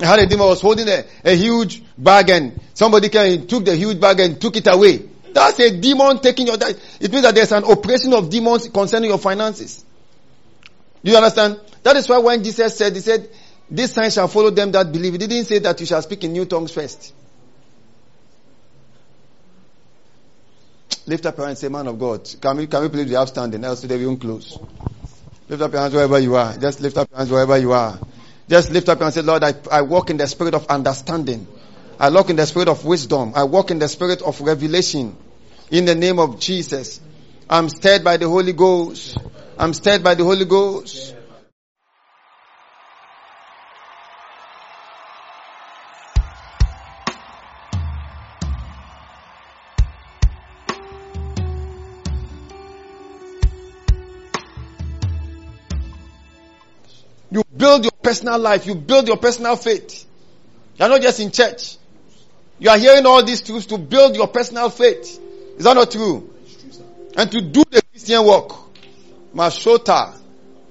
I 0.00 0.06
had 0.06 0.18
a 0.18 0.26
demon 0.26 0.46
was 0.46 0.60
holding 0.60 0.88
a, 0.88 1.04
a 1.24 1.34
huge 1.34 1.82
bag 1.96 2.28
and 2.30 2.60
somebody 2.74 3.08
came 3.08 3.46
took 3.46 3.64
the 3.64 3.74
huge 3.74 3.98
bag 4.00 4.20
and 4.20 4.40
took 4.40 4.56
it 4.56 4.66
away. 4.66 5.08
That's 5.32 5.58
a 5.60 5.78
demon 5.78 6.18
taking 6.20 6.46
your 6.46 6.56
diet. 6.56 6.80
It 7.00 7.10
means 7.10 7.22
that 7.22 7.34
there's 7.34 7.52
an 7.52 7.64
operation 7.64 8.12
of 8.12 8.30
demons 8.30 8.68
concerning 8.68 9.10
your 9.10 9.18
finances. 9.18 9.84
Do 11.02 11.10
you 11.10 11.16
understand? 11.16 11.60
That 11.82 11.96
is 11.96 12.08
why 12.08 12.18
when 12.18 12.42
Jesus 12.42 12.76
said, 12.76 12.94
he 12.94 13.00
said, 13.00 13.30
this 13.70 13.92
sign 13.92 14.10
shall 14.10 14.28
follow 14.28 14.50
them 14.50 14.72
that 14.72 14.90
believe. 14.92 15.12
He 15.12 15.18
didn't 15.18 15.44
say 15.44 15.58
that 15.60 15.78
you 15.80 15.86
shall 15.86 16.02
speak 16.02 16.24
in 16.24 16.32
new 16.32 16.44
tongues 16.44 16.72
first. 16.72 17.14
Lift 21.06 21.26
up 21.26 21.36
your 21.36 21.46
hand 21.46 21.50
and 21.50 21.58
say, 21.58 21.68
man 21.68 21.86
of 21.86 21.98
God, 21.98 22.28
can 22.40 22.56
we, 22.56 22.66
can 22.66 22.82
we 22.82 22.88
please 22.88 23.06
be 23.06 23.16
upstanding? 23.16 23.62
Else 23.62 23.82
today 23.82 23.98
we 23.98 24.06
won't 24.06 24.20
close. 24.20 24.58
Lift 25.48 25.62
up 25.62 25.72
your 25.72 25.80
hands 25.80 25.94
wherever 25.94 26.18
you 26.18 26.34
are. 26.34 26.56
Just 26.56 26.80
lift 26.80 26.96
up 26.96 27.08
your 27.10 27.18
hands 27.18 27.30
wherever 27.30 27.56
you 27.56 27.72
are. 27.72 27.98
Just 28.48 28.70
lift 28.70 28.88
up 28.88 29.00
and 29.00 29.12
say, 29.12 29.22
Lord, 29.22 29.42
I, 29.42 29.54
I 29.70 29.82
walk 29.82 30.10
in 30.10 30.16
the 30.16 30.26
spirit 30.26 30.54
of 30.54 30.66
understanding. 30.66 31.46
I 31.98 32.10
walk 32.10 32.30
in 32.30 32.36
the 32.36 32.46
spirit 32.46 32.68
of 32.68 32.84
wisdom. 32.84 33.32
I 33.34 33.44
walk 33.44 33.70
in 33.70 33.78
the 33.78 33.88
spirit 33.88 34.22
of 34.22 34.40
revelation 34.40 35.16
in 35.70 35.84
the 35.84 35.94
name 35.94 36.18
of 36.18 36.38
Jesus. 36.38 37.00
I'm 37.50 37.68
stirred 37.68 38.04
by 38.04 38.18
the 38.18 38.28
Holy 38.28 38.52
Ghost. 38.52 39.18
I'm 39.58 39.72
stirred 39.72 40.04
by 40.04 40.14
the 40.14 40.24
Holy 40.24 40.44
Ghost. 40.44 41.15
Build 57.66 57.84
your 57.84 57.92
personal 58.00 58.38
life. 58.38 58.64
You 58.64 58.76
build 58.76 59.08
your 59.08 59.16
personal 59.16 59.56
faith. 59.56 60.06
You're 60.76 60.88
not 60.88 61.02
just 61.02 61.18
in 61.18 61.32
church. 61.32 61.76
You 62.60 62.70
are 62.70 62.78
hearing 62.78 63.04
all 63.04 63.24
these 63.24 63.42
truths 63.42 63.66
to 63.66 63.78
build 63.78 64.14
your 64.14 64.28
personal 64.28 64.70
faith. 64.70 65.20
Is 65.58 65.64
that 65.64 65.74
not 65.74 65.90
true? 65.90 66.32
And 67.16 67.30
to 67.32 67.40
do 67.40 67.64
the 67.68 67.82
Christian 67.90 68.24
work. 68.24 68.50
Mashota. 69.34 70.16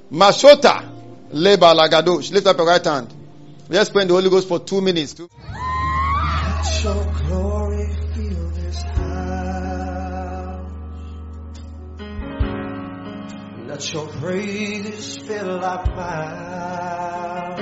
Mashota. 0.10 0.90
Leba 1.34 1.76
lagadosh. 1.76 2.32
Lift 2.32 2.48
up 2.48 2.58
your 2.58 2.68
right 2.68 2.86
hand. 2.86 3.14
Let's 3.68 3.90
pray 3.90 4.04
in 4.04 4.08
the 4.08 4.14
Holy 4.14 4.30
Ghost 4.30 4.48
for 4.48 4.60
two 4.60 4.80
minutes. 4.80 5.16
Let 13.76 13.92
your 13.94 14.08
praise 14.08 15.18
fill 15.18 15.66
our 15.66 15.86
mouth. 15.98 17.60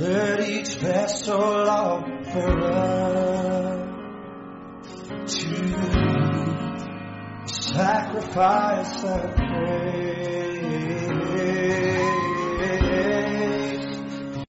Let 0.00 0.48
each 0.48 0.76
vessel 0.76 1.68
offer 1.68 2.60
up 2.62 3.90
to 5.26 5.48
you 5.48 5.82
sacrifice 7.48 9.02
of 9.02 9.34
praise. 9.34 9.90